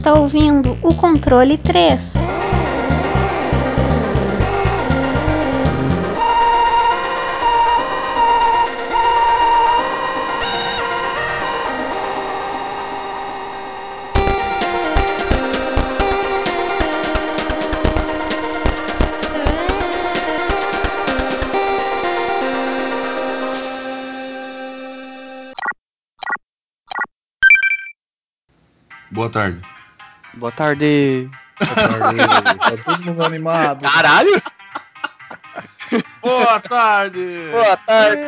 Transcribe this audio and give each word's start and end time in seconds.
Está 0.00 0.14
ouvindo 0.14 0.78
o 0.82 0.94
controle 0.94 1.58
3. 1.58 2.14
Boa 29.10 29.28
tarde. 29.28 29.69
Boa 30.40 30.50
tarde. 30.52 31.30
Tá 31.58 32.72
todo 32.82 33.04
mundo 33.04 33.22
animado. 33.26 33.82
Caralho! 33.82 34.42
Boa 36.22 36.60
tarde! 36.60 37.26
Boa 37.52 37.76
tarde! 37.76 38.22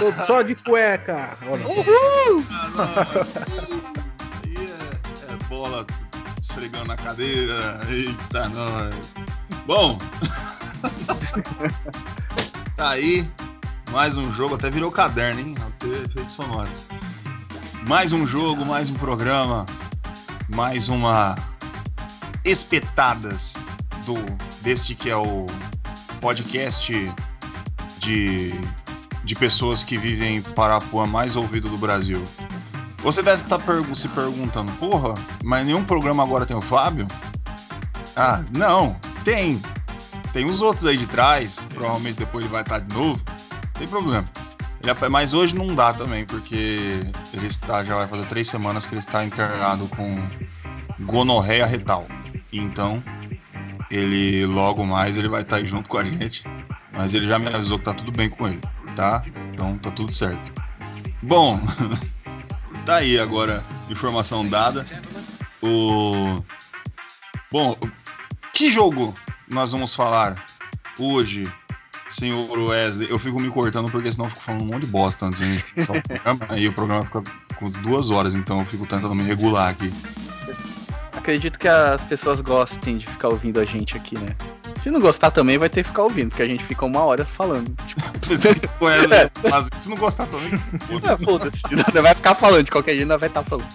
Tô 0.00 0.12
só 0.26 0.42
de 0.42 0.54
cueca. 0.54 1.38
Olha. 1.50 1.66
Uhul! 1.66 2.44
Aí 4.44 4.56
é, 4.56 5.32
é 5.32 5.36
bola 5.48 5.86
esfregando 6.38 6.84
na 6.84 6.96
cadeira. 6.98 7.80
Eita, 7.88 8.50
nós. 8.50 8.94
Bom, 9.64 9.96
tá 12.76 12.90
aí 12.90 13.26
mais 13.92 14.18
um 14.18 14.30
jogo. 14.30 14.56
Até 14.56 14.70
virou 14.70 14.92
caderno, 14.92 15.40
hein? 15.40 15.54
Até 15.66 15.86
efeitos 16.04 16.34
sonoros. 16.34 16.82
Mais 17.86 18.12
um 18.12 18.26
jogo, 18.26 18.64
mais 18.64 18.90
um 18.90 18.94
programa, 18.94 19.64
mais 20.48 20.88
uma 20.88 21.36
espetadas 22.44 23.56
do 24.04 24.14
deste 24.62 24.94
que 24.94 25.10
é 25.10 25.16
o 25.16 25.46
podcast 26.20 26.92
de, 27.98 28.52
de 29.24 29.34
pessoas 29.34 29.82
que 29.82 29.96
vivem 29.98 30.36
em 30.36 30.42
Parapuã 30.42 31.06
mais 31.06 31.36
ouvido 31.36 31.68
do 31.68 31.78
Brasil. 31.78 32.22
Você 32.98 33.22
deve 33.22 33.42
estar 33.42 33.58
pergu- 33.58 33.94
se 33.94 34.08
perguntando, 34.08 34.72
porra, 34.72 35.14
mas 35.44 35.64
nenhum 35.64 35.84
programa 35.84 36.22
agora 36.22 36.44
tem 36.44 36.56
o 36.56 36.60
Fábio? 36.60 37.06
Ah, 38.16 38.42
não, 38.52 38.96
tem. 39.24 39.62
Tem 40.32 40.44
os 40.44 40.60
outros 40.60 40.84
aí 40.84 40.96
de 40.96 41.06
trás, 41.06 41.60
provavelmente 41.74 42.18
depois 42.18 42.44
ele 42.44 42.52
vai 42.52 42.62
estar 42.62 42.80
de 42.80 42.92
novo. 42.94 43.20
Tem 43.78 43.86
problema. 43.86 44.24
Mas 45.10 45.34
hoje 45.34 45.54
não 45.54 45.74
dá 45.74 45.92
também, 45.92 46.24
porque 46.24 47.02
ele 47.32 47.46
está, 47.46 47.82
já 47.82 47.96
vai 47.96 48.08
fazer 48.08 48.26
três 48.26 48.48
semanas 48.48 48.86
que 48.86 48.94
ele 48.94 49.00
está 49.00 49.24
internado 49.24 49.88
com 49.88 50.20
gonorreia 51.00 51.66
retal. 51.66 52.06
Então, 52.52 53.02
ele 53.90 54.46
logo 54.46 54.86
mais 54.86 55.18
ele 55.18 55.28
vai 55.28 55.42
estar 55.42 55.64
junto 55.64 55.88
com 55.88 55.98
a 55.98 56.04
gente. 56.04 56.44
Mas 56.92 57.14
ele 57.14 57.26
já 57.26 57.38
me 57.38 57.48
avisou 57.48 57.78
que 57.78 57.84
tá 57.84 57.94
tudo 57.94 58.10
bem 58.12 58.28
com 58.28 58.46
ele, 58.46 58.60
tá? 58.96 59.24
Então 59.52 59.78
tá 59.78 59.90
tudo 59.90 60.12
certo. 60.12 60.52
Bom, 61.22 61.60
tá 62.86 62.96
aí 62.96 63.18
agora 63.18 63.62
informação 63.90 64.46
dada. 64.48 64.86
O 65.62 66.42
Bom, 67.50 67.74
que 68.52 68.70
jogo 68.70 69.16
nós 69.48 69.72
vamos 69.72 69.94
falar 69.94 70.44
hoje, 70.98 71.50
senhor 72.10 72.58
Wesley? 72.58 73.10
Eu 73.10 73.18
fico 73.18 73.38
me 73.40 73.50
cortando 73.50 73.90
porque 73.90 74.10
senão 74.10 74.26
eu 74.26 74.30
fico 74.30 74.42
falando 74.42 74.62
um 74.62 74.66
monte 74.66 74.80
de 74.80 74.86
bosta 74.86 75.26
antes 75.26 75.40
de 75.40 75.44
a 75.44 75.48
gente 75.48 75.64
começar 75.64 75.92
o 75.92 76.02
programa. 76.02 76.40
Aí 76.48 76.68
o 76.68 76.72
programa 76.72 77.04
fica 77.04 77.22
com 77.56 77.70
duas 77.70 78.10
horas, 78.10 78.34
então 78.34 78.60
eu 78.60 78.66
fico 78.66 78.86
tentando 78.86 79.14
me 79.14 79.24
regular 79.24 79.70
aqui. 79.70 79.92
Acredito 81.12 81.58
que 81.58 81.68
as 81.68 82.02
pessoas 82.04 82.40
gostem 82.40 82.98
de 82.98 83.06
ficar 83.06 83.28
ouvindo 83.28 83.60
a 83.60 83.64
gente 83.64 83.96
aqui, 83.96 84.16
né? 84.16 84.34
Se 84.80 84.90
não 84.90 85.00
gostar 85.00 85.30
também, 85.32 85.58
vai 85.58 85.68
ter 85.68 85.82
que 85.82 85.88
ficar 85.88 86.04
ouvindo, 86.04 86.28
porque 86.28 86.42
a 86.42 86.46
gente 86.46 86.64
fica 86.64 86.86
uma 86.86 87.00
hora 87.00 87.24
falando. 87.24 87.74
Tipo, 88.20 88.84
Wesley, 88.84 89.30
mas 89.50 89.68
se 89.78 89.88
não 89.88 89.96
gostar 89.96 90.26
também, 90.26 90.54
se 90.56 90.78
foda. 90.78 91.14
ah, 91.14 91.18
foda-se, 91.18 91.62
não 91.94 92.02
vai 92.02 92.14
ficar 92.14 92.34
falando, 92.34 92.64
de 92.64 92.70
qualquer 92.70 92.94
jeito 92.94 93.08
não 93.08 93.18
vai 93.18 93.28
estar 93.28 93.42
falando. 93.42 93.68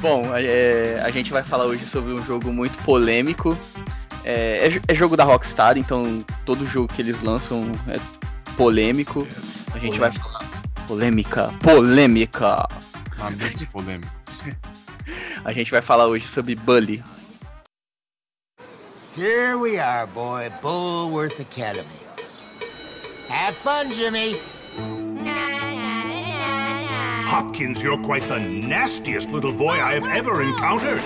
Bom, 0.00 0.30
é, 0.34 1.00
a 1.04 1.10
gente 1.10 1.30
vai 1.30 1.42
falar 1.44 1.64
hoje 1.64 1.86
sobre 1.86 2.12
um 2.12 2.24
jogo 2.26 2.52
muito 2.52 2.76
polêmico. 2.78 3.56
É, 4.24 4.68
é 4.68 4.80
é 4.88 4.94
jogo 4.94 5.16
da 5.16 5.24
Rockstar, 5.24 5.76
então 5.76 6.24
todo 6.46 6.66
jogo 6.66 6.88
que 6.88 7.02
eles 7.02 7.20
lançam 7.20 7.64
é 7.88 7.96
polêmico. 8.56 9.26
A 9.74 9.78
gente 9.78 9.98
vai 9.98 10.10
falar. 10.10 10.44
Polêmica, 10.86 11.50
polêmica! 11.62 12.68
amigos 13.20 13.64
polêmicos. 13.66 14.42
A 15.44 15.52
gente 15.52 15.70
vai 15.70 15.82
falar 15.82 16.06
hoje 16.06 16.26
sobre 16.26 16.54
Bully. 16.54 17.02
Here 19.16 19.56
we 19.56 19.78
are, 19.78 20.06
boy. 20.06 20.50
Bullworth 20.62 21.38
Academy. 21.38 21.86
Have 23.28 23.54
fun, 23.54 23.92
Jimmy. 23.92 24.36
Hopkins, 27.26 27.82
you're 27.82 28.02
quite 28.02 28.26
the 28.28 28.38
nastiest 28.38 29.30
little 29.30 29.52
boy 29.52 29.72
I 29.72 29.94
have 29.94 30.06
ever 30.06 30.42
encountered. 30.42 31.02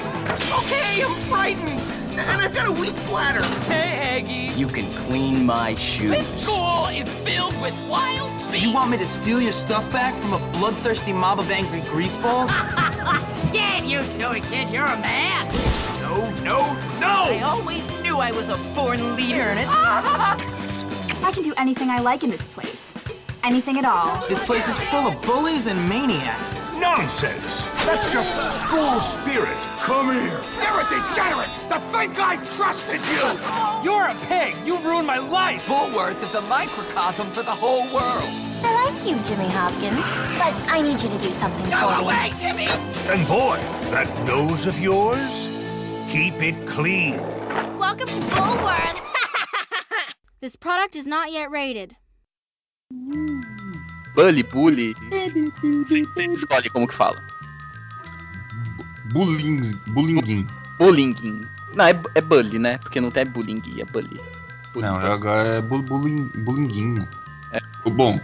Okay, 0.53 1.03
I'm 1.03 1.15
frightened. 1.29 1.98
And 2.19 2.41
I've 2.41 2.53
got 2.53 2.67
a 2.67 2.73
weak 2.73 2.95
bladder. 3.07 3.45
Hey, 3.65 4.19
Aggie. 4.19 4.59
You 4.59 4.67
can 4.67 4.93
clean 4.95 5.47
my 5.47 5.75
shoes. 5.77 6.11
This 6.11 6.43
school 6.43 6.87
is 6.89 7.09
filled 7.27 7.61
with 7.61 7.75
wild 7.89 8.51
beasts. 8.51 8.67
You 8.67 8.75
want 8.75 8.91
me 8.91 8.97
to 8.99 9.07
steal 9.07 9.41
your 9.41 9.53
stuff 9.53 9.89
back 9.93 10.15
from 10.21 10.33
a 10.33 10.39
bloodthirsty 10.53 11.13
mob 11.13 11.39
of 11.39 11.51
angry 11.51 11.81
greaseballs? 11.83 12.51
Get 13.53 13.85
used 13.85 14.17
to 14.17 14.33
it, 14.33 14.43
kid. 14.45 14.71
You're 14.71 14.85
a 14.87 14.99
man. 14.99 15.47
No, 16.01 16.29
no, 16.43 16.59
no! 16.99 17.31
I 17.31 17.41
always 17.45 17.89
knew 18.03 18.19
I 18.19 18.33
was 18.33 18.49
a 18.49 18.57
born 18.75 19.15
leader. 19.17 19.43
Ernest. 19.43 19.71
I 19.73 21.31
can 21.33 21.43
do 21.43 21.55
anything 21.57 21.89
I 21.91 22.01
like 22.01 22.25
in 22.25 22.31
this 22.31 22.45
place. 22.47 22.95
Anything 23.45 23.79
at 23.79 23.85
all. 23.85 24.27
This 24.29 24.45
place 24.45 24.67
is 24.69 24.77
full 24.89 25.07
of 25.07 25.23
bullies 25.23 25.67
and 25.67 25.89
maniacs. 25.89 26.73
Nonsense! 26.73 27.68
That's 27.89 28.13
just 28.13 28.31
school 28.61 29.01
spirit. 29.01 29.57
Come 29.81 30.13
here. 30.13 30.45
You're 30.61 30.81
a 30.81 30.85
degenerate. 30.91 31.49
To 31.71 31.81
think 31.89 32.21
I 32.21 32.37
trusted 32.51 33.01
you. 33.07 33.25
You're 33.83 34.09
a 34.09 34.15
pig. 34.27 34.67
You've 34.67 34.85
ruined 34.85 35.07
my 35.07 35.17
life. 35.17 35.63
Bullworth 35.63 36.23
is 36.29 36.35
a 36.35 36.43
microcosm 36.43 37.33
for 37.33 37.43
the 37.43 37.51
whole 37.51 37.85
world. 37.85 38.29
I 38.63 38.91
like 38.93 39.09
you, 39.09 39.17
Jimmy 39.25 39.49
Hopkins, 39.49 39.97
but 40.37 40.53
I 40.71 40.83
need 40.83 41.03
you 41.03 41.09
to 41.09 41.17
do 41.17 41.33
something 41.33 41.65
Go 41.71 41.89
for 41.89 41.97
me. 41.97 42.05
away, 42.05 42.31
Timmy. 42.37 42.67
And 43.09 43.27
boy, 43.27 43.57
that 43.89 44.07
nose 44.27 44.67
of 44.67 44.79
yours, 44.79 45.49
keep 46.11 46.35
it 46.43 46.67
clean. 46.67 47.19
Welcome 47.79 48.09
to 48.09 48.21
Bullworth. 48.27 49.01
this 50.43 50.57
product 50.57 50.95
is 50.95 51.07
not 51.07 51.33
yet 51.33 51.51
rated. 51.51 51.97
Bully, 54.15 54.43
Bully. 54.43 54.93
Você 54.93 56.27
escolhe 56.27 56.69
como 56.69 56.87
que 56.87 56.95
fala. 56.95 57.28
Bullying, 59.13 59.61
bullying. 59.89 60.47
Bullying. 60.79 61.47
Não, 61.75 61.85
é, 61.87 62.01
é 62.15 62.21
Bully, 62.21 62.59
né? 62.59 62.79
Porque 62.79 63.01
não 63.01 63.11
tem 63.11 63.27
bullying, 63.27 63.63
é 63.79 63.85
Bully. 63.85 64.21
Bully. 64.73 64.87
Não, 64.87 64.97
agora 64.97 65.49
é 65.49 65.61
bu- 65.63 65.83
bullying, 65.83 66.29
bullyinguinho. 66.45 67.09
É. 67.53 67.61
Bom, 67.91 68.21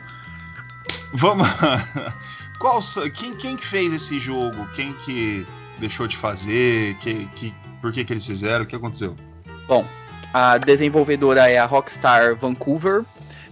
vamos. 1.12 1.46
Qual, 2.58 2.80
quem, 3.12 3.34
quem 3.34 3.56
que 3.56 3.66
fez 3.66 3.92
esse 3.92 4.18
jogo? 4.18 4.66
Quem 4.74 4.92
que 4.94 5.46
deixou 5.78 6.06
de 6.06 6.16
fazer? 6.16 6.94
Que, 6.96 7.26
que, 7.34 7.54
por 7.82 7.92
que, 7.92 8.04
que 8.04 8.12
eles 8.12 8.26
fizeram? 8.26 8.64
O 8.64 8.66
que 8.66 8.76
aconteceu? 8.76 9.16
Bom, 9.66 9.86
a 10.32 10.56
desenvolvedora 10.58 11.50
é 11.50 11.58
a 11.58 11.66
Rockstar 11.66 12.36
Vancouver, 12.36 13.02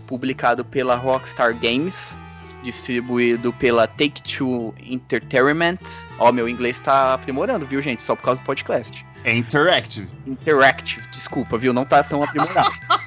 publicado 0.07 0.65
pela 0.65 0.95
Rockstar 0.97 1.55
Games, 1.59 2.17
distribuído 2.63 3.53
pela 3.53 3.87
Take-Two 3.87 4.75
Entertainment. 4.81 5.79
Ó, 6.19 6.33
meu 6.33 6.49
inglês 6.49 6.79
tá 6.79 7.15
aprimorando, 7.15 7.67
viu, 7.67 7.83
gente? 7.83 8.03
Só 8.03 8.17
por 8.17 8.23
causa 8.23 8.41
do 8.41 8.45
podcast. 8.45 9.05
É 9.25 9.35
Interactive. 9.35 10.09
Interactive, 10.27 11.07
desculpa, 11.11 11.59
viu? 11.59 11.73
Não 11.73 11.85
tá 11.85 12.03
tão 12.03 12.23
aprimorado. 12.23 12.71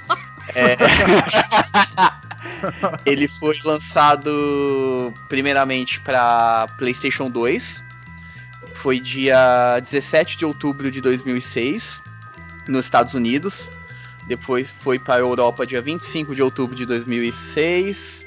É. 0.54 0.78
Ele 3.06 3.28
foi 3.28 3.58
lançado 3.64 5.14
primeiramente 5.28 6.00
para 6.00 6.68
PlayStation 6.78 7.30
2. 7.30 7.84
Foi 8.76 9.00
dia 9.00 9.80
17 9.80 10.38
de 10.38 10.46
outubro 10.46 10.92
de 10.92 11.02
2006 11.02 12.02
nos 12.68 12.86
Estados 12.86 13.14
Unidos. 13.14 13.70
Depois 14.28 14.74
foi 14.80 14.98
para 14.98 15.16
a 15.16 15.20
Europa 15.20 15.66
dia 15.66 15.82
25 15.82 16.34
de 16.34 16.42
outubro 16.42 16.76
de 16.76 16.86
2006. 16.86 18.25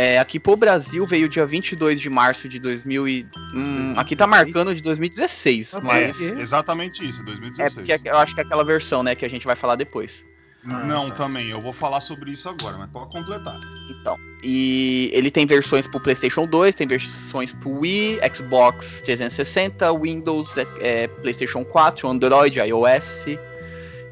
É, 0.00 0.16
aqui 0.16 0.38
pro 0.38 0.54
Brasil 0.54 1.04
veio 1.04 1.28
dia 1.28 1.44
22 1.44 2.00
de 2.00 2.08
março 2.08 2.48
de 2.48 2.60
2000 2.60 3.08
e, 3.08 3.26
hum, 3.52 3.94
aqui 3.96 4.14
tá 4.14 4.28
marcando 4.28 4.72
de 4.72 4.80
2016, 4.80 5.72
mas 5.82 6.20
É, 6.20 6.40
exatamente 6.40 7.04
isso, 7.04 7.20
é 7.22 7.24
2016. 7.24 7.74
porque 7.74 8.08
eu 8.08 8.16
acho 8.16 8.32
que 8.32 8.40
é 8.40 8.44
aquela 8.44 8.62
versão, 8.62 9.02
né, 9.02 9.16
que 9.16 9.24
a 9.24 9.28
gente 9.28 9.44
vai 9.44 9.56
falar 9.56 9.74
depois. 9.74 10.24
Não, 10.62 11.10
também. 11.10 11.50
Eu 11.50 11.60
vou 11.60 11.72
falar 11.72 12.00
sobre 12.00 12.30
isso 12.30 12.48
agora, 12.48 12.78
mas 12.78 12.88
pode 12.90 13.10
completar. 13.10 13.58
Então, 13.90 14.16
e 14.44 15.10
ele 15.12 15.32
tem 15.32 15.44
versões 15.44 15.84
pro 15.88 15.98
PlayStation 15.98 16.46
2, 16.46 16.76
tem 16.76 16.86
versões 16.86 17.52
pro 17.54 17.80
Wii, 17.80 18.20
Xbox 18.32 19.02
360, 19.04 19.92
Windows, 19.98 20.48
é, 20.80 21.08
PlayStation 21.08 21.64
4, 21.64 22.08
Android, 22.08 22.60
iOS. 22.60 23.26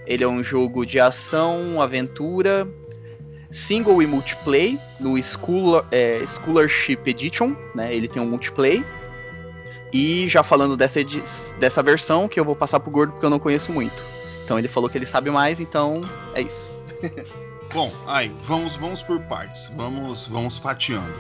Ele 0.05 0.25
é 0.25 0.29
um 0.29 0.43
jogo 0.43 0.85
de 0.85 0.99
ação, 0.99 1.81
aventura, 1.81 2.67
single 3.57 4.03
e 4.03 4.07
multiplayer 4.07 4.79
no 5.01 5.21
Scholar, 5.23 5.85
é, 5.91 6.25
Scholarship 6.27 7.01
Edition, 7.07 7.57
né? 7.75 7.95
Ele 7.95 8.07
tem 8.07 8.21
um 8.21 8.29
multiplayer. 8.29 8.85
E 9.93 10.29
já 10.29 10.43
falando 10.43 10.77
dessa, 10.77 11.01
dessa 11.59 11.83
versão, 11.83 12.29
que 12.29 12.39
eu 12.39 12.45
vou 12.45 12.55
passar 12.55 12.79
pro 12.81 12.91
Gordo 12.91 13.13
porque 13.13 13.25
eu 13.25 13.31
não 13.31 13.39
conheço 13.39 13.73
muito. 13.73 13.97
Então 14.45 14.59
ele 14.59 14.69
falou 14.69 14.91
que 14.91 14.99
ele 14.99 15.07
sabe 15.07 15.31
mais, 15.31 15.59
então 15.59 16.03
é 16.35 16.43
isso. 16.43 16.65
Bom, 17.73 17.93
aí, 18.07 18.31
vamos, 18.45 18.77
vamos 18.77 19.03
por 19.03 19.21
partes. 19.23 19.71
Vamos, 19.75 20.27
vamos 20.27 20.59
fatiando. 20.59 21.15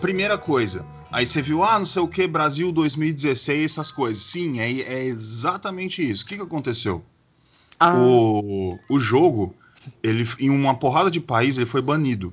Primeira 0.00 0.38
coisa, 0.38 0.86
aí 1.12 1.26
você 1.26 1.42
viu, 1.42 1.62
ah, 1.62 1.78
não 1.78 1.84
sei 1.84 2.00
o 2.00 2.08
que, 2.08 2.26
Brasil 2.26 2.72
2016, 2.72 3.72
essas 3.72 3.92
coisas. 3.92 4.22
Sim, 4.22 4.60
é, 4.60 4.70
é 4.70 5.04
exatamente 5.04 6.08
isso. 6.08 6.24
O 6.24 6.26
que, 6.28 6.36
que 6.36 6.42
aconteceu? 6.42 7.04
Ah. 7.78 7.96
O, 7.96 8.78
o 8.88 8.98
jogo, 8.98 9.54
ele, 10.02 10.28
em 10.38 10.50
uma 10.50 10.74
porrada 10.74 11.10
de 11.10 11.20
países, 11.20 11.58
ele 11.58 11.66
foi 11.66 11.82
banido. 11.82 12.32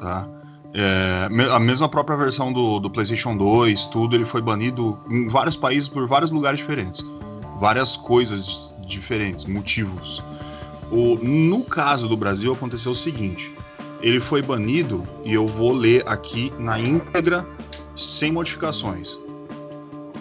Tá? 0.00 0.28
É, 0.74 1.28
a 1.50 1.58
mesma 1.58 1.88
própria 1.88 2.16
versão 2.16 2.52
do, 2.52 2.78
do, 2.78 2.90
PlayStation 2.90 3.36
2, 3.36 3.86
tudo, 3.86 4.14
ele 4.14 4.24
foi 4.24 4.42
banido 4.42 4.98
em 5.08 5.28
vários 5.28 5.56
países 5.56 5.88
por 5.88 6.06
vários 6.06 6.30
lugares 6.30 6.58
diferentes. 6.58 7.04
Várias 7.58 7.96
coisas 7.96 8.76
diferentes, 8.86 9.44
motivos. 9.44 10.22
O, 10.90 11.16
no 11.16 11.64
caso 11.64 12.08
do 12.08 12.16
Brasil 12.16 12.52
aconteceu 12.52 12.92
o 12.92 12.94
seguinte: 12.94 13.52
ele 14.00 14.20
foi 14.20 14.42
banido 14.42 15.02
e 15.24 15.34
eu 15.34 15.46
vou 15.46 15.72
ler 15.72 16.04
aqui 16.06 16.52
na 16.58 16.78
íntegra, 16.78 17.46
sem 17.96 18.30
modificações. 18.30 19.18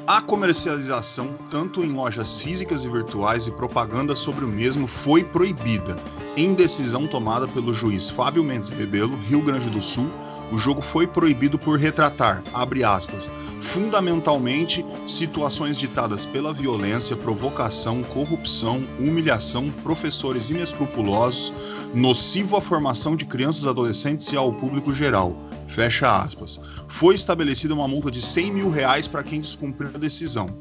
A 0.08 0.22
comercialização, 0.22 1.36
tanto 1.52 1.84
em 1.84 1.92
lojas 1.92 2.40
físicas 2.40 2.86
e 2.86 2.90
virtuais, 2.90 3.46
e 3.46 3.52
propaganda 3.52 4.16
sobre 4.16 4.46
o 4.46 4.48
mesmo 4.48 4.88
foi 4.88 5.24
proibida. 5.24 6.00
Em 6.38 6.54
decisão 6.54 7.07
tomada 7.07 7.48
pelo 7.48 7.74
juiz 7.74 8.12
Fábio 8.12 8.44
Mendes 8.44 8.69
Rebelo, 8.69 9.18
Rio 9.28 9.42
Grande 9.42 9.72
do 9.72 9.81
Sul, 9.81 10.07
o 10.51 10.57
jogo 10.60 10.84
foi 10.84 11.07
proibido 11.07 11.57
por 11.57 11.80
retratar, 11.80 12.44
abre 12.54 12.84
aspas, 12.84 13.31
fundamentalmente 13.60 14.86
situações 15.07 15.80
ditadas 15.80 16.28
pela 16.28 16.54
violência, 16.54 17.16
provocação, 17.16 18.04
corrupção, 18.04 18.80
humilhação, 19.00 19.72
professores 19.81 20.51
inescrupulosos, 20.51 21.51
nocivo 21.95 22.56
à 22.56 22.62
formação 22.62 23.16
de 23.16 23.25
crianças, 23.25 23.66
adolescentes 23.66 24.31
e 24.31 24.38
ao 24.38 24.54
público 24.54 24.94
geral. 24.94 25.36
Fecha 25.68 26.22
aspas. 26.22 26.62
Foi 26.88 27.16
estabelecida 27.16 27.74
uma 27.74 27.88
multa 27.88 28.12
de 28.12 28.22
100 28.22 28.54
mil 28.54 28.69
reais 28.69 29.07
para 29.07 29.24
quem 29.24 29.42
descumprir 29.42 29.90
a 29.95 29.98
decisão. 29.98 30.56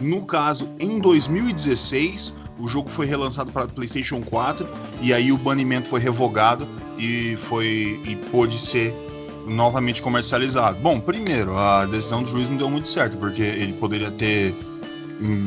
No 0.00 0.24
caso, 0.24 0.68
em 0.78 1.00
2016, 1.00 2.32
o 2.58 2.66
jogo 2.66 2.88
foi 2.88 3.06
relançado 3.06 3.52
para 3.52 3.66
PlayStation 3.66 4.22
4 4.22 4.66
e 5.00 5.12
aí 5.12 5.32
o 5.32 5.38
banimento 5.38 5.88
foi 5.88 6.00
revogado 6.00 6.66
e 6.98 7.36
foi 7.38 8.00
e 8.04 8.16
pôde 8.30 8.58
ser 8.58 8.94
novamente 9.46 10.02
comercializado. 10.02 10.78
Bom, 10.80 10.98
primeiro, 10.98 11.56
a 11.56 11.84
decisão 11.86 12.22
do 12.22 12.28
juiz 12.28 12.48
não 12.48 12.56
deu 12.56 12.68
muito 12.68 12.88
certo, 12.88 13.16
porque 13.16 13.42
ele 13.42 13.74
poderia 13.74 14.10
ter 14.10 14.54
hum, 15.20 15.46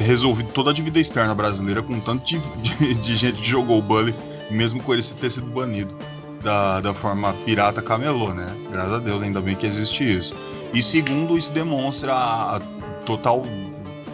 resolvido 0.00 0.50
toda 0.52 0.70
a 0.70 0.72
dívida 0.72 1.00
externa 1.00 1.34
brasileira 1.34 1.82
com 1.82 1.98
tanto 2.00 2.24
de, 2.24 2.38
de, 2.62 2.94
de, 2.94 3.16
gente 3.16 3.40
que 3.40 3.48
jogou 3.48 3.78
o 3.78 3.82
Bully, 3.82 4.14
mesmo 4.50 4.82
com 4.82 4.92
ele 4.92 5.02
ter 5.02 5.30
sido 5.30 5.46
banido 5.46 5.96
da, 6.42 6.80
da 6.80 6.94
forma 6.94 7.32
pirata 7.44 7.82
camelô, 7.82 8.32
né? 8.32 8.46
Graças 8.70 8.92
a 8.94 8.98
Deus, 8.98 9.22
ainda 9.22 9.40
bem 9.40 9.56
que 9.56 9.66
existe 9.66 10.04
isso. 10.04 10.34
E 10.72 10.80
segundo, 10.80 11.36
isso 11.36 11.50
demonstra 11.50 12.14
a 12.14 12.60
total, 13.04 13.44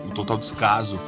o 0.07 0.11
total 0.15 0.39
descaso 0.39 0.99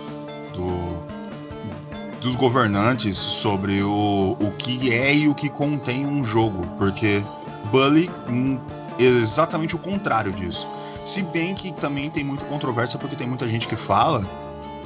do, 0.54 2.20
dos 2.20 2.34
governantes 2.34 3.16
sobre 3.16 3.82
o, 3.82 4.36
o 4.40 4.50
que 4.52 4.92
é 4.92 5.14
e 5.14 5.28
o 5.28 5.34
que 5.34 5.48
contém 5.48 6.06
um 6.06 6.24
jogo, 6.24 6.66
porque 6.78 7.22
Bully 7.70 8.10
hum, 8.28 8.58
exatamente 8.98 9.74
o 9.74 9.78
contrário 9.78 10.32
disso. 10.32 10.66
Se 11.04 11.22
bem 11.22 11.54
que 11.54 11.72
também 11.72 12.08
tem 12.08 12.24
muita 12.24 12.44
controvérsia 12.46 12.98
porque 12.98 13.16
tem 13.16 13.26
muita 13.26 13.46
gente 13.46 13.68
que 13.68 13.76
fala 13.76 14.26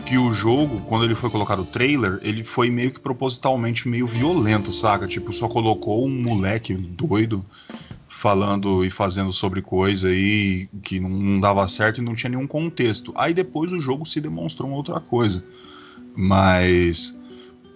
que 0.05 0.17
o 0.17 0.33
jogo, 0.33 0.81
quando 0.87 1.05
ele 1.05 1.15
foi 1.15 1.29
colocado 1.29 1.61
o 1.61 1.65
trailer, 1.67 2.19
ele 2.23 2.43
foi 2.43 2.71
meio 2.71 2.91
que 2.91 2.99
propositalmente 2.99 3.87
meio 3.87 4.07
violento, 4.07 4.73
saca? 4.73 5.07
Tipo, 5.07 5.33
só 5.33 5.49
colocou 5.49 6.07
um 6.07 6.23
moleque 6.23 6.73
doido 6.73 7.45
falando 8.19 8.85
e 8.85 8.91
fazendo 8.91 9.31
sobre 9.31 9.63
coisa 9.63 10.09
aí 10.09 10.69
que 10.83 10.99
não, 10.99 11.39
dava 11.39 11.69
certo 11.69 11.99
e 11.99 12.05
não 12.05 12.17
tinha 12.17 12.31
nenhum 12.31 12.49
contexto. 12.49 13.13
Aí 13.15 13.33
depois 13.33 13.71
o 13.71 13.79
jogo 13.79 14.05
se 14.05 14.21
demonstrou 14.21 14.69
outra 14.73 14.99
coisa. 14.99 15.45
Mas, 16.17 17.17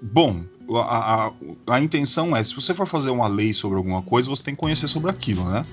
bom, 0.02 0.42
a, 0.68 1.26
a, 1.26 1.32
a, 1.68 1.80
intenção 1.80 2.34
é, 2.34 2.42
se 2.42 2.56
você 2.56 2.74
for 2.74 2.88
fazer 2.88 3.10
uma 3.10 3.28
lei 3.28 3.54
sobre 3.54 3.78
alguma 3.78 4.02
coisa, 4.02 4.28
você 4.28 4.42
tem 4.42 4.52
que 4.52 4.58
conhecer 4.58 4.88
sobre 4.88 5.12
aquilo, 5.12 5.48
né? 5.48 5.64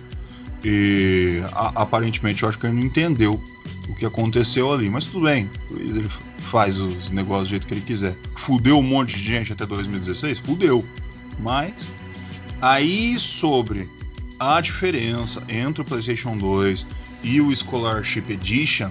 E 0.63 1.41
a, 1.51 1.81
aparentemente 1.81 2.43
eu 2.43 2.49
acho 2.49 2.59
que 2.59 2.67
ele 2.67 2.75
não 2.75 2.83
entendeu 2.83 3.41
o 3.89 3.95
que 3.95 4.05
aconteceu 4.05 4.71
ali, 4.71 4.87
mas 4.87 5.07
tudo 5.07 5.25
bem, 5.25 5.49
ele 5.71 6.07
faz 6.37 6.77
os 6.77 7.09
negócios 7.09 7.47
do 7.47 7.51
jeito 7.51 7.65
que 7.65 7.73
ele 7.73 7.81
quiser. 7.81 8.15
Fudeu 8.35 8.77
um 8.77 8.83
monte 8.83 9.17
de 9.17 9.23
gente 9.23 9.51
até 9.51 9.65
2016? 9.65 10.37
Fudeu. 10.37 10.85
Mas 11.39 11.89
aí 12.61 13.17
sobre 13.17 13.89
a 14.39 14.61
diferença 14.61 15.43
entre 15.49 15.81
o 15.81 15.85
PlayStation 15.85 16.37
2 16.37 16.87
e 17.23 17.41
o 17.41 17.53
Scholarship 17.55 18.23
Edition 18.29 18.89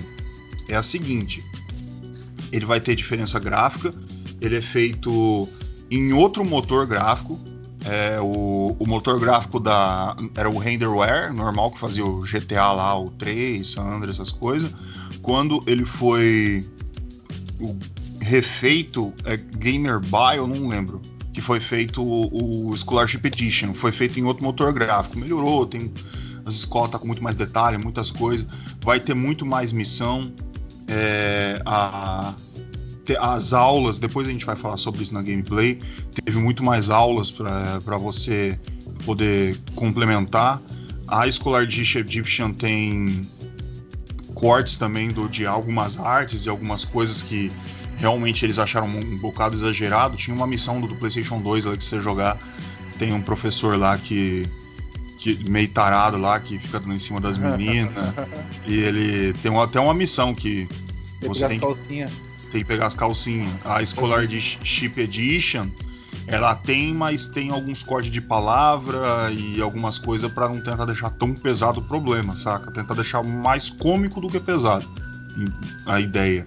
é 0.68 0.76
a 0.76 0.82
seguinte: 0.82 1.42
ele 2.52 2.66
vai 2.66 2.80
ter 2.80 2.94
diferença 2.94 3.38
gráfica, 3.38 3.92
ele 4.40 4.56
é 4.56 4.60
feito 4.60 5.48
em 5.90 6.12
outro 6.12 6.44
motor 6.44 6.86
gráfico. 6.86 7.38
É, 7.84 8.20
o, 8.20 8.76
o, 8.78 8.86
motor 8.86 9.18
gráfico 9.18 9.58
da 9.58 10.14
era 10.36 10.50
o 10.50 10.58
renderware 10.58 11.32
normal 11.32 11.70
que 11.70 11.78
fazia 11.78 12.04
o 12.04 12.20
GTA 12.20 12.72
lá, 12.72 12.98
o 12.98 13.08
3, 13.12 13.66
Sandra, 13.66 14.10
essas 14.10 14.32
coisas. 14.32 14.70
Quando 15.22 15.62
ele 15.66 15.84
foi 15.84 16.68
o, 17.60 17.78
refeito, 18.20 19.14
é 19.24 19.36
Gamer 19.36 20.00
eu 20.36 20.46
não 20.46 20.68
lembro, 20.68 21.00
que 21.38 21.42
foi 21.42 21.60
feito 21.60 22.02
o, 22.02 22.72
o 22.72 22.76
Scholarship 22.76 23.24
Edition, 23.24 23.72
foi 23.72 23.92
feito 23.92 24.18
em 24.18 24.24
outro 24.24 24.42
motor 24.42 24.72
gráfico, 24.72 25.16
melhorou, 25.16 25.64
tem 25.64 25.94
as 26.44 26.54
escolas 26.54 26.90
tá 26.90 26.98
com 26.98 27.06
muito 27.06 27.22
mais 27.22 27.36
detalhe, 27.36 27.78
muitas 27.78 28.10
coisas, 28.10 28.44
vai 28.82 28.98
ter 28.98 29.14
muito 29.14 29.46
mais 29.46 29.72
missão, 29.72 30.32
é, 30.88 31.62
a, 31.64 32.34
as 33.20 33.52
aulas, 33.52 34.00
depois 34.00 34.26
a 34.26 34.32
gente 34.32 34.44
vai 34.44 34.56
falar 34.56 34.76
sobre 34.78 35.04
isso 35.04 35.14
na 35.14 35.22
gameplay, 35.22 35.78
teve 36.24 36.38
muito 36.38 36.64
mais 36.64 36.90
aulas 36.90 37.30
para 37.30 37.96
você 37.98 38.58
poder 39.04 39.56
complementar. 39.76 40.60
A 41.06 41.28
Escolar 41.28 41.62
Egyptian 41.62 42.50
tem 42.50 43.22
cortes 44.34 44.76
também 44.76 45.12
do, 45.12 45.28
de 45.28 45.46
algumas 45.46 46.00
artes 46.00 46.46
e 46.46 46.48
algumas 46.48 46.84
coisas 46.84 47.22
que 47.22 47.52
realmente 47.98 48.44
eles 48.44 48.58
acharam 48.58 48.86
um 48.86 49.16
bocado 49.18 49.54
exagerado. 49.54 50.16
Tinha 50.16 50.34
uma 50.34 50.46
missão 50.46 50.80
do, 50.80 50.86
do 50.86 50.94
PlayStation 50.94 51.40
2 51.40 51.64
lá 51.64 51.76
que 51.76 51.84
você 51.84 52.00
jogar, 52.00 52.38
tem 52.98 53.12
um 53.12 53.20
professor 53.20 53.78
lá 53.78 53.96
que, 53.98 54.48
que 55.18 55.48
meio 55.48 55.68
tarado 55.68 56.16
lá 56.16 56.38
que 56.40 56.58
fica 56.58 56.80
dando 56.80 56.94
em 56.94 56.98
cima 56.98 57.20
das 57.20 57.36
meninas 57.36 57.92
e 58.66 58.78
ele 58.78 59.32
tem 59.34 59.56
até 59.60 59.78
uma 59.80 59.94
missão 59.94 60.34
que 60.34 60.68
você 61.20 61.46
tem 61.48 61.60
que 61.60 62.06
tem 62.50 62.62
que 62.62 62.64
pegar 62.64 62.86
as 62.86 62.94
calcinhas. 62.94 63.50
A 63.64 63.84
Scholar 63.84 64.26
de 64.26 64.40
Chip 64.40 64.98
Edition, 64.98 65.68
ela 66.26 66.54
tem, 66.54 66.94
mas 66.94 67.28
tem 67.28 67.50
alguns 67.50 67.82
cortes 67.82 68.10
de 68.10 68.20
palavra 68.20 69.30
e 69.30 69.60
algumas 69.60 69.98
coisas 69.98 70.32
para 70.32 70.48
não 70.48 70.60
tentar 70.60 70.86
deixar 70.86 71.10
tão 71.10 71.34
pesado 71.34 71.80
o 71.80 71.82
problema, 71.82 72.34
saca? 72.34 72.70
Tentar 72.70 72.94
deixar 72.94 73.22
mais 73.22 73.68
cômico 73.68 74.20
do 74.20 74.28
que 74.28 74.40
pesado 74.40 74.88
a 75.86 76.00
ideia. 76.00 76.44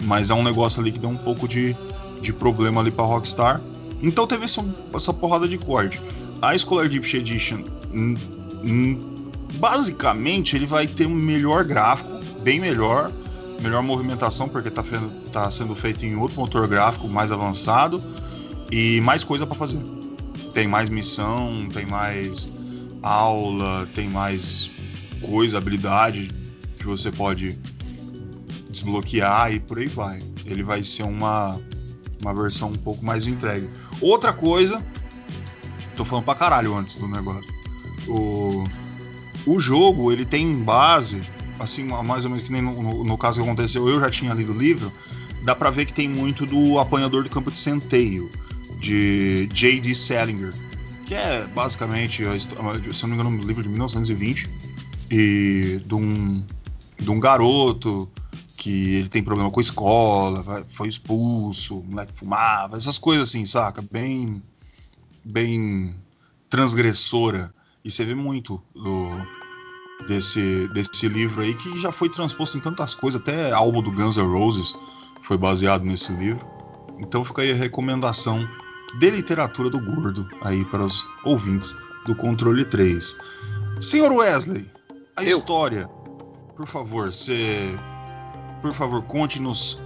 Mas 0.00 0.30
é 0.30 0.34
um 0.34 0.42
negócio 0.42 0.80
ali 0.80 0.92
que 0.92 0.98
deu 0.98 1.10
um 1.10 1.16
pouco 1.16 1.46
de, 1.46 1.76
de 2.20 2.32
problema 2.32 2.80
ali 2.80 2.90
para 2.90 3.04
Rockstar. 3.04 3.60
Então 4.02 4.26
teve 4.26 4.44
essa, 4.44 4.64
essa 4.94 5.12
porrada 5.12 5.46
de 5.46 5.58
corte. 5.58 6.00
A 6.40 6.56
Scholar 6.56 6.88
Deep 6.88 7.16
Edition, 7.16 7.62
basicamente, 9.54 10.56
ele 10.56 10.64
vai 10.64 10.86
ter 10.86 11.06
um 11.06 11.14
melhor 11.14 11.64
gráfico, 11.64 12.18
bem 12.42 12.58
melhor 12.58 13.12
melhor 13.60 13.82
movimentação, 13.82 14.48
porque 14.48 14.68
está 14.68 14.82
tá 15.30 15.50
sendo 15.50 15.76
feito 15.76 16.04
em 16.04 16.16
outro 16.16 16.40
motor 16.40 16.66
gráfico 16.66 17.06
mais 17.08 17.30
avançado 17.30 18.02
e 18.72 19.00
mais 19.02 19.22
coisa 19.22 19.46
para 19.46 19.54
fazer. 19.54 19.80
Tem 20.54 20.66
mais 20.66 20.88
missão, 20.88 21.68
tem 21.72 21.86
mais 21.86 22.48
aula, 23.02 23.86
tem 23.94 24.08
mais 24.08 24.70
coisa, 25.22 25.58
habilidade 25.58 26.30
que 26.76 26.84
você 26.84 27.12
pode 27.12 27.58
desbloquear 28.70 29.52
e 29.52 29.60
por 29.60 29.78
aí 29.78 29.86
vai. 29.86 30.20
Ele 30.46 30.62
vai 30.62 30.82
ser 30.82 31.02
uma 31.02 31.58
uma 32.20 32.34
versão 32.34 32.68
um 32.68 32.76
pouco 32.76 33.04
mais 33.04 33.26
entregue. 33.26 33.68
Outra 34.00 34.32
coisa, 34.32 34.84
tô 35.96 36.04
falando 36.04 36.24
pra 36.24 36.34
caralho 36.34 36.74
antes 36.76 36.96
do 36.96 37.08
negócio. 37.08 37.52
O, 38.06 38.64
o 39.46 39.60
jogo, 39.60 40.12
ele 40.12 40.24
tem 40.24 40.62
base, 40.62 41.20
assim, 41.58 41.84
mais 41.84 42.24
ou 42.24 42.30
menos 42.30 42.44
que 42.44 42.52
nem 42.52 42.62
no, 42.62 42.82
no, 42.82 43.04
no 43.04 43.18
caso 43.18 43.40
que 43.40 43.46
aconteceu, 43.46 43.88
eu 43.88 44.00
já 44.00 44.10
tinha 44.10 44.34
lido 44.34 44.52
o 44.52 44.56
livro, 44.56 44.92
dá 45.42 45.54
pra 45.54 45.70
ver 45.70 45.86
que 45.86 45.94
tem 45.94 46.08
muito 46.08 46.44
do 46.46 46.78
Apanhador 46.78 47.24
do 47.24 47.30
Campo 47.30 47.50
de 47.50 47.58
Centeio, 47.58 48.30
de 48.78 49.48
J.D. 49.52 49.94
Salinger, 49.94 50.54
que 51.06 51.14
é 51.14 51.46
basicamente, 51.46 52.22
se 52.38 52.52
eu 52.54 52.62
não 52.62 53.08
me 53.08 53.14
engano, 53.14 53.30
um 53.30 53.38
livro 53.38 53.62
de 53.62 53.68
1920, 53.68 54.48
e 55.10 55.80
de 55.84 55.94
um, 55.94 56.44
de 56.98 57.10
um 57.10 57.18
garoto 57.18 58.08
que 58.60 58.96
ele 58.96 59.08
tem 59.08 59.22
problema 59.22 59.50
com 59.50 59.58
a 59.58 59.62
escola, 59.62 60.66
foi 60.68 60.86
expulso, 60.86 61.78
o 61.78 61.82
moleque 61.84 62.12
fumava, 62.12 62.76
essas 62.76 62.98
coisas 62.98 63.30
assim, 63.30 63.46
saca? 63.46 63.80
Bem, 63.80 64.42
bem 65.24 65.94
transgressora. 66.50 67.54
E 67.82 67.90
você 67.90 68.04
vê 68.04 68.14
muito 68.14 68.62
do, 68.74 69.08
desse, 70.06 70.68
desse 70.74 71.08
livro 71.08 71.40
aí 71.40 71.54
que 71.54 71.78
já 71.78 71.90
foi 71.90 72.10
transposto 72.10 72.58
em 72.58 72.60
tantas 72.60 72.94
coisas, 72.94 73.18
até 73.18 73.50
álbum 73.50 73.80
do 73.80 73.90
Guns 73.90 74.18
N' 74.18 74.30
Roses 74.30 74.74
foi 75.22 75.38
baseado 75.38 75.82
nesse 75.82 76.12
livro. 76.12 76.46
Então 76.98 77.24
fica 77.24 77.40
aí 77.40 77.52
a 77.52 77.56
recomendação 77.56 78.46
de 78.98 79.10
literatura 79.10 79.70
do 79.70 79.80
gordo 79.80 80.28
aí 80.42 80.66
para 80.66 80.84
os 80.84 81.02
ouvintes 81.24 81.74
do 82.04 82.14
Controle 82.14 82.66
3. 82.66 83.16
Senhor 83.80 84.12
Wesley, 84.12 84.70
a 85.16 85.24
Eu. 85.24 85.38
história, 85.38 85.88
por 86.54 86.66
favor, 86.66 87.10
você 87.10 87.74
por 88.60 88.72
favor, 88.72 89.02
conte-nos 89.02 89.80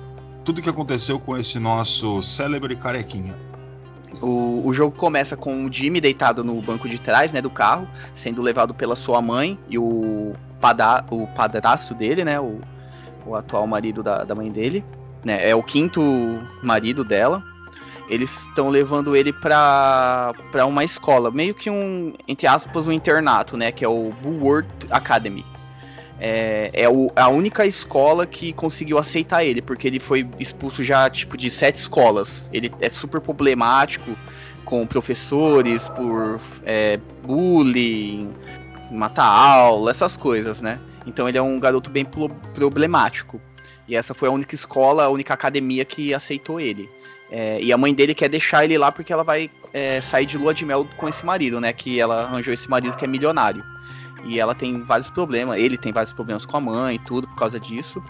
tudo 0.44 0.58
o 0.58 0.62
que 0.62 0.68
aconteceu 0.68 1.18
com 1.18 1.36
esse 1.36 1.58
nosso 1.58 2.22
célebre 2.22 2.76
carequinha. 2.76 3.36
O, 4.20 4.62
o, 4.66 4.72
jogo 4.74 4.96
começa 4.96 5.36
com 5.36 5.64
o 5.64 5.72
Jimmy 5.72 6.00
deitado 6.00 6.44
no 6.44 6.60
banco 6.60 6.88
de 6.88 6.98
trás, 6.98 7.32
né, 7.32 7.40
do 7.42 7.50
carro, 7.50 7.88
sendo 8.12 8.42
levado 8.42 8.72
pela 8.72 8.94
sua 8.94 9.20
mãe 9.20 9.58
e 9.68 9.78
o, 9.78 10.32
pada, 10.60 11.04
o 11.10 11.26
padrasto 11.28 11.94
dele, 11.94 12.24
né, 12.24 12.38
o, 12.38 12.60
o 13.26 13.34
atual 13.34 13.66
marido 13.66 14.02
da, 14.02 14.22
da 14.22 14.34
mãe 14.34 14.50
dele, 14.50 14.84
né, 15.24 15.48
é 15.48 15.54
o 15.54 15.62
quinto 15.62 16.00
marido 16.62 17.04
dela. 17.04 17.42
Eles 18.08 18.42
estão 18.42 18.68
levando 18.68 19.16
ele 19.16 19.32
para 19.32 20.34
uma 20.66 20.84
escola, 20.84 21.30
meio 21.30 21.54
que 21.54 21.70
um, 21.70 22.12
entre 22.28 22.46
aspas, 22.46 22.86
um 22.86 22.92
internato, 22.92 23.56
né, 23.56 23.72
que 23.72 23.84
é 23.84 23.88
o 23.88 24.12
Bulworth 24.22 24.86
Academy 24.90 25.44
é, 26.20 26.70
é 26.72 26.88
o, 26.88 27.10
a 27.16 27.28
única 27.28 27.66
escola 27.66 28.26
que 28.26 28.52
conseguiu 28.52 28.98
aceitar 28.98 29.44
ele, 29.44 29.60
porque 29.60 29.86
ele 29.86 29.98
foi 29.98 30.26
expulso 30.38 30.82
já 30.84 31.08
tipo 31.10 31.36
de 31.36 31.50
sete 31.50 31.76
escolas. 31.76 32.48
Ele 32.52 32.72
é 32.80 32.88
super 32.88 33.20
problemático 33.20 34.16
com 34.64 34.86
professores 34.86 35.88
por 35.90 36.40
é, 36.64 36.98
bullying, 37.22 38.30
matar 38.90 39.26
aula, 39.26 39.90
essas 39.90 40.16
coisas, 40.16 40.60
né? 40.60 40.78
Então 41.06 41.28
ele 41.28 41.36
é 41.36 41.42
um 41.42 41.58
garoto 41.58 41.90
bem 41.90 42.06
problemático. 42.54 43.40
E 43.86 43.94
essa 43.94 44.14
foi 44.14 44.28
a 44.28 44.32
única 44.32 44.54
escola, 44.54 45.04
a 45.04 45.08
única 45.10 45.34
academia 45.34 45.84
que 45.84 46.14
aceitou 46.14 46.60
ele. 46.60 46.88
É, 47.30 47.60
e 47.60 47.72
a 47.72 47.76
mãe 47.76 47.92
dele 47.92 48.14
quer 48.14 48.28
deixar 48.28 48.64
ele 48.64 48.78
lá 48.78 48.92
porque 48.92 49.12
ela 49.12 49.24
vai 49.24 49.50
é, 49.72 50.00
sair 50.00 50.24
de 50.24 50.38
lua 50.38 50.54
de 50.54 50.64
mel 50.64 50.86
com 50.96 51.08
esse 51.08 51.26
marido, 51.26 51.60
né? 51.60 51.72
Que 51.72 52.00
ela 52.00 52.22
arranjou 52.22 52.54
esse 52.54 52.70
marido 52.70 52.96
que 52.96 53.04
é 53.04 53.08
milionário. 53.08 53.64
E 54.26 54.40
ela 54.40 54.54
tem 54.54 54.82
vários 54.82 55.10
problemas, 55.10 55.58
ele 55.58 55.76
tem 55.76 55.92
vários 55.92 56.12
problemas 56.12 56.46
com 56.46 56.56
a 56.56 56.60
mãe 56.60 56.96
e 56.96 56.98
tudo 56.98 57.28
por 57.28 57.36
causa 57.36 57.60
disso. 57.60 58.02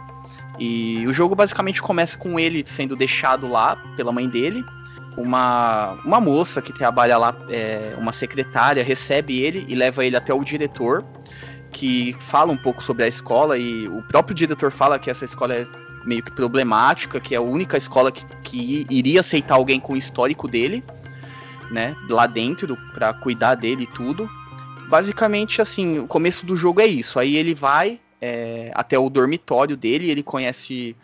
E 0.58 1.04
o 1.06 1.12
jogo 1.12 1.34
basicamente 1.34 1.82
começa 1.82 2.16
com 2.16 2.38
ele 2.38 2.64
sendo 2.66 2.94
deixado 2.94 3.48
lá 3.48 3.76
pela 3.96 4.12
mãe 4.12 4.28
dele. 4.28 4.64
Uma, 5.16 5.92
uma 6.04 6.20
moça 6.20 6.60
que 6.60 6.72
trabalha 6.72 7.16
lá, 7.16 7.34
é, 7.48 7.94
uma 7.98 8.12
secretária, 8.12 8.82
recebe 8.82 9.40
ele 9.40 9.64
e 9.68 9.74
leva 9.74 10.04
ele 10.04 10.16
até 10.16 10.32
o 10.34 10.42
diretor, 10.42 11.04
que 11.70 12.16
fala 12.20 12.52
um 12.52 12.56
pouco 12.56 12.82
sobre 12.82 13.04
a 13.04 13.08
escola. 13.08 13.58
E 13.58 13.88
o 13.88 14.02
próprio 14.02 14.34
diretor 14.34 14.70
fala 14.70 14.98
que 14.98 15.10
essa 15.10 15.24
escola 15.24 15.54
é 15.54 15.66
meio 16.04 16.22
que 16.22 16.30
problemática, 16.30 17.20
que 17.20 17.34
é 17.34 17.38
a 17.38 17.42
única 17.42 17.76
escola 17.76 18.12
que, 18.12 18.24
que 18.42 18.86
iria 18.90 19.20
aceitar 19.20 19.54
alguém 19.54 19.80
com 19.80 19.94
o 19.94 19.96
histórico 19.96 20.46
dele, 20.46 20.84
né, 21.70 21.96
lá 22.08 22.26
dentro, 22.26 22.76
para 22.92 23.12
cuidar 23.14 23.54
dele 23.54 23.84
e 23.84 23.86
tudo 23.86 24.28
basicamente, 24.88 25.60
assim, 25.60 25.98
o 25.98 26.06
começo 26.06 26.46
do 26.46 26.56
jogo 26.56 26.80
é 26.80 26.86
isso. 26.86 27.18
Aí 27.18 27.36
ele 27.36 27.54
vai 27.54 28.00
é, 28.20 28.70
até 28.74 28.98
o 28.98 29.10
dormitório 29.10 29.76
dele, 29.76 30.10
ele 30.10 30.22
conhece 30.22 30.96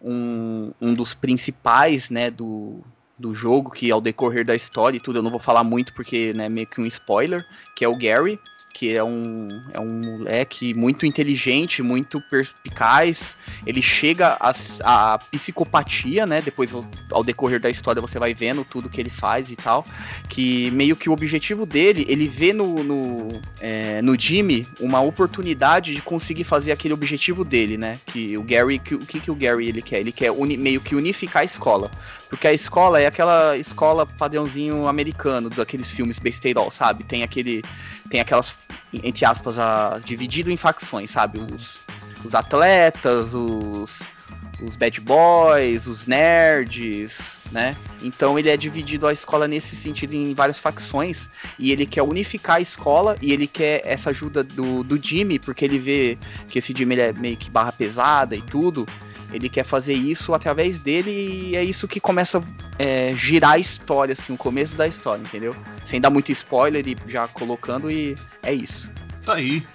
um, 0.00 0.72
um 0.80 0.94
dos 0.94 1.14
principais, 1.14 2.10
né, 2.10 2.30
do, 2.30 2.80
do 3.18 3.32
jogo, 3.34 3.70
que 3.70 3.90
ao 3.90 4.00
decorrer 4.00 4.44
da 4.44 4.54
história 4.54 4.96
e 4.96 5.00
tudo, 5.00 5.18
eu 5.18 5.22
não 5.22 5.30
vou 5.30 5.40
falar 5.40 5.64
muito 5.64 5.92
porque 5.94 6.32
é 6.34 6.36
né, 6.36 6.48
meio 6.48 6.66
que 6.66 6.80
um 6.80 6.86
spoiler, 6.86 7.44
que 7.74 7.84
é 7.84 7.88
o 7.88 7.96
Gary, 7.96 8.38
que 8.74 8.94
é 8.94 9.04
um, 9.04 9.62
é 9.72 9.78
um 9.78 10.00
moleque 10.00 10.74
muito 10.74 11.06
inteligente, 11.06 11.80
muito 11.80 12.20
perspicaz. 12.20 13.36
Ele 13.64 13.80
chega 13.80 14.36
à 14.82 15.18
psicopatia, 15.30 16.26
né? 16.26 16.42
Depois, 16.42 16.72
ao 17.10 17.22
decorrer 17.22 17.60
da 17.60 17.70
história, 17.70 18.02
você 18.02 18.18
vai 18.18 18.34
vendo 18.34 18.64
tudo 18.64 18.90
que 18.90 19.00
ele 19.00 19.10
faz 19.10 19.48
e 19.48 19.54
tal. 19.56 19.86
Que 20.28 20.72
meio 20.72 20.96
que 20.96 21.08
o 21.08 21.12
objetivo 21.12 21.64
dele, 21.64 22.04
ele 22.08 22.26
vê 22.26 22.52
no, 22.52 22.82
no, 22.82 23.40
é, 23.60 24.02
no 24.02 24.18
Jimmy 24.18 24.66
uma 24.80 25.00
oportunidade 25.00 25.94
de 25.94 26.02
conseguir 26.02 26.44
fazer 26.44 26.72
aquele 26.72 26.92
objetivo 26.92 27.44
dele, 27.44 27.78
né? 27.78 27.96
Que 28.06 28.36
o 28.36 28.42
Gary, 28.42 28.80
que, 28.80 28.96
o 28.96 28.98
que, 28.98 29.20
que 29.20 29.30
o 29.30 29.36
Gary 29.36 29.68
ele 29.68 29.82
quer? 29.82 30.00
Ele 30.00 30.12
quer 30.12 30.32
uni, 30.32 30.56
meio 30.56 30.80
que 30.80 30.96
unificar 30.96 31.42
a 31.42 31.44
escola. 31.44 31.92
Porque 32.28 32.48
a 32.48 32.52
escola 32.52 33.00
é 33.00 33.06
aquela 33.06 33.56
escola 33.56 34.04
padrãozinho 34.04 34.88
americano, 34.88 35.48
daqueles 35.48 35.88
filmes 35.88 36.18
besteirol, 36.18 36.72
sabe? 36.72 37.04
Tem 37.04 37.22
aquele. 37.22 37.62
Tem 38.10 38.20
aquelas 38.20 38.54
entre 39.02 39.24
aspas, 39.24 39.58
a, 39.58 39.98
dividido 40.04 40.50
em 40.50 40.56
facções, 40.56 41.10
sabe? 41.10 41.38
Os, 41.40 41.80
os 42.24 42.34
atletas, 42.34 43.34
os, 43.34 44.00
os 44.62 44.76
bad 44.76 45.00
boys, 45.00 45.86
os 45.86 46.06
nerds, 46.06 47.38
né? 47.50 47.76
Então 48.02 48.38
ele 48.38 48.48
é 48.48 48.56
dividido 48.56 49.06
a 49.06 49.12
escola 49.12 49.46
nesse 49.48 49.76
sentido 49.76 50.14
em 50.14 50.34
várias 50.34 50.58
facções 50.58 51.28
e 51.58 51.72
ele 51.72 51.86
quer 51.86 52.02
unificar 52.02 52.56
a 52.56 52.60
escola 52.60 53.16
e 53.20 53.32
ele 53.32 53.46
quer 53.46 53.82
essa 53.84 54.10
ajuda 54.10 54.42
do, 54.42 54.82
do 54.82 55.02
Jimmy 55.02 55.38
porque 55.38 55.64
ele 55.64 55.78
vê 55.78 56.18
que 56.48 56.58
esse 56.58 56.72
Jimmy 56.76 56.98
é 56.98 57.12
meio 57.12 57.36
que 57.36 57.50
barra 57.50 57.72
pesada 57.72 58.34
e 58.36 58.42
tudo 58.42 58.86
ele 59.32 59.48
quer 59.48 59.64
fazer 59.64 59.94
isso 59.94 60.32
através 60.32 60.78
dele 60.78 61.10
e 61.10 61.56
é 61.56 61.64
isso 61.64 61.88
que 61.88 61.98
começa 61.98 62.42
é, 62.78 63.12
girar 63.14 63.52
a 63.52 63.58
história, 63.58 64.12
assim, 64.12 64.32
o 64.32 64.36
começo 64.36 64.76
da 64.76 64.86
história, 64.86 65.20
entendeu? 65.20 65.54
Sem 65.84 66.00
dar 66.00 66.10
muito 66.10 66.30
spoiler 66.30 66.86
e 66.86 66.96
já 67.08 67.26
colocando 67.26 67.90
e 67.90 68.14
é 68.44 68.54
isso. 68.54 68.88
Tá 69.24 69.34
aí. 69.34 69.66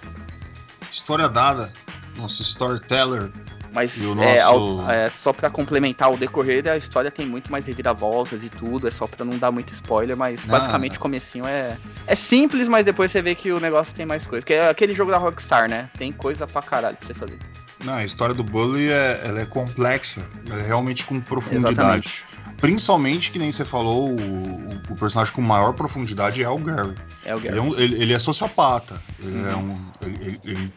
História 0.90 1.28
dada. 1.28 1.70
Nosso 2.16 2.42
storyteller. 2.42 3.30
Mas 3.72 4.00
é, 4.00 4.42
nosso... 4.42 4.90
é, 4.90 5.10
só 5.10 5.32
para 5.32 5.48
complementar 5.48 6.12
o 6.12 6.16
decorrer 6.16 6.62
da 6.62 6.76
história 6.76 7.10
tem 7.10 7.26
muito 7.26 7.52
mais 7.52 7.66
reviravoltas 7.66 8.42
e 8.42 8.48
tudo, 8.48 8.88
é 8.88 8.90
só 8.90 9.06
para 9.06 9.24
não 9.24 9.38
dar 9.38 9.50
muito 9.50 9.72
spoiler, 9.72 10.16
mas 10.16 10.44
basicamente 10.44 10.96
o 10.96 11.00
comecinho 11.00 11.46
é 11.46 11.76
é 12.06 12.14
simples, 12.14 12.68
mas 12.68 12.84
depois 12.84 13.10
você 13.10 13.22
vê 13.22 13.34
que 13.34 13.52
o 13.52 13.60
negócio 13.60 13.94
tem 13.94 14.04
mais 14.04 14.26
coisa. 14.26 14.44
Que 14.44 14.54
é 14.54 14.68
aquele 14.68 14.94
jogo 14.94 15.10
da 15.10 15.18
Rockstar, 15.18 15.68
né? 15.68 15.88
Tem 15.96 16.10
coisa 16.12 16.46
pra 16.46 16.62
caralho 16.62 16.96
pra 16.96 17.06
você 17.06 17.14
fazer. 17.14 17.38
Não, 17.84 17.94
a 17.94 18.04
história 18.04 18.34
do 18.34 18.44
Bully 18.44 18.90
é, 18.90 19.20
ela 19.24 19.40
é 19.40 19.46
complexa, 19.46 20.22
ela 20.50 20.60
é 20.60 20.66
realmente 20.66 21.06
com 21.06 21.18
profundidade. 21.20 21.78
Exatamente. 21.78 22.30
Principalmente, 22.60 23.30
que 23.30 23.38
nem 23.38 23.50
você 23.50 23.64
falou, 23.64 24.10
o, 24.10 24.92
o, 24.92 24.96
personagem 24.96 25.32
com 25.32 25.40
maior 25.40 25.72
profundidade 25.72 26.42
é 26.42 26.48
o 26.48 26.58
Gary. 26.58 26.94
É 27.24 27.34
o 27.34 27.40
Gary. 27.40 27.56
Ele 27.56 27.58
é, 27.58 27.62
um, 27.62 27.74
ele, 27.78 28.02
ele 28.02 28.12
é 28.12 28.18
sociopata. 28.18 29.02
Ele, 29.18 29.38
uhum. 29.38 29.50
é 29.50 29.56
um, 29.56 29.76
ele, 30.02 30.40
ele, 30.44 30.72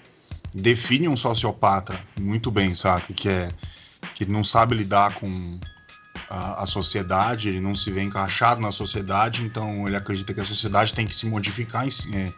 define 0.53 1.07
um 1.07 1.17
sociopata 1.17 1.99
muito 2.19 2.51
bem, 2.51 2.75
sabe? 2.75 3.13
Que 3.13 3.29
é 3.29 3.49
que 4.13 4.25
não 4.25 4.43
sabe 4.43 4.75
lidar 4.75 5.15
com 5.15 5.59
a, 6.29 6.63
a, 6.63 6.67
sociedade, 6.67 7.49
ele 7.49 7.59
não 7.59 7.75
se 7.75 7.89
vê 7.91 8.01
encaixado 8.01 8.61
na 8.61 8.71
sociedade, 8.71 9.43
então 9.43 9.87
ele 9.87 9.95
acredita 9.95 10.33
que 10.33 10.41
a 10.41 10.45
sociedade 10.45 10.93
tem 10.93 11.07
que 11.07 11.15
se 11.15 11.25
modificar 11.25 11.85
em, 11.85 12.15
é, 12.15 12.33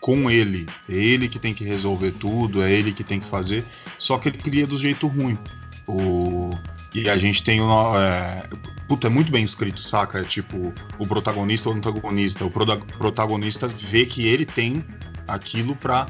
com 0.00 0.30
ele. 0.30 0.66
É 0.88 0.94
ele 0.94 1.28
que 1.28 1.38
tem 1.38 1.54
que 1.54 1.64
resolver 1.64 2.12
tudo, 2.12 2.62
é 2.62 2.72
ele 2.72 2.92
que 2.92 3.04
tem 3.04 3.20
que 3.20 3.26
fazer. 3.26 3.64
Só 3.98 4.18
que 4.18 4.28
ele 4.28 4.38
cria 4.38 4.66
do 4.66 4.76
jeito 4.76 5.06
ruim. 5.06 5.38
O, 5.86 6.56
e 6.94 7.08
a 7.08 7.16
gente 7.16 7.42
tem 7.42 7.60
o. 7.60 7.98
É, 7.98 8.42
puta, 8.88 9.06
é 9.06 9.10
muito 9.10 9.30
bem 9.30 9.44
escrito, 9.44 9.80
saca? 9.80 10.20
É 10.20 10.24
tipo, 10.24 10.74
o 10.98 11.06
protagonista 11.06 11.68
ou 11.68 11.74
o 11.74 11.78
antagonista. 11.78 12.44
O 12.44 12.50
protagonista 12.50 13.68
vê 13.68 14.04
que 14.04 14.26
ele 14.26 14.44
tem 14.44 14.84
aquilo 15.26 15.74
para 15.76 16.06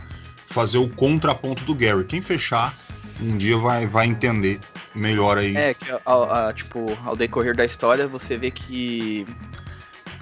fazer 0.53 0.79
o 0.79 0.89
contraponto 0.89 1.65
do 1.65 1.75
Gary. 1.75 2.05
Quem 2.05 2.21
fechar, 2.21 2.75
um 3.21 3.37
dia 3.37 3.57
vai, 3.57 3.87
vai 3.87 4.07
entender 4.07 4.61
melhor 4.95 5.39
aí. 5.39 5.57
É, 5.57 5.75
que 5.75 5.91
ao, 6.05 6.31
ao, 6.31 6.53
tipo, 6.53 6.97
ao 7.05 7.17
decorrer 7.17 7.57
da 7.57 7.65
história, 7.65 8.07
você 8.07 8.37
vê 8.37 8.51
que 8.51 9.27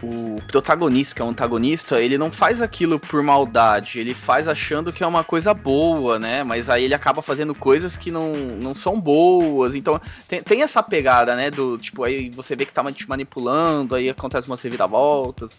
o 0.02 0.40
protagonista, 0.46 1.14
que 1.14 1.22
é 1.22 1.24
o 1.24 1.28
antagonista, 1.28 2.00
ele 2.00 2.16
não 2.16 2.32
faz 2.32 2.62
aquilo 2.62 2.98
por 2.98 3.22
maldade, 3.22 3.98
ele 3.98 4.14
faz 4.14 4.48
achando 4.48 4.92
que 4.92 5.04
é 5.04 5.06
uma 5.06 5.22
coisa 5.22 5.52
boa, 5.52 6.18
né? 6.18 6.42
Mas 6.42 6.70
aí 6.70 6.84
ele 6.84 6.94
acaba 6.94 7.20
fazendo 7.22 7.54
coisas 7.54 7.96
que 7.96 8.10
não, 8.10 8.32
não 8.32 8.74
são 8.74 9.00
boas. 9.00 9.74
Então 9.74 10.00
tem, 10.26 10.42
tem 10.42 10.62
essa 10.62 10.82
pegada, 10.82 11.36
né? 11.36 11.50
Do 11.50 11.76
tipo, 11.78 12.04
aí 12.04 12.30
você 12.30 12.56
vê 12.56 12.64
que 12.64 12.72
tá 12.72 12.82
te 12.92 13.08
manipulando, 13.08 13.94
aí 13.94 14.08
acontece 14.08 14.46
umas 14.48 14.62
reviravoltas. 14.62 15.50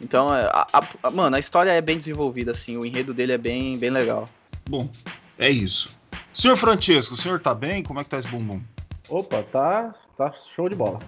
Então, 0.00 0.34
é, 0.34 0.44
a, 0.46 0.66
a, 0.72 0.82
a, 1.02 1.10
mano, 1.10 1.36
a 1.36 1.40
história 1.40 1.70
é 1.70 1.80
bem 1.80 1.98
desenvolvida, 1.98 2.52
assim, 2.52 2.76
o 2.76 2.84
enredo 2.84 3.12
dele 3.12 3.32
é 3.32 3.38
bem, 3.38 3.76
bem 3.78 3.90
legal. 3.90 4.28
Bom, 4.68 4.88
é 5.38 5.50
isso. 5.50 5.98
Senhor 6.32 6.56
Francesco, 6.56 7.14
o 7.14 7.16
senhor 7.16 7.40
tá 7.40 7.54
bem? 7.54 7.82
Como 7.82 7.98
é 7.98 8.04
que 8.04 8.10
tá 8.10 8.18
esse 8.18 8.28
bumbum? 8.28 8.60
Opa, 9.08 9.42
tá, 9.42 9.94
tá 10.16 10.32
show 10.54 10.68
de 10.68 10.76
bola. 10.76 11.00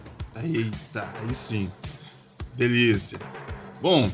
Eita, 0.42 1.12
aí 1.20 1.34
sim. 1.34 1.70
Delícia. 2.54 3.18
Bom, 3.80 4.10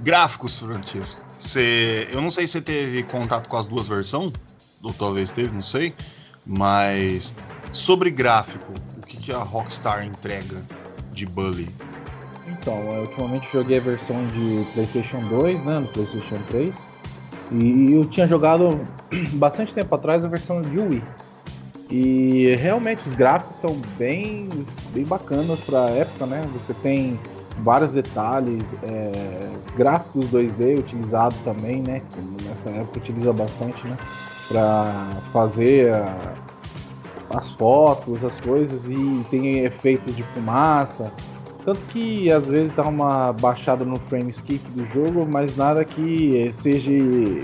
gráficos, 0.00 0.58
Francesco. 0.58 1.20
Você, 1.38 2.08
eu 2.12 2.20
não 2.20 2.30
sei 2.30 2.46
se 2.46 2.54
você 2.54 2.62
teve 2.62 3.02
contato 3.02 3.48
com 3.48 3.56
as 3.56 3.66
duas 3.66 3.88
versões, 3.88 4.32
ou 4.82 4.92
talvez 4.92 5.32
teve, 5.32 5.52
não 5.52 5.62
sei. 5.62 5.94
Mas 6.46 7.34
sobre 7.72 8.10
gráfico, 8.10 8.72
o 8.96 9.02
que, 9.02 9.16
que 9.16 9.32
a 9.32 9.38
Rockstar 9.38 10.04
entrega 10.04 10.64
de 11.12 11.26
Bully? 11.26 11.68
Então, 12.48 12.78
eu 12.94 13.02
ultimamente 13.02 13.48
joguei 13.52 13.78
a 13.78 13.80
versão 13.80 14.24
de 14.28 14.64
PlayStation 14.72 15.20
2, 15.28 15.64
né, 15.64 15.80
no 15.80 15.88
PlayStation 15.88 16.38
3. 16.48 16.74
E 17.50 17.92
eu 17.92 18.04
tinha 18.06 18.26
jogado 18.26 18.86
bastante 19.34 19.74
tempo 19.74 19.94
atrás 19.94 20.24
a 20.24 20.28
versão 20.28 20.62
de 20.62 20.78
Wii. 20.78 21.02
E 21.90 22.56
realmente 22.56 23.06
os 23.06 23.14
gráficos 23.14 23.56
são 23.56 23.76
bem, 23.98 24.48
bem 24.94 25.04
bacanas 25.04 25.60
para 25.60 25.90
época, 25.90 26.24
né? 26.24 26.48
Você 26.54 26.72
tem 26.74 27.20
vários 27.58 27.92
detalhes, 27.92 28.64
é, 28.82 29.48
gráficos 29.76 30.26
2D 30.30 30.78
utilizado 30.78 31.34
também, 31.44 31.82
né? 31.82 32.02
Nessa 32.44 32.70
época 32.70 32.98
utiliza 32.98 33.32
bastante, 33.32 33.86
né? 33.86 33.96
Para 34.48 35.16
fazer 35.32 35.92
a, 35.92 36.34
as 37.30 37.50
fotos, 37.52 38.24
as 38.24 38.38
coisas 38.40 38.86
e 38.86 39.24
tem 39.30 39.60
efeitos 39.60 40.14
de 40.14 40.22
fumaça. 40.34 41.12
Tanto 41.64 41.80
que 41.92 42.30
às 42.30 42.44
vezes 42.44 42.72
dá 42.72 42.82
uma 42.82 43.32
baixada 43.32 43.84
no 43.84 43.96
frame 44.08 44.30
skip 44.30 44.68
do 44.70 44.84
jogo, 44.86 45.26
mas 45.30 45.56
nada 45.56 45.84
que 45.84 46.50
seja 46.52 46.90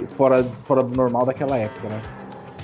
fora, 0.09 0.43
fora 0.65 0.83
do 0.83 0.97
normal 0.97 1.25
daquela 1.25 1.57
época, 1.57 1.88
né? 1.88 2.03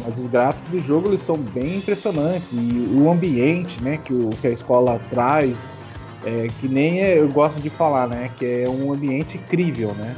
Mas 0.04 0.18
os 0.18 0.26
gráficos 0.26 0.68
do 0.70 0.78
jogo 0.80 1.08
eles 1.08 1.22
são 1.22 1.36
bem 1.36 1.76
impressionantes 1.76 2.48
e 2.52 2.88
o 2.92 3.08
ambiente, 3.08 3.80
né, 3.80 4.00
que, 4.04 4.12
o, 4.12 4.30
que 4.40 4.48
a 4.48 4.50
escola 4.50 5.00
traz 5.08 5.54
é, 6.24 6.48
que 6.58 6.68
nem 6.68 7.02
é, 7.02 7.18
eu 7.18 7.28
gosto 7.28 7.60
de 7.60 7.68
falar, 7.70 8.08
né? 8.08 8.30
Que 8.36 8.62
é 8.62 8.68
um 8.68 8.92
ambiente 8.92 9.36
incrível, 9.36 9.94
né? 9.94 10.16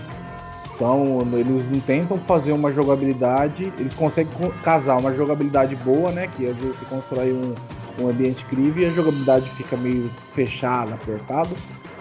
Então 0.75 1.27
eles 1.33 1.67
tentam 1.85 2.19
fazer 2.19 2.53
uma 2.53 2.71
jogabilidade, 2.71 3.73
eles 3.79 3.95
conseguem 3.95 4.31
casar 4.63 4.99
uma 4.99 5.15
jogabilidade 5.15 5.75
boa, 5.77 6.13
né? 6.13 6.29
Que 6.37 6.47
às 6.47 6.57
vezes 6.57 6.77
você 6.77 6.85
constrói 6.85 7.33
um, 7.33 7.55
um 7.99 8.09
ambiente 8.09 8.45
incrível 8.45 8.83
e 8.83 8.87
a 8.87 8.91
jogabilidade 8.91 9.51
fica 9.51 9.77
meio 9.77 10.11
fechada, 10.35 10.95
apertada, 10.95 11.51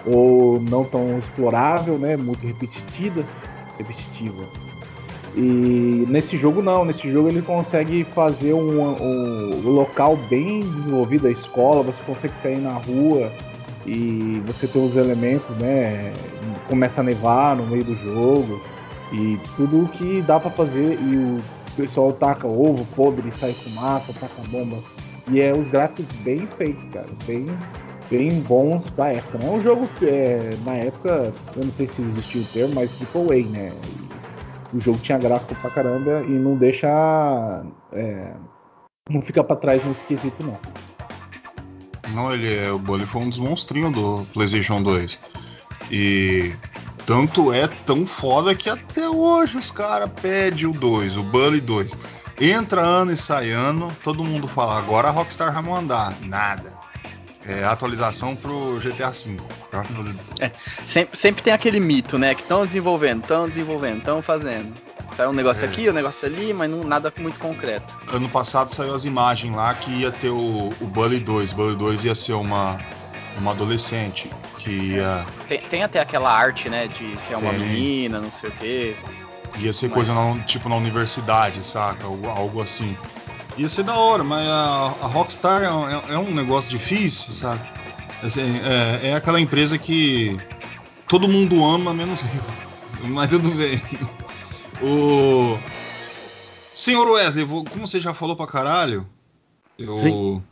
ou 0.04 0.60
não 0.60 0.84
tão 0.84 1.18
explorável, 1.18 1.98
né? 1.98 2.16
Muito 2.16 2.46
repetitiva, 2.46 3.24
repetitiva. 3.78 4.44
E 5.34 6.06
nesse 6.08 6.36
jogo 6.36 6.62
não, 6.62 6.84
nesse 6.84 7.10
jogo 7.10 7.28
ele 7.28 7.42
consegue 7.42 8.04
fazer 8.14 8.54
um, 8.54 8.80
um 8.80 9.70
local 9.70 10.16
bem 10.16 10.60
desenvolvido, 10.60 11.26
a 11.26 11.30
escola, 11.30 11.82
você 11.82 12.02
consegue 12.02 12.38
sair 12.38 12.58
na 12.58 12.72
rua, 12.72 13.30
e 13.86 14.42
você 14.46 14.66
tem 14.66 14.84
os 14.84 14.96
elementos, 14.96 15.48
né? 15.56 16.12
Começa 16.68 17.00
a 17.00 17.04
nevar 17.04 17.56
no 17.56 17.66
meio 17.66 17.84
do 17.84 17.94
jogo 17.94 18.60
e 19.12 19.38
tudo 19.56 19.84
o 19.84 19.88
que 19.88 20.20
dá 20.22 20.40
para 20.40 20.50
fazer 20.50 21.00
e 21.00 21.16
o 21.16 21.36
pessoal 21.76 22.12
taca 22.12 22.48
ovo 22.48 22.84
podre, 22.96 23.32
sai 23.38 23.52
fumaça, 23.52 24.12
taca 24.12 24.42
bomba 24.48 24.76
e 25.28 25.40
é 25.40 25.54
os 25.54 25.68
gráficos 25.68 26.04
bem 26.16 26.46
feitos, 26.58 26.88
cara, 26.88 27.08
bem 27.26 27.46
bem 28.10 28.40
bons 28.40 28.88
pra 28.90 29.12
época, 29.12 29.38
né? 29.38 29.46
É 29.46 29.50
um 29.50 29.60
jogo 29.60 29.88
é, 30.02 30.50
na 30.64 30.76
época, 30.76 31.32
eu 31.56 31.64
não 31.64 31.72
sei 31.72 31.86
se 31.86 32.02
existiu 32.02 32.42
o 32.42 32.44
termo, 32.46 32.74
mas 32.74 32.90
Triple 32.92 33.22
A, 33.22 33.48
né? 33.48 33.72
E 34.72 34.76
o 34.76 34.80
jogo 34.80 34.98
tinha 34.98 35.18
gráfico 35.18 35.54
pra 35.60 35.70
caramba 35.70 36.24
e 36.24 36.38
não 36.38 36.56
deixa 36.56 36.88
é, 37.92 38.34
não 39.08 39.22
fica 39.22 39.42
para 39.44 39.56
trás 39.56 39.84
nesse 39.84 40.04
quesito 40.04 40.44
não. 40.44 40.58
Não, 42.08 42.32
ele 42.32 42.54
é, 42.54 42.70
o 42.70 42.78
Bully 42.78 43.06
foi 43.06 43.22
um 43.22 43.28
dos 43.28 43.38
monstrinhos 43.38 43.92
do 43.92 44.26
PlayStation 44.32 44.82
2. 44.82 45.18
E 45.90 46.54
tanto 47.04 47.52
é 47.52 47.68
tão 47.68 48.06
foda 48.06 48.54
que 48.54 48.68
até 48.68 49.08
hoje 49.08 49.58
os 49.58 49.70
caras 49.70 50.10
pedem 50.20 50.66
o 50.66 50.72
2, 50.72 51.16
o 51.16 51.22
Bully 51.22 51.60
2. 51.60 51.96
Entra 52.40 52.82
ano 52.82 53.12
e 53.12 53.16
sai 53.16 53.50
ano, 53.50 53.90
todo 54.04 54.24
mundo 54.24 54.46
fala, 54.46 54.78
agora 54.78 55.08
a 55.08 55.10
Rockstar 55.10 55.52
vai 55.52 55.62
mandar. 55.62 56.14
Nada. 56.22 56.76
É 57.46 57.64
atualização 57.64 58.34
pro 58.34 58.80
GTA 58.80 59.10
V. 59.10 59.36
É, 60.40 60.50
sempre, 60.84 61.16
sempre 61.16 61.42
tem 61.42 61.52
aquele 61.52 61.78
mito, 61.78 62.18
né? 62.18 62.34
Que 62.34 62.42
estão 62.42 62.66
desenvolvendo, 62.66 63.22
estão 63.22 63.48
desenvolvendo, 63.48 63.98
estão 63.98 64.20
fazendo. 64.20 64.74
Saiu 65.14 65.30
um 65.30 65.32
negócio 65.32 65.64
é. 65.64 65.68
aqui, 65.68 65.88
um 65.88 65.92
negócio 65.92 66.26
ali, 66.26 66.52
mas 66.52 66.70
não, 66.70 66.82
nada 66.84 67.12
muito 67.18 67.38
concreto. 67.38 67.94
Ano 68.12 68.28
passado 68.28 68.72
saiu 68.72 68.94
as 68.94 69.04
imagens 69.04 69.54
lá 69.54 69.74
que 69.74 69.90
ia 69.90 70.10
ter 70.10 70.30
o, 70.30 70.72
o 70.80 70.86
Bully 70.86 71.20
2. 71.20 71.52
Bully 71.52 71.76
2 71.76 72.04
ia 72.04 72.14
ser 72.14 72.34
uma, 72.34 72.78
uma 73.38 73.52
adolescente 73.52 74.30
que 74.58 74.70
ia. 74.70 75.26
Tem, 75.48 75.60
tem 75.60 75.82
até 75.82 76.00
aquela 76.00 76.30
arte, 76.30 76.68
né? 76.68 76.88
De 76.88 77.16
que 77.16 77.34
é 77.34 77.36
uma 77.36 77.50
tem. 77.50 77.60
menina, 77.60 78.20
não 78.20 78.30
sei 78.30 78.50
o 78.50 78.52
quê. 78.52 78.96
Ia 79.58 79.72
ser 79.72 79.86
mas... 79.86 79.94
coisa 79.94 80.14
na, 80.14 80.38
tipo 80.44 80.68
na 80.68 80.76
universidade, 80.76 81.62
saca? 81.64 82.04
Algo 82.04 82.60
assim. 82.60 82.96
Ia 83.56 83.68
ser 83.68 83.84
da 83.84 83.94
hora, 83.94 84.22
mas 84.22 84.46
a, 84.46 84.94
a 85.00 85.06
Rockstar 85.06 85.62
é, 85.62 85.66
é, 85.66 86.14
é, 86.14 86.18
um 86.18 86.34
negócio 86.34 86.70
difícil, 86.70 87.32
sabe? 87.32 87.60
Assim, 88.22 88.60
é, 89.02 89.10
é 89.10 89.14
aquela 89.14 89.40
empresa 89.40 89.78
que 89.78 90.36
todo 91.08 91.26
mundo 91.26 91.64
ama, 91.64 91.94
menos 91.94 92.22
eu. 92.22 92.66
Mas 93.08 93.28
tudo 93.28 93.50
bem. 93.50 93.80
O. 94.82 95.58
Senhor 96.72 97.08
Wesley, 97.08 97.44
vou, 97.44 97.64
como 97.64 97.86
você 97.86 97.98
já 97.98 98.12
falou 98.12 98.36
pra 98.36 98.46
caralho, 98.46 99.06
eu. 99.78 99.96
Sim. 99.98 100.42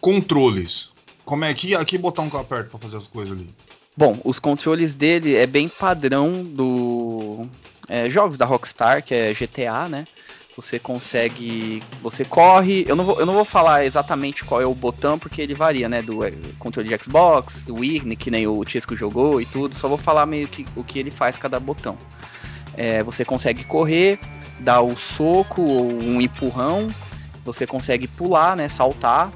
Controles. 0.00 0.90
Como 1.24 1.44
é 1.44 1.52
que 1.52 1.74
aqui 1.74 1.98
botar 1.98 2.22
um 2.22 2.36
aperto 2.38 2.70
para 2.70 2.80
fazer 2.80 2.96
as 2.96 3.06
coisas 3.06 3.36
ali? 3.36 3.48
Bom, 3.96 4.18
os 4.24 4.38
controles 4.38 4.94
dele 4.94 5.34
é 5.34 5.46
bem 5.46 5.68
padrão 5.68 6.32
do 6.44 7.46
é, 7.88 8.08
jogos 8.08 8.36
da 8.36 8.46
Rockstar, 8.46 9.02
que 9.02 9.14
é 9.14 9.34
GTA, 9.34 9.88
né? 9.88 10.06
Você 10.56 10.78
consegue, 10.78 11.82
você 12.02 12.24
corre. 12.24 12.84
Eu 12.86 12.96
não 12.96 13.04
vou, 13.04 13.18
eu 13.20 13.26
não 13.26 13.34
vou 13.34 13.44
falar 13.44 13.84
exatamente 13.84 14.44
qual 14.44 14.60
é 14.60 14.66
o 14.66 14.74
botão 14.74 15.18
porque 15.18 15.42
ele 15.42 15.54
varia, 15.54 15.88
né? 15.88 16.02
Do 16.02 16.24
é, 16.24 16.32
controle 16.58 16.88
de 16.88 17.02
Xbox, 17.02 17.62
do 17.64 17.76
Wii, 17.76 18.16
que 18.16 18.30
nem 18.30 18.46
o 18.46 18.64
Chesco 18.64 18.96
jogou 18.96 19.40
e 19.40 19.46
tudo. 19.46 19.74
Só 19.74 19.88
vou 19.88 19.98
falar 19.98 20.26
meio 20.26 20.46
que 20.48 20.66
o 20.76 20.84
que 20.84 20.98
ele 20.98 21.10
faz 21.10 21.36
cada 21.36 21.58
botão. 21.58 21.96
É, 22.80 23.02
você 23.02 23.26
consegue 23.26 23.62
correr, 23.62 24.18
dar 24.58 24.80
o 24.80 24.98
soco 24.98 25.60
ou 25.60 25.82
um 26.02 26.18
empurrão, 26.18 26.88
você 27.44 27.66
consegue 27.66 28.08
pular, 28.08 28.56
né, 28.56 28.70
saltar. 28.70 29.30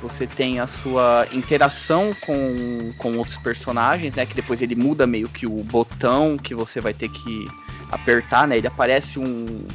Você 0.00 0.24
tem 0.24 0.60
a 0.60 0.68
sua 0.68 1.26
interação 1.32 2.12
com, 2.20 2.92
com 2.96 3.16
outros 3.16 3.36
personagens, 3.38 4.14
né? 4.14 4.24
Que 4.24 4.34
depois 4.34 4.62
ele 4.62 4.76
muda 4.76 5.04
meio 5.04 5.28
que 5.28 5.48
o 5.48 5.64
botão 5.64 6.38
que 6.38 6.54
você 6.54 6.80
vai 6.80 6.94
ter 6.94 7.08
que 7.08 7.46
apertar, 7.90 8.46
né? 8.46 8.56
Ele 8.56 8.68
aparece 8.68 9.18
um, 9.18 9.66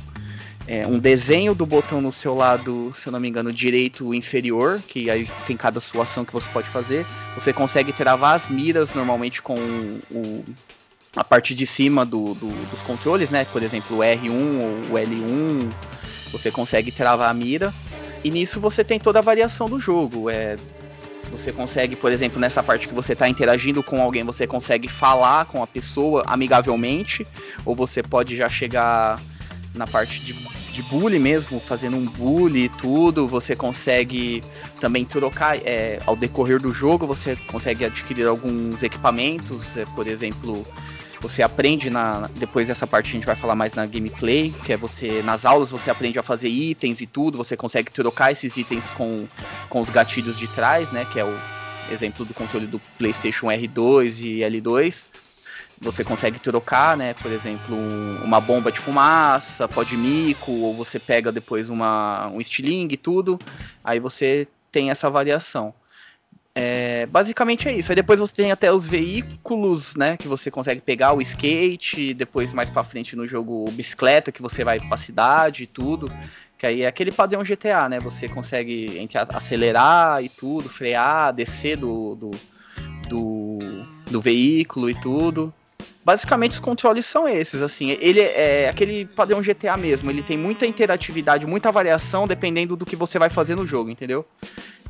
é, 0.65 0.87
um 0.87 0.97
desenho 0.97 1.53
do 1.53 1.65
botão 1.65 1.99
no 1.99 2.13
seu 2.13 2.33
lado, 2.33 2.95
se 3.01 3.07
eu 3.07 3.11
não 3.11 3.19
me 3.19 3.27
engano, 3.27 3.51
direito 3.51 4.13
inferior, 4.13 4.79
que 4.87 5.09
aí 5.09 5.29
tem 5.45 5.57
cada 5.57 5.81
sua 5.81 6.03
ação 6.03 6.23
que 6.23 6.31
você 6.31 6.47
pode 6.49 6.69
fazer. 6.69 7.05
Você 7.35 7.51
consegue 7.51 7.91
travar 7.91 8.35
as 8.35 8.47
miras 8.47 8.93
normalmente 8.93 9.41
com 9.41 9.57
o, 10.09 10.45
a 11.15 11.23
parte 11.23 11.53
de 11.53 11.65
cima 11.65 12.05
do, 12.05 12.33
do, 12.33 12.47
dos 12.67 12.81
controles, 12.81 13.29
né? 13.29 13.45
Por 13.45 13.61
exemplo, 13.63 13.97
o 13.97 13.99
R1 13.99 14.31
ou 14.31 14.93
o 14.93 14.99
L1, 14.99 15.71
você 16.31 16.49
consegue 16.49 16.91
travar 16.91 17.29
a 17.29 17.33
mira. 17.33 17.73
E 18.23 18.29
nisso 18.29 18.59
você 18.59 18.83
tem 18.83 18.99
toda 18.99 19.19
a 19.19 19.21
variação 19.21 19.67
do 19.67 19.79
jogo. 19.79 20.29
É, 20.29 20.55
você 21.31 21.51
consegue, 21.51 21.95
por 21.95 22.11
exemplo, 22.11 22.39
nessa 22.39 22.61
parte 22.61 22.87
que 22.87 22.93
você 22.93 23.13
está 23.13 23.27
interagindo 23.27 23.81
com 23.81 24.01
alguém, 24.01 24.23
você 24.23 24.45
consegue 24.45 24.87
falar 24.87 25.45
com 25.45 25.63
a 25.63 25.67
pessoa 25.67 26.23
amigavelmente, 26.27 27.25
ou 27.65 27.75
você 27.75 28.03
pode 28.03 28.37
já 28.37 28.49
chegar 28.49 29.19
na 29.73 29.87
parte 29.87 30.19
de, 30.19 30.33
de 30.33 30.83
bullying 30.83 31.19
mesmo, 31.19 31.59
fazendo 31.59 31.97
um 31.97 32.05
bullying 32.05 32.65
e 32.65 32.69
tudo. 32.69 33.27
Você 33.27 33.55
consegue 33.55 34.43
também 34.79 35.03
trocar, 35.03 35.57
é, 35.57 35.99
ao 36.05 36.15
decorrer 36.15 36.59
do 36.59 36.73
jogo, 36.73 37.07
você 37.07 37.35
consegue 37.47 37.85
adquirir 37.85 38.27
alguns 38.27 38.83
equipamentos, 38.83 39.75
é, 39.77 39.85
por 39.95 40.07
exemplo, 40.07 40.65
você 41.21 41.43
aprende 41.43 41.89
na 41.89 42.29
depois 42.35 42.67
dessa 42.67 42.87
parte 42.87 43.09
a 43.09 43.11
gente 43.11 43.25
vai 43.25 43.35
falar 43.35 43.55
mais 43.55 43.73
na 43.73 43.85
gameplay, 43.85 44.51
que 44.65 44.73
é 44.73 44.77
você 44.77 45.21
nas 45.23 45.45
aulas 45.45 45.69
você 45.69 45.89
aprende 45.91 46.17
a 46.17 46.23
fazer 46.23 46.49
itens 46.49 46.99
e 46.99 47.07
tudo, 47.07 47.37
você 47.37 47.55
consegue 47.55 47.91
trocar 47.91 48.31
esses 48.31 48.57
itens 48.57 48.85
com, 48.91 49.27
com 49.69 49.81
os 49.81 49.89
gatilhos 49.89 50.37
de 50.37 50.47
trás, 50.47 50.91
né, 50.91 51.05
que 51.05 51.19
é 51.19 51.23
o 51.23 51.33
exemplo 51.91 52.25
do 52.25 52.33
controle 52.33 52.65
do 52.65 52.79
PlayStation 52.97 53.47
R2 53.47 54.19
e 54.21 54.39
L2, 54.39 55.09
você 55.81 56.03
consegue 56.03 56.39
trocar, 56.39 56.95
né? 56.95 57.13
Por 57.15 57.31
exemplo, 57.31 57.75
uma 58.23 58.39
bomba 58.39 58.71
de 58.71 58.79
fumaça, 58.79 59.67
pó 59.67 59.83
de 59.83 59.97
mico, 59.97 60.51
ou 60.51 60.75
você 60.75 60.99
pega 60.99 61.31
depois 61.31 61.69
uma, 61.69 62.27
um 62.27 62.39
estilingue 62.39 62.93
e 62.93 62.97
tudo. 62.97 63.39
Aí 63.83 63.99
você 63.99 64.47
tem 64.71 64.91
essa 64.91 65.09
variação. 65.09 65.73
É, 66.53 67.05
basicamente 67.05 67.69
é 67.69 67.73
isso. 67.73 67.91
Aí 67.91 67.95
depois 67.95 68.19
você 68.19 68.33
tem 68.33 68.51
até 68.51 68.71
os 68.71 68.85
veículos, 68.85 69.95
né? 69.95 70.17
Que 70.17 70.27
você 70.27 70.51
consegue 70.51 70.81
pegar 70.81 71.13
o 71.13 71.21
skate, 71.21 72.13
depois 72.13 72.53
mais 72.53 72.69
para 72.69 72.83
frente 72.83 73.15
no 73.15 73.27
jogo 73.27 73.69
bicicleta, 73.71 74.31
que 74.31 74.41
você 74.41 74.63
vai 74.63 74.79
pra 74.79 74.97
cidade 74.97 75.63
e 75.63 75.67
tudo. 75.67 76.11
Que 76.57 76.67
aí 76.67 76.81
é 76.83 76.87
aquele 76.87 77.11
padrão 77.11 77.43
GTA, 77.43 77.87
né? 77.87 77.99
Você 77.99 78.27
consegue 78.27 78.97
entre 78.99 79.17
acelerar 79.17 80.23
e 80.23 80.29
tudo, 80.29 80.69
frear, 80.69 81.33
descer 81.33 81.77
do, 81.77 82.15
do, 82.15 82.31
do, 83.07 83.59
do 84.11 84.21
veículo 84.21 84.89
e 84.89 84.95
tudo. 84.95 85.53
Basicamente 86.03 86.53
os 86.53 86.59
controles 86.59 87.05
são 87.05 87.27
esses, 87.29 87.61
assim. 87.61 87.91
Ele 87.91 88.19
é 88.19 88.67
aquele 88.67 89.05
padrão 89.05 89.41
GTA 89.41 89.77
mesmo. 89.77 90.09
Ele 90.09 90.21
tem 90.21 90.37
muita 90.37 90.65
interatividade, 90.65 91.45
muita 91.45 91.71
variação 91.71 92.27
dependendo 92.27 92.75
do 92.75 92.85
que 92.85 92.95
você 92.95 93.17
vai 93.17 93.29
fazer 93.29 93.55
no 93.55 93.65
jogo, 93.65 93.89
entendeu? 93.89 94.25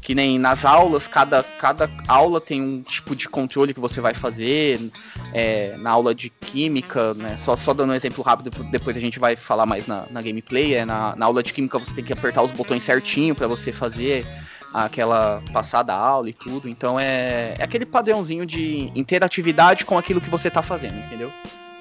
Que 0.01 0.15
nem 0.15 0.39
nas 0.39 0.65
aulas, 0.65 1.07
cada, 1.07 1.43
cada 1.43 1.89
aula 2.07 2.41
tem 2.41 2.59
um 2.61 2.81
tipo 2.81 3.15
de 3.15 3.29
controle 3.29 3.73
que 3.73 3.79
você 3.79 4.01
vai 4.01 4.15
fazer. 4.15 4.91
É, 5.33 5.77
na 5.77 5.91
aula 5.91 6.13
de 6.13 6.29
química, 6.29 7.13
né? 7.13 7.37
Só, 7.37 7.55
só 7.55 7.73
dando 7.73 7.91
um 7.91 7.95
exemplo 7.95 8.23
rápido, 8.23 8.49
depois 8.71 8.97
a 8.97 8.99
gente 8.99 9.19
vai 9.19 9.35
falar 9.35 9.65
mais 9.65 9.85
na, 9.85 10.07
na 10.09 10.21
gameplay. 10.21 10.73
É, 10.73 10.85
na, 10.85 11.15
na 11.15 11.25
aula 11.25 11.43
de 11.43 11.53
química 11.53 11.77
você 11.77 11.93
tem 11.93 12.03
que 12.03 12.11
apertar 12.11 12.41
os 12.41 12.51
botões 12.51 12.83
certinho 12.83 13.35
para 13.35 13.47
você 13.47 13.71
fazer 13.71 14.25
aquela 14.73 15.43
passada 15.51 15.93
aula 15.93 16.29
e 16.29 16.33
tudo. 16.33 16.67
Então 16.67 16.99
é, 16.99 17.55
é 17.57 17.63
aquele 17.63 17.85
padrãozinho 17.85 18.45
de 18.45 18.91
interatividade 18.95 19.85
com 19.85 19.97
aquilo 19.97 20.21
que 20.21 20.29
você 20.29 20.47
está 20.47 20.61
fazendo, 20.61 20.97
entendeu? 20.99 21.31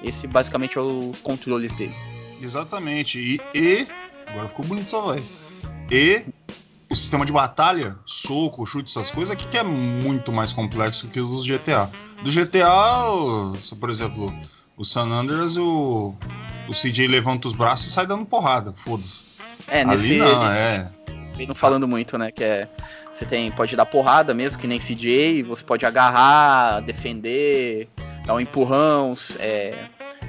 Esse 0.03 0.27
basicamente 0.27 0.77
é 0.77 0.81
os 0.81 1.19
controles 1.21 1.73
dele. 1.75 1.95
Exatamente. 2.41 3.19
E, 3.19 3.41
e 3.57 3.87
agora 4.27 4.47
ficou 4.47 4.65
bonito 4.65 4.87
sua 4.87 5.01
voz. 5.01 5.33
E 5.89 6.25
o 6.91 6.95
sistema 6.95 7.25
de 7.25 7.31
batalha, 7.31 7.95
soco, 8.05 8.65
chute, 8.65 8.89
essas 8.91 9.09
coisas, 9.09 9.31
aqui 9.31 9.47
que 9.47 9.57
é 9.57 9.63
muito 9.63 10.31
mais 10.31 10.51
complexo 10.51 11.07
que 11.07 11.21
os 11.21 11.45
GTA. 11.45 11.89
Do 12.21 12.29
GTA, 12.29 12.67
por 13.79 13.89
exemplo, 13.89 14.33
o 14.75 14.83
San 14.83 15.07
Andreas, 15.07 15.55
o, 15.55 16.13
o 16.67 16.73
CJ 16.73 17.07
levanta 17.07 17.47
os 17.47 17.53
braços 17.53 17.87
e 17.87 17.91
sai 17.91 18.05
dando 18.05 18.25
porrada, 18.25 18.73
foda-se. 18.73 19.23
É, 19.69 19.81
Ali 19.81 20.17
nesse, 20.17 20.17
não, 20.17 20.51
é 20.51 20.91
não 21.47 21.55
falando 21.55 21.87
muito, 21.87 22.17
né? 22.17 22.29
Que 22.29 22.43
é. 22.43 22.67
Você 23.13 23.25
tem, 23.25 23.51
pode 23.51 23.75
dar 23.75 23.85
porrada 23.85 24.33
mesmo, 24.33 24.57
que 24.57 24.67
nem 24.67 24.79
CJ, 24.79 25.43
você 25.43 25.63
pode 25.63 25.85
agarrar, 25.85 26.81
defender, 26.81 27.87
dar 28.25 28.33
um 28.33 28.39
empurrão, 28.39 29.13
é, 29.37 29.75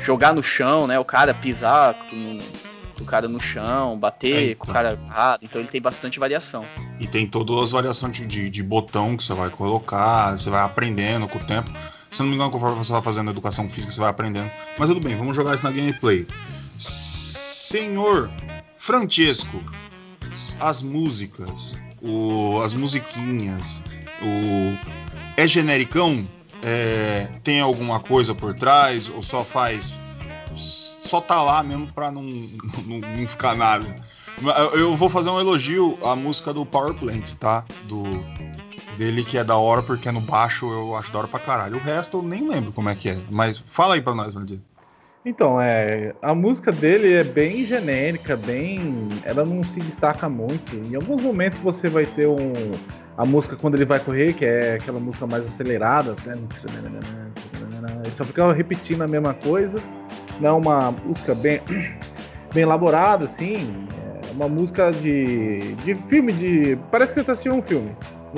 jogar 0.01 0.35
no 0.35 0.43
chão, 0.43 0.87
né? 0.87 0.99
O 0.99 1.05
cara 1.05 1.33
pisar 1.33 1.95
o 3.03 3.07
cara 3.07 3.29
no 3.29 3.41
chão, 3.41 3.99
bater 3.99 4.37
é, 4.37 4.45
então. 4.45 4.57
com 4.57 4.71
o 4.71 4.75
cara 4.75 4.99
errado. 5.07 5.41
Então 5.43 5.61
ele 5.61 5.71
tem 5.71 5.81
bastante 5.81 6.19
variação. 6.19 6.65
E 6.99 7.07
tem 7.07 7.27
todas 7.27 7.57
as 7.59 7.71
variações 7.73 8.17
de, 8.17 8.27
de, 8.27 8.51
de, 8.51 8.63
botão 8.63 9.17
que 9.17 9.23
você 9.23 9.35
vai 9.35 9.51
colocar, 9.51 10.39
você 10.39 10.51
vai 10.51 10.63
aprendendo 10.63 11.29
com 11.29 11.39
o 11.39 11.45
tempo. 11.45 11.71
Se 12.11 12.21
não 12.21 12.29
me 12.29 12.35
engano, 12.35 12.51
conforme 12.51 12.77
você 12.77 12.93
vai 12.93 13.03
fazendo 13.03 13.31
educação 13.31 13.69
física, 13.69 13.93
você 13.93 14.01
vai 14.01 14.11
aprendendo. 14.11 14.51
Mas 14.79 14.89
tudo 14.89 15.01
bem, 15.01 15.17
vamos 15.17 15.35
jogar 15.35 15.55
isso 15.55 15.65
na 15.65 15.71
gameplay. 15.71 16.27
Senhor 16.79 18.31
Francesco, 18.77 19.63
as 20.61 20.83
músicas, 20.83 21.75
o, 22.03 22.61
as 22.63 22.75
musiquinhas, 22.75 23.83
o 24.21 25.03
é 25.37 25.47
genericão? 25.47 26.27
É, 26.65 27.29
tem 27.43 27.61
alguma 27.61 27.99
coisa 27.99 28.35
por 28.35 28.55
trás 28.55 29.09
ou 29.09 29.21
só 29.21 29.43
faz 29.43 29.93
só 31.13 31.21
tá 31.21 31.43
lá 31.43 31.63
mesmo 31.63 31.87
pra 31.89 32.11
não, 32.11 32.23
não, 32.23 32.99
não 32.99 33.29
ficar 33.29 33.55
nada. 33.55 33.85
Eu 34.73 34.97
vou 34.97 35.11
fazer 35.11 35.29
um 35.29 35.39
elogio 35.39 35.99
à 36.03 36.17
música 36.17 36.55
do 36.55 36.65
Power 36.65 36.95
Plant, 36.95 37.35
tá? 37.35 37.67
Do 37.85 38.03
dele 38.97 39.23
que 39.23 39.37
é 39.37 39.45
da 39.45 39.57
hora 39.57 39.83
porque 39.83 40.09
é 40.09 40.13
no 40.13 40.23
baixo, 40.23 40.71
eu 40.71 40.97
acho 40.97 41.13
da 41.13 41.19
hora 41.19 41.29
pra 41.29 41.39
caralho. 41.39 41.77
O 41.77 41.81
resto 41.81 42.17
eu 42.19 42.23
nem 42.23 42.49
lembro 42.49 42.73
como 42.73 42.89
é 42.89 42.95
que 42.95 43.11
é, 43.11 43.21
mas 43.31 43.63
fala 43.67 43.95
aí 43.95 44.01
pra 44.01 44.15
nós, 44.15 44.33
Valdir. 44.33 44.59
Então, 45.25 45.61
é, 45.61 46.15
a 46.21 46.35
música 46.35 46.73
dele 46.73 47.13
é 47.13 47.23
bem 47.23 47.65
genérica, 47.65 48.35
bem, 48.35 49.09
ela 49.23 49.45
não 49.45 49.63
se 49.65 49.81
destaca 49.81 50.29
muito. 50.29 50.75
Em 50.75 50.97
alguns 50.97 51.23
momentos 51.23 51.59
você 51.61 51.89
vai 51.89 52.07
ter 52.07 52.27
um 52.27 52.53
a 53.19 53.27
música 53.27 53.55
quando 53.57 53.75
ele 53.75 53.85
vai 53.85 54.01
correr, 54.01 54.33
que 54.33 54.45
é 54.45 54.75
aquela 54.75 54.99
música 54.99 55.27
mais 55.27 55.47
acelerada, 55.47 56.17
né? 56.25 56.33
só 58.17 58.25
fica 58.25 58.53
repetindo 58.53 59.03
a 59.03 59.09
mesma 59.09 59.35
coisa. 59.35 59.79
Não 60.41 60.49
é 60.49 60.53
uma 60.53 60.91
música 60.91 61.35
bem 61.35 61.61
bem 62.53 62.63
elaborada 62.63 63.25
assim, 63.25 63.87
é 64.29 64.33
uma 64.33 64.49
música 64.49 64.91
de, 64.91 65.59
de 65.77 65.95
filme 65.95 66.33
de, 66.33 66.79
parece 66.91 67.15
que 67.15 67.21
você 67.21 67.25
tá 67.25 67.33
assistindo 67.33 67.57
um 67.57 67.63
filme. 67.63 67.97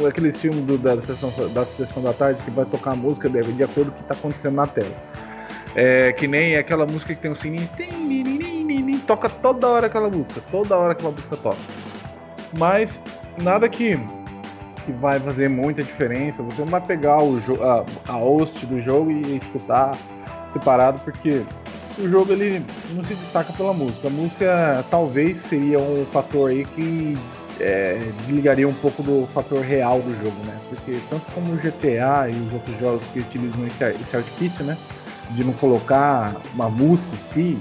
Aquele 0.08 0.32
filme 0.32 0.60
do, 0.62 0.76
da, 0.76 1.00
sessão, 1.02 1.30
da 1.52 1.64
sessão 1.64 2.02
da 2.02 2.12
tarde 2.12 2.42
que 2.42 2.50
vai 2.50 2.64
tocar 2.64 2.92
a 2.92 2.96
música 2.96 3.28
de, 3.28 3.42
de 3.52 3.62
acordo 3.62 3.92
com 3.92 3.96
o 3.96 4.04
que 4.04 4.12
está 4.12 4.14
acontecendo 4.14 4.56
na 4.56 4.66
tela. 4.66 4.94
É, 5.76 6.12
que 6.12 6.26
nem 6.26 6.56
aquela 6.56 6.84
música 6.84 7.14
que 7.14 7.20
tem 7.20 7.30
um 7.30 7.34
sininho. 7.34 7.68
Toca 9.06 9.28
toda 9.28 9.68
hora 9.68 9.86
aquela 9.86 10.08
música. 10.08 10.40
Toda 10.50 10.76
hora 10.76 10.92
aquela 10.92 11.12
música 11.12 11.36
toca. 11.36 11.58
Mas 12.58 12.98
nada 13.40 13.68
que, 13.68 13.96
que 14.84 14.92
vai 14.92 15.20
fazer 15.20 15.48
muita 15.48 15.80
diferença. 15.80 16.42
Você 16.42 16.62
não 16.62 16.68
vai 16.68 16.80
pegar 16.80 17.18
o 17.22 17.38
a, 17.62 18.12
a 18.12 18.16
host 18.16 18.66
do 18.66 18.80
jogo 18.80 19.12
e 19.12 19.36
escutar 19.36 19.96
separado, 20.52 21.00
porque 21.00 21.44
o 21.98 22.08
jogo 22.08 22.32
ele 22.32 22.64
não 22.92 23.04
se 23.04 23.14
destaca 23.14 23.52
pela 23.52 23.72
música. 23.72 24.08
A 24.08 24.10
música 24.10 24.84
talvez 24.90 25.40
seria 25.42 25.78
um 25.78 26.06
fator 26.12 26.50
aí 26.50 26.64
que 26.64 27.16
é, 27.60 28.10
desligaria 28.18 28.68
um 28.68 28.74
pouco 28.74 29.02
do 29.02 29.26
fator 29.34 29.60
real 29.60 30.00
do 30.00 30.14
jogo, 30.22 30.36
né? 30.46 30.58
Porque 30.68 30.98
tanto 31.08 31.24
como 31.32 31.52
o 31.52 31.56
GTA 31.56 32.28
e 32.28 32.46
os 32.46 32.52
outros 32.52 32.78
jogos 32.80 33.02
que 33.12 33.20
utilizam 33.20 33.66
esse, 33.66 33.84
esse 33.84 34.16
artifício, 34.16 34.64
né? 34.64 34.76
de 35.30 35.44
não 35.44 35.52
colocar 35.54 36.36
uma 36.54 36.68
música 36.68 37.12
em 37.14 37.32
si. 37.32 37.58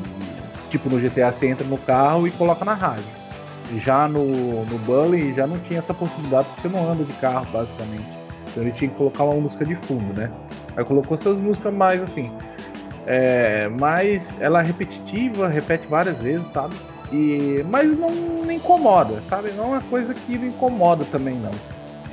Tipo 0.69 0.89
no 0.89 0.99
GTA 0.99 1.31
você 1.31 1.47
entra 1.47 1.65
no 1.67 1.77
carro 1.77 2.27
e 2.27 2.31
coloca 2.31 2.65
na 2.65 2.73
rádio. 2.73 3.05
Já 3.77 4.07
no, 4.07 4.65
no 4.65 4.77
Bully 4.79 5.33
já 5.33 5.47
não 5.47 5.57
tinha 5.59 5.79
essa 5.79 5.93
possibilidade 5.93 6.47
porque 6.49 6.61
você 6.61 6.69
não 6.69 6.91
anda 6.91 7.03
de 7.03 7.13
carro 7.13 7.45
basicamente. 7.51 8.05
Então 8.49 8.63
ele 8.63 8.71
tinha 8.71 8.89
que 8.89 8.95
colocar 8.95 9.23
uma 9.23 9.39
música 9.39 9.65
de 9.65 9.75
fundo, 9.75 10.13
né? 10.13 10.29
Aí 10.75 10.83
colocou 10.83 11.15
essas 11.15 11.39
músicas 11.39 11.73
mais 11.73 12.01
assim. 12.01 12.31
É, 13.05 13.69
mas 13.79 14.33
ela 14.39 14.61
é 14.61 14.65
repetitiva, 14.65 15.47
repete 15.47 15.87
várias 15.87 16.17
vezes, 16.17 16.47
sabe? 16.47 16.75
E, 17.11 17.63
mas 17.69 17.97
não 17.97 18.09
me 18.45 18.55
incomoda, 18.55 19.21
sabe? 19.29 19.51
Não 19.51 19.65
é 19.65 19.67
uma 19.67 19.81
coisa 19.81 20.13
que 20.13 20.37
me 20.37 20.47
incomoda 20.47 21.05
também, 21.05 21.35
não. 21.35 21.51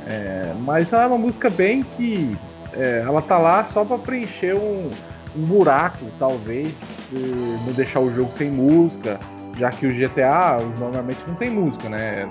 É, 0.06 0.52
mas 0.60 0.92
é 0.92 1.06
uma 1.06 1.18
música 1.18 1.48
bem 1.48 1.82
que 1.82 2.36
é, 2.72 3.00
ela 3.00 3.22
tá 3.22 3.38
lá 3.38 3.64
só 3.64 3.84
para 3.84 3.98
preencher 3.98 4.54
um, 4.54 4.88
um 5.36 5.42
buraco, 5.42 6.06
talvez, 6.18 6.74
de 7.10 7.32
não 7.66 7.72
deixar 7.72 8.00
o 8.00 8.12
jogo 8.12 8.32
sem 8.36 8.50
música, 8.50 9.18
já 9.56 9.70
que 9.70 9.86
o 9.86 9.92
GTA 9.92 10.58
normalmente 10.78 11.20
não 11.26 11.34
tem 11.34 11.50
música, 11.50 11.88
né? 11.88 12.26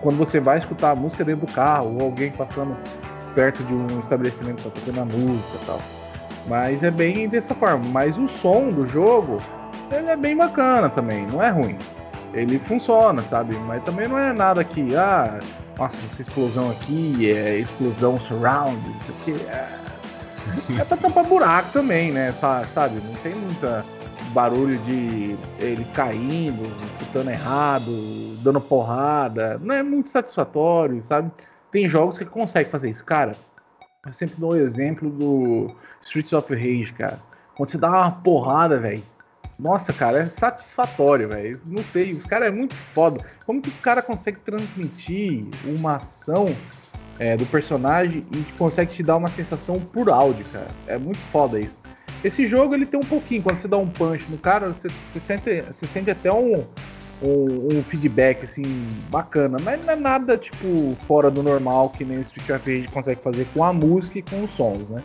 Quando 0.00 0.16
você 0.16 0.40
vai 0.40 0.58
escutar 0.58 0.92
a 0.92 0.94
música 0.94 1.24
dentro 1.24 1.46
do 1.46 1.52
carro, 1.52 1.94
ou 1.94 2.06
alguém 2.06 2.30
passando 2.30 2.76
perto 3.34 3.62
de 3.64 3.74
um 3.74 4.00
estabelecimento 4.00 4.62
tá 4.62 4.70
tocando 4.70 5.00
a 5.00 5.04
música 5.04 5.58
tal. 5.66 5.80
Mas 6.46 6.82
é 6.82 6.90
bem 6.90 7.28
dessa 7.28 7.54
forma. 7.54 7.84
Mas 7.90 8.16
o 8.18 8.28
som 8.28 8.68
do 8.68 8.86
jogo, 8.86 9.38
ele 9.90 10.10
é 10.10 10.16
bem 10.16 10.36
bacana 10.36 10.88
também, 10.88 11.26
não 11.26 11.42
é 11.42 11.50
ruim. 11.50 11.76
Ele 12.32 12.58
funciona, 12.58 13.22
sabe? 13.22 13.54
Mas 13.66 13.82
também 13.84 14.08
não 14.08 14.18
é 14.18 14.32
nada 14.32 14.64
que, 14.64 14.94
ah, 14.96 15.38
nossa, 15.78 15.96
essa 16.06 16.22
explosão 16.22 16.70
aqui 16.70 17.30
é 17.30 17.58
explosão 17.58 18.18
surround, 18.18 18.78
aqui 19.20 19.32
é 19.48 19.84
é 20.78 20.84
pra 20.84 20.96
tampar 20.96 21.24
buraco 21.24 21.72
também, 21.72 22.12
né? 22.12 22.34
Sabe? 22.72 23.00
Não 23.00 23.14
tem 23.22 23.34
muita 23.34 23.84
barulho 24.32 24.78
de 24.78 25.36
ele 25.58 25.86
caindo, 25.94 26.64
chutando 26.98 27.30
errado, 27.30 27.90
dando 28.42 28.60
porrada. 28.60 29.58
Não 29.62 29.74
é 29.74 29.82
muito 29.82 30.08
satisfatório, 30.08 31.02
sabe? 31.04 31.30
Tem 31.70 31.88
jogos 31.88 32.18
que 32.18 32.24
conseguem 32.24 32.70
fazer 32.70 32.90
isso. 32.90 33.04
Cara, 33.04 33.32
eu 34.06 34.12
sempre 34.12 34.36
dou 34.38 34.52
o 34.52 34.56
exemplo 34.56 35.10
do 35.10 35.74
Streets 36.02 36.32
of 36.32 36.52
Rage, 36.54 36.92
cara. 36.92 37.18
Quando 37.56 37.70
você 37.70 37.78
dá 37.78 37.88
uma 37.88 38.10
porrada, 38.10 38.78
velho. 38.78 39.02
Nossa, 39.58 39.92
cara, 39.92 40.18
é 40.18 40.26
satisfatório, 40.26 41.28
velho. 41.28 41.60
Não 41.64 41.82
sei, 41.84 42.12
os 42.12 42.24
caras 42.24 42.48
é 42.48 42.50
muito 42.50 42.74
foda. 42.74 43.24
Como 43.46 43.62
que 43.62 43.68
o 43.68 43.72
cara 43.74 44.02
consegue 44.02 44.40
transmitir 44.40 45.46
uma 45.64 45.96
ação 45.96 46.54
é, 47.18 47.36
do 47.36 47.46
personagem 47.46 48.26
e 48.32 48.42
consegue 48.58 48.92
te 48.92 49.02
dar 49.02 49.16
uma 49.16 49.28
sensação 49.28 49.80
por 49.80 50.10
áudio, 50.10 50.44
cara. 50.52 50.68
É 50.86 50.98
muito 50.98 51.18
foda 51.30 51.60
isso. 51.60 51.78
Esse 52.24 52.46
jogo 52.46 52.74
ele 52.74 52.86
tem 52.86 52.98
um 52.98 53.04
pouquinho, 53.04 53.42
quando 53.42 53.60
você 53.60 53.68
dá 53.68 53.76
um 53.76 53.88
punch 53.88 54.24
no 54.30 54.38
cara, 54.38 54.70
você, 54.70 54.88
você 55.12 55.20
sente, 55.20 55.62
você 55.62 55.86
sente 55.86 56.10
até 56.10 56.32
um, 56.32 56.64
um, 57.22 57.68
um, 57.78 57.82
feedback 57.82 58.44
assim 58.44 58.62
bacana, 59.10 59.58
mas 59.62 59.84
não 59.84 59.92
é 59.92 59.96
nada 59.96 60.36
tipo 60.36 60.96
fora 61.06 61.30
do 61.30 61.42
normal 61.42 61.90
que 61.90 62.04
nem 62.04 62.18
o 62.18 62.22
Street 62.22 62.60
RPG 62.60 62.88
consegue 62.92 63.22
fazer 63.22 63.46
com 63.54 63.64
a 63.64 63.72
música 63.72 64.18
e 64.18 64.22
com 64.22 64.44
os 64.44 64.52
sons, 64.52 64.88
né? 64.88 65.02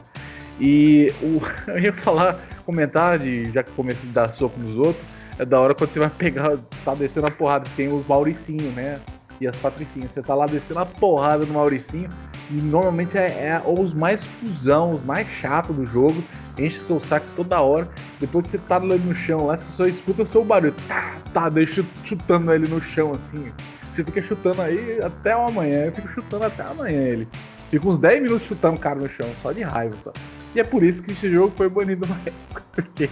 E 0.60 1.14
o, 1.22 1.42
eu 1.72 1.80
ia 1.80 1.94
falar, 1.94 2.40
comentar, 2.66 3.18
de, 3.18 3.52
já 3.52 3.64
que 3.64 3.72
comecei 3.72 4.10
a 4.10 4.14
dar 4.14 4.34
soco 4.34 4.60
nos 4.60 4.76
outros, 4.76 5.06
é 5.38 5.46
da 5.46 5.60
hora 5.60 5.74
quando 5.74 5.92
você 5.92 6.00
vai 6.00 6.10
pegar, 6.10 6.58
tá 6.84 6.94
descendo 6.94 7.28
a 7.28 7.32
porrada, 7.32 7.66
tem 7.76 7.88
os 7.88 8.06
Mauricinhos, 8.06 8.74
né? 8.76 9.00
E 9.40 9.48
as 9.48 9.56
Patricinhas. 9.56 10.12
Você 10.12 10.22
tá 10.22 10.36
lá 10.36 10.46
descendo 10.46 10.82
a 10.82 10.86
porrada 10.86 11.46
no 11.46 11.54
Mauricinho, 11.54 12.10
e 12.52 12.56
normalmente 12.56 13.18
é, 13.18 13.28
é 13.28 13.62
os 13.66 13.94
mais 13.94 14.26
fusão, 14.26 14.94
os 14.94 15.04
mais 15.04 15.28
chatos 15.40 15.76
do 15.76 15.86
jogo, 15.86 16.22
enche 16.58 16.80
seu 16.80 17.00
saco 17.00 17.26
toda 17.36 17.62
hora. 17.62 17.88
Depois 18.20 18.46
que 18.46 18.52
você 18.52 18.58
tá 18.58 18.76
ali 18.76 19.00
no 19.00 19.16
chão 19.16 19.46
lá, 19.46 19.58
você 19.58 19.72
só 19.72 19.86
escuta 19.86 20.24
o 20.24 20.28
seu 20.28 20.44
barulho. 20.44 20.76
Tá, 20.88 21.16
tá, 21.34 21.50
deixa 21.50 21.84
chutando 22.04 22.52
ele 22.54 22.68
no 22.68 22.82
chão 22.82 23.14
assim. 23.14 23.52
Você 23.94 24.04
fica 24.04 24.22
chutando 24.22 24.62
aí 24.62 25.00
até 25.02 25.36
o 25.36 25.48
amanhã. 25.48 25.86
Eu 25.86 25.92
fico 25.94 26.10
chutando 26.10 26.46
até 26.46 26.64
amanhã 26.64 27.02
ele. 27.02 27.28
Fico 27.70 27.90
uns 27.90 28.00
10 28.00 28.24
minutos 28.24 28.48
chutando 28.48 28.76
o 28.76 28.80
cara 28.80 29.00
no 29.00 29.10
chão, 29.10 29.28
só 29.42 29.52
de 29.52 29.62
raiva. 29.62 29.96
Só. 30.04 30.12
E 30.54 30.60
é 30.60 30.64
por 30.64 30.84
isso 30.84 31.02
que 31.02 31.12
esse 31.12 31.32
jogo 31.32 31.54
foi 31.56 31.70
banido 31.70 32.06
uma 32.06 32.18
época. 32.26 32.64
Porque 32.74 33.10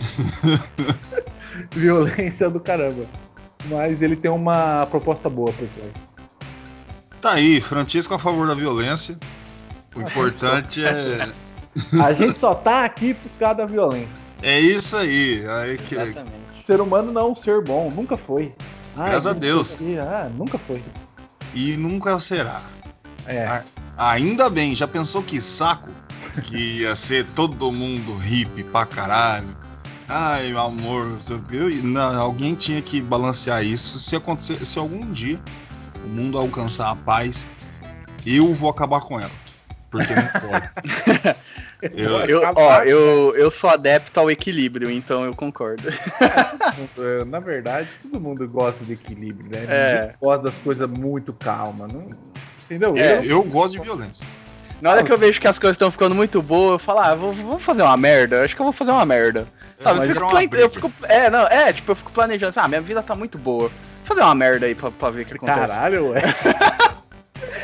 violência 1.72 2.50
do 2.50 2.60
caramba. 2.60 3.06
Mas 3.70 4.02
ele 4.02 4.16
tem 4.16 4.32
uma 4.32 4.86
proposta 4.88 5.30
boa, 5.30 5.52
pessoal. 5.54 5.88
Tá 7.22 7.34
aí, 7.34 7.62
Francisco 7.62 8.14
a 8.14 8.20
favor 8.20 8.48
da 8.48 8.56
violência. 8.56 9.18
O 9.96 10.02
importante 10.02 10.84
é. 10.84 11.28
A 12.02 12.12
gente 12.12 12.38
só 12.38 12.56
tá 12.56 12.86
aqui 12.86 13.14
por 13.14 13.30
causa 13.40 13.56
da 13.56 13.66
violência. 13.66 14.27
É 14.42 14.60
isso 14.60 14.96
aí. 14.96 15.46
aí 15.48 15.78
que... 15.78 15.96
Exatamente. 15.96 16.62
O 16.62 16.66
ser 16.66 16.82
humano 16.82 17.12
não 17.12 17.22
é 17.22 17.26
um 17.26 17.36
ser 17.36 17.62
bom, 17.64 17.90
nunca 17.90 18.18
foi. 18.18 18.54
Ah, 18.96 19.10
Graças 19.10 19.28
a 19.28 19.34
Deus. 19.34 19.80
Ah, 20.00 20.30
nunca 20.36 20.58
foi. 20.58 20.84
E 21.54 21.78
nunca 21.78 22.20
será. 22.20 22.62
É. 23.26 23.46
A... 23.46 23.64
Ainda 23.98 24.50
bem, 24.50 24.76
já 24.76 24.88
pensou 24.88 25.24
que 25.24 25.42
saco? 25.42 25.90
Que 26.44 26.82
ia 26.82 26.96
ser 26.96 27.26
todo 27.36 27.72
mundo 27.72 28.16
hippie 28.18 28.64
pra 28.64 28.86
caralho. 28.86 29.58
Ai, 30.08 30.50
meu 30.50 30.60
amor, 30.60 31.18
não, 31.84 32.22
alguém 32.22 32.56
tinha 32.56 32.82
que 32.82 33.02
balancear 33.02 33.64
isso. 33.64 34.00
Se 34.00 34.16
acontecer, 34.16 34.64
se 34.64 34.80
algum 34.80 35.12
dia 35.12 35.40
o 36.06 36.08
mundo 36.08 36.38
alcançar 36.38 36.92
a 36.92 36.96
paz, 36.96 37.48
eu 38.26 38.54
vou 38.54 38.70
acabar 38.70 39.02
com 39.02 39.20
ela. 39.20 39.32
Porque 39.90 40.14
não 40.14 40.28
pode. 40.28 40.70
eu, 41.82 42.20
eu, 42.26 42.42
ó, 42.56 42.82
eu, 42.84 43.36
eu 43.36 43.52
sou 43.52 43.70
adepto 43.70 44.20
ao 44.20 44.32
equilíbrio, 44.32 44.90
então 44.90 45.24
eu 45.26 45.36
concordo. 45.36 45.84
Na 47.28 47.40
verdade, 47.40 47.88
todo 48.02 48.20
mundo 48.20 48.48
gosta 48.48 48.84
de 48.84 48.94
equilíbrio, 48.94 49.50
né? 49.52 49.66
É. 49.68 50.02
Ninguém 50.02 50.16
gosta 50.20 50.44
das 50.44 50.56
coisas 50.56 50.90
muito 50.90 51.34
calmas. 51.34 51.92
Não... 51.92 52.10
Entendeu? 52.66 52.96
É, 52.98 53.20
eu, 53.20 53.24
eu 53.24 53.44
gosto 53.44 53.74
de 53.74 53.80
violência. 53.80 54.26
Na 54.82 54.92
hora 54.92 55.04
que 55.04 55.12
eu 55.12 55.18
vejo 55.18 55.42
que 55.42 55.48
as 55.48 55.58
coisas 55.58 55.76
estão 55.76 55.90
ficando 55.90 56.14
muito 56.14 56.42
boas, 56.42 56.74
eu 56.74 56.80
falo, 56.80 57.00
ah, 57.00 57.16
vou, 57.16 57.34
vou 57.34 57.60
fazer 57.60 57.82
uma 57.82 57.98
merda. 57.98 58.44
Acho 58.44 58.56
que 58.56 58.62
eu 58.62 58.66
vou 58.66 58.74
fazer 58.74 58.92
uma 58.92 59.06
merda. 59.06 59.48
É, 59.80 59.84
Sabe, 59.84 60.08
eu 60.08 60.14
fico, 60.14 60.56
eu 60.56 60.70
fico, 60.70 60.92
é, 61.04 61.30
não, 61.30 61.48
é, 61.48 61.74
tipo, 61.74 61.92
eu 61.92 61.96
fico 61.96 62.12
planejando 62.12 62.50
assim, 62.50 62.60
ah, 62.60 62.68
minha 62.68 62.82
vida 62.82 63.02
tá 63.02 63.16
muito 63.16 63.38
boa. 63.38 63.70
Vou 63.70 63.72
fazer 64.04 64.22
uma 64.22 64.36
merda 64.36 64.66
aí 64.66 64.76
pra, 64.76 64.92
pra 64.92 65.10
ver 65.10 65.24
o 65.24 65.26
que 65.26 65.34
acontece. 65.34 65.74
Caralho, 65.74 66.10
ué. 66.10 66.22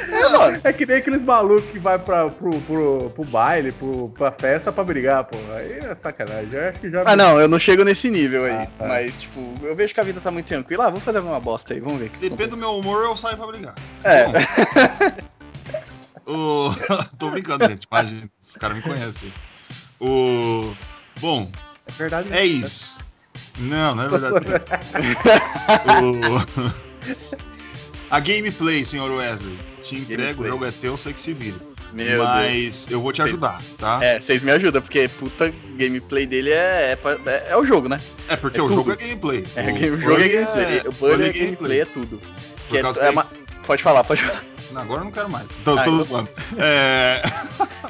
É, 0.10 0.30
mano. 0.30 0.62
É 0.64 0.74
que 0.74 0.86
nem 0.86 0.98
aqueles 0.98 1.22
malucos 1.22 1.70
que 1.72 1.80
vai 1.80 1.98
pra, 1.98 2.30
pro, 2.30 2.52
pro, 2.62 3.10
pro 3.10 3.26
baile, 3.26 3.72
pro, 3.72 4.10
pra 4.10 4.32
festa 4.32 4.72
pra 4.72 4.84
brigar, 4.84 5.24
pô. 5.24 5.38
Aí 5.56 5.74
é 5.74 5.98
sacanagem. 6.02 6.54
Eu 6.54 6.70
acho 6.70 6.80
que 6.80 6.90
já. 6.90 7.04
Ah, 7.06 7.16
não, 7.16 7.40
eu 7.40 7.48
não 7.48 7.60
chego 7.60 7.84
nesse 7.84 8.10
nível 8.10 8.46
aí. 8.46 8.52
Ah, 8.52 8.68
tá. 8.78 8.88
Mas, 8.88 9.16
tipo, 9.16 9.40
eu 9.64 9.76
vejo 9.76 9.94
que 9.94 10.00
a 10.00 10.04
vida 10.04 10.22
tá 10.22 10.32
muito 10.32 10.48
tranquila. 10.48 10.88
Ah, 10.88 10.90
vou 10.90 11.00
fazer 11.00 11.20
alguma 11.20 11.40
bosta 11.40 11.74
aí, 11.74 11.80
vamos 11.80 12.00
ver. 12.00 12.12
Depende 12.20 12.50
do 12.50 12.58
meu 12.58 12.78
humor, 12.78 13.04
eu 13.04 13.18
saio 13.18 13.38
pra 13.38 13.48
brigar. 13.48 13.76
É. 14.04 14.26
o... 16.30 16.70
Tô 17.18 17.32
brincando, 17.32 17.66
gente. 17.68 17.88
Imagina, 17.90 18.30
os 18.42 18.56
caras 18.56 18.78
me 18.78 18.84
conhecem. 18.84 19.34
O. 20.00 20.74
Bom. 21.20 21.50
É 21.88 21.92
verdade. 21.94 22.34
É 22.34 22.46
isso. 22.46 22.98
Não, 23.58 23.96
não 23.96 24.04
é 24.04 24.08
verdade. 24.10 24.36
o... 26.04 27.53
A 28.14 28.20
gameplay, 28.20 28.86
senhor 28.86 29.10
Wesley. 29.10 29.58
Te 29.82 29.96
entrego, 29.96 30.44
gameplay. 30.44 30.48
o 30.48 30.54
jogo 30.54 30.66
é 30.66 30.72
teu, 30.72 30.96
sei 30.96 31.14
que 31.14 31.20
se 31.20 31.34
vira. 31.34 31.58
Meu 31.92 32.24
Mas 32.24 32.86
Deus. 32.86 32.92
eu 32.92 33.02
vou 33.02 33.12
te 33.12 33.24
ajudar, 33.24 33.60
tá? 33.80 33.98
É, 34.04 34.20
vocês 34.20 34.44
me 34.44 34.52
ajudam, 34.52 34.84
porque 34.84 35.08
puta 35.08 35.52
gameplay 35.76 36.28
dele 36.28 36.52
é, 36.52 36.92
é, 36.94 37.00
é, 37.26 37.48
é 37.50 37.58
o 37.58 37.66
jogo, 37.66 37.90
né? 37.90 38.00
É, 38.28 38.36
porque 38.36 38.60
é 38.60 38.62
o 38.62 38.68
tudo. 38.68 38.76
jogo 38.76 38.92
é 38.92 38.96
gameplay. 38.98 39.44
É, 39.56 39.64
o, 39.64 39.96
o 39.96 39.98
jogo 39.98 40.22
é 40.22 40.28
gameplay. 40.30 40.82
o 40.86 40.92
bully 40.92 41.14
é, 41.14 41.18
gameplay, 41.18 41.34
gameplay 41.34 41.82
é 41.82 41.86
tudo. 41.86 42.22
Que 42.70 42.78
é, 42.78 43.10
uma... 43.10 43.26
Pode 43.66 43.82
falar, 43.82 44.04
pode 44.04 44.22
falar. 44.22 44.44
Não, 44.72 44.82
agora 44.82 45.02
eu 45.02 45.06
não 45.06 45.12
quero 45.12 45.32
mais. 45.32 45.48
Tô, 45.66 45.76
ah, 45.76 45.84
tô 45.84 46.00
então... 46.00 46.30
É. 46.60 47.20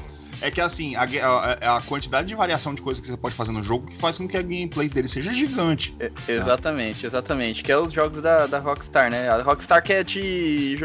é 0.43 0.51
que 0.51 0.59
assim, 0.59 0.93
a, 0.95 1.03
a, 1.03 1.77
a, 1.77 1.81
quantidade 1.81 2.27
de 2.27 2.35
variação 2.35 2.75
de 2.75 2.81
coisas 2.81 2.99
que 2.99 3.07
você 3.07 3.15
pode 3.15 3.33
fazer 3.33 3.53
no 3.53 3.63
jogo 3.63 3.87
que 3.87 3.95
faz 3.95 4.17
com 4.17 4.27
que 4.27 4.35
a 4.35 4.41
gameplay 4.41 4.89
dele 4.89 5.07
seja 5.07 5.33
gigante. 5.33 5.95
É, 5.99 6.11
exatamente, 6.27 7.05
exatamente. 7.05 7.63
Que 7.63 7.71
é 7.71 7.77
os 7.77 7.93
jogos 7.93 8.19
da, 8.19 8.45
da 8.45 8.59
Rockstar, 8.59 9.09
né? 9.09 9.29
A 9.29 9.41
Rockstar 9.41 9.81
quer 9.81 10.03
te 10.03 10.77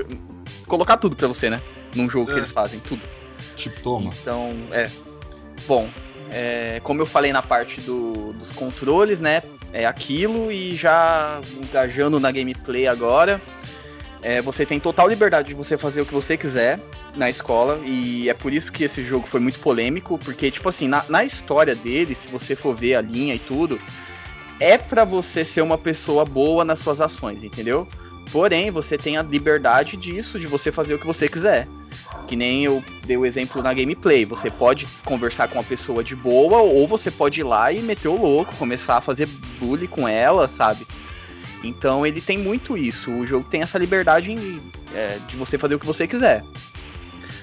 colocar 0.68 0.96
tudo 0.96 1.16
pra 1.16 1.26
você, 1.26 1.50
né? 1.50 1.60
Num 1.92 2.08
jogo 2.08 2.30
é. 2.30 2.34
que 2.34 2.40
eles 2.40 2.52
fazem, 2.52 2.78
tudo. 2.78 3.02
Tipo, 3.56 3.80
toma. 3.80 4.12
Então, 4.22 4.54
é. 4.70 4.88
Bom, 5.66 5.90
é, 6.30 6.80
como 6.84 7.02
eu 7.02 7.06
falei 7.06 7.32
na 7.32 7.42
parte 7.42 7.80
do, 7.80 8.32
dos 8.34 8.52
controles, 8.52 9.20
né? 9.20 9.42
É 9.72 9.84
aquilo 9.84 10.52
e 10.52 10.76
já 10.76 11.40
engajando 11.60 12.20
na 12.20 12.30
gameplay 12.30 12.86
agora. 12.86 13.42
É, 14.20 14.42
você 14.42 14.66
tem 14.66 14.80
total 14.80 15.08
liberdade 15.08 15.48
de 15.48 15.54
você 15.54 15.78
fazer 15.78 16.00
o 16.00 16.06
que 16.06 16.12
você 16.12 16.36
quiser 16.36 16.80
na 17.14 17.30
escola 17.30 17.78
e 17.84 18.28
é 18.28 18.34
por 18.34 18.52
isso 18.52 18.72
que 18.72 18.84
esse 18.84 19.04
jogo 19.04 19.26
foi 19.26 19.38
muito 19.38 19.60
polêmico, 19.60 20.18
porque 20.18 20.50
tipo 20.50 20.68
assim, 20.68 20.88
na, 20.88 21.04
na 21.08 21.24
história 21.24 21.74
dele, 21.74 22.14
se 22.14 22.26
você 22.28 22.56
for 22.56 22.74
ver 22.74 22.96
a 22.96 23.00
linha 23.00 23.34
e 23.34 23.38
tudo, 23.38 23.78
é 24.60 24.76
para 24.76 25.04
você 25.04 25.44
ser 25.44 25.62
uma 25.62 25.78
pessoa 25.78 26.24
boa 26.24 26.64
nas 26.64 26.80
suas 26.80 27.00
ações, 27.00 27.44
entendeu? 27.44 27.86
Porém, 28.32 28.70
você 28.70 28.98
tem 28.98 29.16
a 29.16 29.22
liberdade 29.22 29.96
disso, 29.96 30.38
de 30.38 30.46
você 30.46 30.70
fazer 30.70 30.94
o 30.94 30.98
que 30.98 31.06
você 31.06 31.28
quiser. 31.28 31.66
Que 32.26 32.36
nem 32.36 32.64
eu 32.64 32.82
dei 33.06 33.16
o 33.16 33.24
exemplo 33.24 33.62
na 33.62 33.72
gameplay. 33.72 34.24
Você 34.26 34.50
pode 34.50 34.86
conversar 35.04 35.48
com 35.48 35.56
uma 35.58 35.64
pessoa 35.64 36.04
de 36.04 36.14
boa, 36.14 36.58
ou 36.58 36.86
você 36.86 37.10
pode 37.10 37.40
ir 37.40 37.44
lá 37.44 37.72
e 37.72 37.80
meter 37.80 38.08
o 38.08 38.20
louco, 38.20 38.54
começar 38.56 38.98
a 38.98 39.00
fazer 39.00 39.26
bullying 39.58 39.86
com 39.86 40.06
ela, 40.06 40.46
sabe? 40.46 40.86
Então 41.62 42.06
ele 42.06 42.20
tem 42.20 42.38
muito 42.38 42.76
isso. 42.76 43.10
O 43.10 43.26
jogo 43.26 43.48
tem 43.48 43.62
essa 43.62 43.78
liberdade 43.78 44.34
é, 44.94 45.18
de 45.26 45.36
você 45.36 45.58
fazer 45.58 45.74
o 45.74 45.78
que 45.78 45.86
você 45.86 46.06
quiser. 46.06 46.44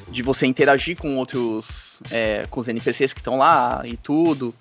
De 0.10 0.22
você 0.22 0.46
interagir 0.46 0.98
com 0.98 1.18
outros. 1.18 2.00
É, 2.12 2.46
com 2.50 2.60
os 2.60 2.68
NPCs 2.68 3.14
que 3.14 3.22
estão 3.22 3.38
lá 3.38 3.82
e 3.86 3.96
tudo. 3.96 4.54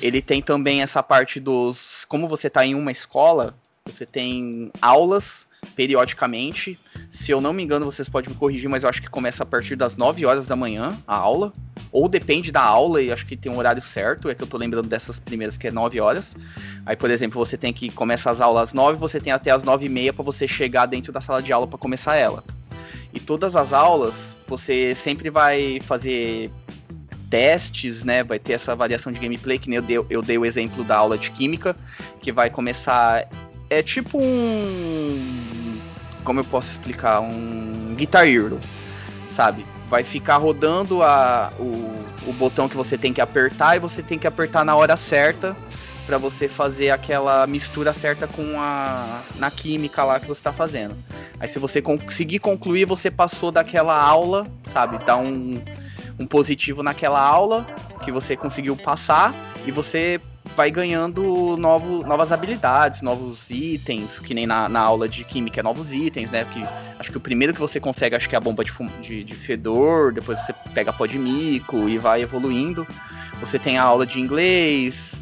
Ele 0.00 0.20
tem 0.20 0.42
também 0.42 0.82
essa 0.82 1.02
parte 1.02 1.40
dos. 1.40 2.04
Como 2.06 2.28
você 2.28 2.48
está 2.48 2.66
em 2.66 2.74
uma 2.74 2.90
escola, 2.90 3.54
você 3.84 4.04
tem 4.04 4.70
aulas 4.80 5.46
periodicamente. 5.74 6.78
Se 7.10 7.30
eu 7.30 7.40
não 7.40 7.52
me 7.52 7.62
engano, 7.62 7.86
vocês 7.86 8.08
podem 8.08 8.30
me 8.30 8.36
corrigir, 8.36 8.68
mas 8.68 8.82
eu 8.82 8.90
acho 8.90 9.00
que 9.00 9.08
começa 9.08 9.42
a 9.42 9.46
partir 9.46 9.76
das 9.76 9.96
9 9.96 10.26
horas 10.26 10.46
da 10.46 10.56
manhã 10.56 10.90
a 11.06 11.16
aula. 11.16 11.52
Ou 11.92 12.08
depende 12.08 12.50
da 12.50 12.62
aula, 12.62 13.02
e 13.02 13.12
acho 13.12 13.26
que 13.26 13.36
tem 13.36 13.52
um 13.52 13.58
horário 13.58 13.82
certo, 13.82 14.30
é 14.30 14.34
que 14.34 14.42
eu 14.42 14.46
tô 14.46 14.56
lembrando 14.56 14.88
dessas 14.88 15.20
primeiras 15.20 15.58
que 15.58 15.68
é 15.68 15.70
9 15.70 16.00
horas. 16.00 16.34
Aí, 16.86 16.96
por 16.96 17.10
exemplo, 17.10 17.44
você 17.44 17.56
tem 17.56 17.72
que 17.72 17.90
começar 17.90 18.30
as 18.30 18.40
aulas 18.40 18.68
às 18.68 18.72
9, 18.72 18.98
você 18.98 19.20
tem 19.20 19.32
até 19.32 19.50
as 19.50 19.62
9 19.62 19.84
e 19.84 19.88
meia 19.90 20.12
para 20.12 20.24
você 20.24 20.48
chegar 20.48 20.86
dentro 20.86 21.12
da 21.12 21.20
sala 21.20 21.42
de 21.42 21.52
aula 21.52 21.66
para 21.66 21.78
começar 21.78 22.16
ela. 22.16 22.42
E 23.12 23.20
todas 23.20 23.54
as 23.54 23.74
aulas, 23.74 24.34
você 24.48 24.94
sempre 24.94 25.28
vai 25.28 25.80
fazer 25.82 26.50
testes, 27.28 28.02
né? 28.02 28.24
Vai 28.24 28.38
ter 28.38 28.54
essa 28.54 28.74
variação 28.74 29.12
de 29.12 29.20
gameplay, 29.20 29.58
que 29.58 29.68
nem 29.68 29.76
eu 29.76 29.82
dei, 29.82 29.98
eu 30.08 30.22
dei 30.22 30.38
o 30.38 30.46
exemplo 30.46 30.82
da 30.82 30.96
aula 30.96 31.18
de 31.18 31.30
química, 31.30 31.76
que 32.22 32.32
vai 32.32 32.48
começar 32.48 33.28
é 33.72 33.82
tipo 33.82 34.18
um. 34.20 35.80
Como 36.24 36.40
eu 36.40 36.44
posso 36.44 36.70
explicar? 36.70 37.20
Um 37.20 37.94
Guitar 37.96 38.28
Hero, 38.28 38.60
sabe? 39.30 39.64
Vai 39.92 40.02
ficar 40.02 40.38
rodando 40.38 41.02
a, 41.02 41.52
o, 41.58 42.02
o 42.26 42.32
botão 42.32 42.66
que 42.66 42.74
você 42.74 42.96
tem 42.96 43.12
que 43.12 43.20
apertar 43.20 43.76
e 43.76 43.78
você 43.78 44.02
tem 44.02 44.18
que 44.18 44.26
apertar 44.26 44.64
na 44.64 44.74
hora 44.74 44.96
certa 44.96 45.54
para 46.06 46.16
você 46.16 46.48
fazer 46.48 46.88
aquela 46.88 47.46
mistura 47.46 47.92
certa 47.92 48.26
com 48.26 48.58
a 48.58 49.20
na 49.36 49.50
química 49.50 50.02
lá 50.02 50.18
que 50.18 50.26
você 50.26 50.40
está 50.40 50.50
fazendo. 50.50 50.96
Aí 51.38 51.46
se 51.46 51.58
você 51.58 51.82
conseguir 51.82 52.38
concluir, 52.38 52.86
você 52.86 53.10
passou 53.10 53.52
daquela 53.52 54.02
aula, 54.02 54.46
sabe? 54.72 54.96
Dá 55.04 55.18
um, 55.18 55.62
um 56.18 56.26
positivo 56.26 56.82
naquela 56.82 57.20
aula 57.20 57.66
que 58.02 58.10
você 58.10 58.34
conseguiu 58.34 58.74
passar 58.78 59.34
e 59.66 59.70
você 59.70 60.18
vai 60.56 60.70
ganhando 60.70 61.56
novo, 61.56 62.06
novas 62.06 62.30
habilidades, 62.32 63.02
novos 63.02 63.50
itens, 63.50 64.20
que 64.20 64.34
nem 64.34 64.46
na, 64.46 64.68
na 64.68 64.80
aula 64.80 65.08
de 65.08 65.24
química 65.24 65.60
é 65.60 65.62
novos 65.62 65.92
itens, 65.92 66.30
né? 66.30 66.44
Que 66.44 66.62
acho 66.98 67.10
que 67.10 67.16
o 67.16 67.20
primeiro 67.20 67.52
que 67.52 67.60
você 67.60 67.80
consegue 67.80 68.14
acho 68.14 68.28
que 68.28 68.34
é 68.34 68.38
a 68.38 68.40
bomba 68.40 68.64
de, 68.64 68.72
de, 69.00 69.24
de 69.24 69.34
fedor, 69.34 70.12
depois 70.12 70.38
você 70.40 70.54
pega 70.74 70.92
pó 70.92 71.06
de 71.06 71.18
mico 71.18 71.88
e 71.88 71.98
vai 71.98 72.22
evoluindo. 72.22 72.86
Você 73.40 73.58
tem 73.58 73.78
a 73.78 73.82
aula 73.82 74.06
de 74.06 74.20
inglês, 74.20 75.12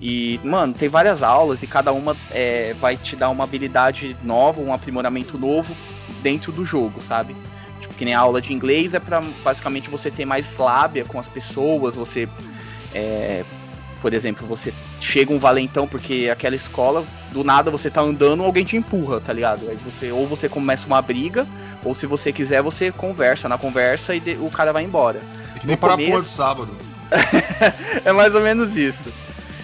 E, 0.00 0.40
mano, 0.42 0.72
tem 0.72 0.88
várias 0.88 1.22
aulas 1.22 1.62
e 1.62 1.66
cada 1.66 1.92
uma 1.92 2.16
é, 2.30 2.74
vai 2.74 2.96
te 2.96 3.14
dar 3.14 3.28
uma 3.28 3.44
habilidade 3.44 4.16
nova, 4.22 4.60
um 4.60 4.72
aprimoramento 4.72 5.36
novo 5.36 5.76
dentro 6.22 6.50
do 6.50 6.64
jogo, 6.64 7.02
sabe? 7.02 7.36
Tipo, 7.80 7.94
que 7.94 8.04
nem 8.04 8.14
a 8.14 8.20
aula 8.20 8.40
de 8.40 8.52
inglês 8.52 8.94
é 8.94 9.00
pra 9.00 9.20
basicamente 9.20 9.90
você 9.90 10.10
ter 10.10 10.24
mais 10.24 10.56
lábia 10.56 11.04
com 11.04 11.18
as 11.18 11.28
pessoas, 11.28 11.94
você. 11.94 12.26
É, 12.94 13.44
por 14.00 14.12
exemplo, 14.14 14.46
você 14.46 14.72
chega 15.00 15.32
um 15.32 15.38
valentão 15.38 15.86
porque 15.86 16.28
aquela 16.32 16.56
escola, 16.56 17.04
do 17.32 17.44
nada 17.44 17.70
você 17.70 17.90
tá 17.90 18.00
andando, 18.00 18.42
alguém 18.42 18.64
te 18.64 18.76
empurra, 18.76 19.20
tá 19.20 19.32
ligado? 19.32 19.68
Aí 19.68 19.78
você, 19.84 20.10
ou 20.10 20.26
você 20.26 20.48
começa 20.48 20.86
uma 20.86 21.00
briga, 21.02 21.46
ou 21.84 21.94
se 21.94 22.06
você 22.06 22.32
quiser, 22.32 22.62
você 22.62 22.90
conversa 22.90 23.48
na 23.48 23.58
conversa 23.58 24.14
e 24.14 24.20
de, 24.20 24.32
o 24.40 24.50
cara 24.50 24.72
vai 24.72 24.84
embora. 24.84 25.20
É 25.54 25.58
que 25.58 25.66
nem 25.66 25.76
para 25.76 25.92
começo... 25.92 26.22
de 26.22 26.30
sábado. 26.30 26.76
é 28.04 28.12
mais 28.12 28.34
ou 28.34 28.40
menos 28.40 28.76
isso. 28.76 29.12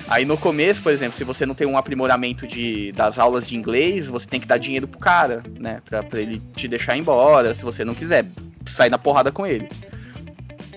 Aí 0.08 0.24
no 0.24 0.38
começo, 0.38 0.82
por 0.82 0.92
exemplo, 0.92 1.16
se 1.16 1.24
você 1.24 1.44
não 1.44 1.54
tem 1.54 1.66
um 1.66 1.76
aprimoramento 1.76 2.46
de, 2.46 2.92
das 2.92 3.18
aulas 3.18 3.46
de 3.46 3.56
inglês, 3.56 4.06
você 4.06 4.26
tem 4.26 4.38
que 4.38 4.46
dar 4.46 4.58
dinheiro 4.58 4.86
pro 4.86 5.00
cara, 5.00 5.42
né? 5.58 5.80
Pra, 5.84 6.02
pra 6.02 6.20
ele 6.20 6.40
te 6.54 6.68
deixar 6.68 6.96
embora, 6.96 7.54
se 7.54 7.62
você 7.62 7.84
não 7.84 7.94
quiser 7.94 8.24
sair 8.68 8.90
na 8.90 8.98
porrada 8.98 9.32
com 9.32 9.46
ele. 9.46 9.68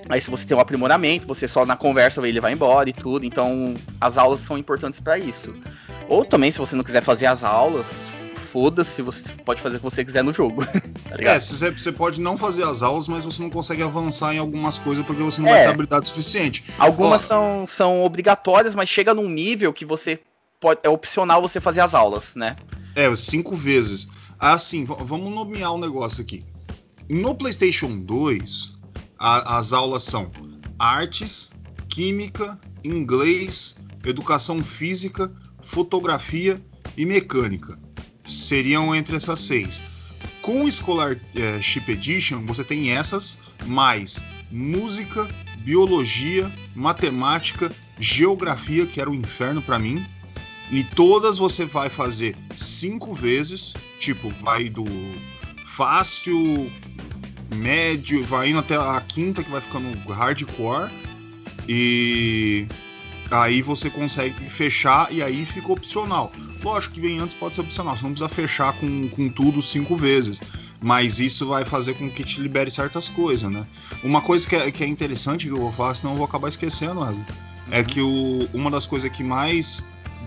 Aí 0.09 0.19
se 0.19 0.29
você 0.29 0.43
tem 0.45 0.57
um 0.57 0.59
aprimoramento, 0.59 1.27
você 1.27 1.47
só 1.47 1.65
na 1.65 1.77
conversa 1.77 2.25
ele 2.27 2.41
vai 2.41 2.51
embora 2.51 2.89
e 2.89 2.93
tudo. 2.93 3.25
Então 3.25 3.75
as 4.01 4.17
aulas 4.17 4.39
são 4.39 4.57
importantes 4.57 4.99
para 4.99 5.17
isso. 5.19 5.53
Ou 6.09 6.25
também 6.25 6.51
se 6.51 6.57
você 6.57 6.75
não 6.75 6.83
quiser 6.83 7.03
fazer 7.03 7.27
as 7.27 7.43
aulas, 7.43 7.85
foda-se, 8.51 9.01
você 9.03 9.29
pode 9.45 9.61
fazer 9.61 9.75
o 9.75 9.79
que 9.79 9.83
você 9.83 10.03
quiser 10.03 10.23
no 10.23 10.33
jogo. 10.33 10.65
tá 10.65 11.15
é, 11.19 11.39
você 11.39 11.91
pode 11.91 12.19
não 12.19 12.37
fazer 12.37 12.63
as 12.63 12.81
aulas, 12.81 13.07
mas 13.07 13.23
você 13.23 13.41
não 13.41 13.49
consegue 13.49 13.83
avançar 13.83 14.33
em 14.33 14.39
algumas 14.39 14.79
coisas 14.79 15.05
porque 15.05 15.21
você 15.21 15.41
não 15.41 15.49
é, 15.49 15.53
vai 15.53 15.63
ter 15.63 15.69
habilidade 15.69 16.07
suficiente. 16.07 16.65
Algumas 16.77 17.21
são, 17.21 17.65
são 17.67 18.01
obrigatórias, 18.01 18.73
mas 18.73 18.89
chega 18.89 19.13
num 19.13 19.29
nível 19.29 19.71
que 19.71 19.85
você 19.85 20.19
pode. 20.59 20.79
É 20.83 20.89
opcional 20.89 21.41
você 21.41 21.59
fazer 21.59 21.81
as 21.81 21.93
aulas, 21.93 22.33
né? 22.35 22.57
É, 22.95 23.13
cinco 23.15 23.55
vezes. 23.55 24.07
Assim, 24.39 24.85
vamos 24.85 25.31
nomear 25.31 25.73
um 25.73 25.77
negócio 25.77 26.21
aqui. 26.21 26.43
No 27.09 27.35
PlayStation 27.35 28.03
2, 28.03 28.78
a, 29.19 29.57
as 29.59 29.73
aulas 29.73 30.03
são 30.03 30.31
artes, 30.79 31.51
química, 31.89 32.59
inglês, 32.83 33.75
educação 34.05 34.63
física, 34.63 35.31
fotografia 35.61 36.63
e 36.97 37.05
mecânica 37.05 37.77
seriam 38.29 38.95
entre 38.95 39.15
essas 39.15 39.41
seis. 39.41 39.83
Com 40.41 40.63
o 40.63 40.71
Scholarship 40.71 41.83
é, 41.87 41.91
Edition, 41.91 42.45
você 42.45 42.63
tem 42.63 42.91
essas, 42.91 43.39
mais 43.65 44.23
música, 44.51 45.27
biologia, 45.61 46.53
matemática, 46.75 47.71
geografia, 47.97 48.85
que 48.85 49.01
era 49.01 49.09
o 49.09 49.13
um 49.13 49.15
inferno 49.15 49.61
para 49.61 49.79
mim. 49.79 50.05
E 50.71 50.83
todas 50.83 51.37
você 51.37 51.65
vai 51.65 51.89
fazer 51.89 52.35
cinco 52.55 53.13
vezes, 53.13 53.73
tipo, 53.97 54.29
vai 54.43 54.69
do 54.69 54.85
fácil, 55.65 56.71
médio, 57.55 58.25
vai 58.25 58.49
indo 58.49 58.59
até 58.59 58.75
a 58.75 59.01
quinta 59.01 59.43
que 59.43 59.49
vai 59.49 59.61
ficando 59.61 59.97
hardcore. 60.09 60.91
E 61.67 62.67
aí 63.31 63.61
você 63.61 63.89
consegue 63.89 64.49
fechar 64.49 65.11
e 65.11 65.21
aí 65.21 65.45
fica 65.45 65.71
opcional. 65.71 66.31
Lógico 66.63 66.95
que 66.95 67.01
vem 67.01 67.19
antes 67.19 67.35
pode 67.35 67.55
ser 67.55 67.61
opcional, 67.61 67.95
você 67.95 68.03
não 68.03 68.11
precisa 68.11 68.29
fechar 68.29 68.73
com, 68.73 69.07
com 69.09 69.29
tudo 69.29 69.61
cinco 69.61 69.95
vezes. 69.95 70.41
Mas 70.81 71.19
isso 71.19 71.47
vai 71.47 71.65
fazer 71.65 71.93
com 71.95 72.09
que 72.09 72.23
te 72.23 72.41
libere 72.41 72.71
certas 72.71 73.09
coisas, 73.09 73.51
né? 73.51 73.67
Uma 74.03 74.21
coisa 74.21 74.47
que 74.47 74.55
é, 74.55 74.71
que 74.71 74.83
é 74.83 74.87
interessante 74.87 75.47
que 75.47 75.53
eu 75.53 75.57
vou 75.57 75.71
falar, 75.71 75.93
senão 75.93 76.13
eu 76.13 76.17
vou 76.17 76.25
acabar 76.25 76.47
esquecendo, 76.47 77.01
Wesley, 77.01 77.25
é 77.27 77.31
uhum. 77.31 77.81
é 77.81 77.83
que 77.83 78.01
o, 78.01 78.49
uma 78.53 78.71
das 78.71 78.85
coisas 78.85 79.09
que 79.09 79.23
mais 79.23 79.85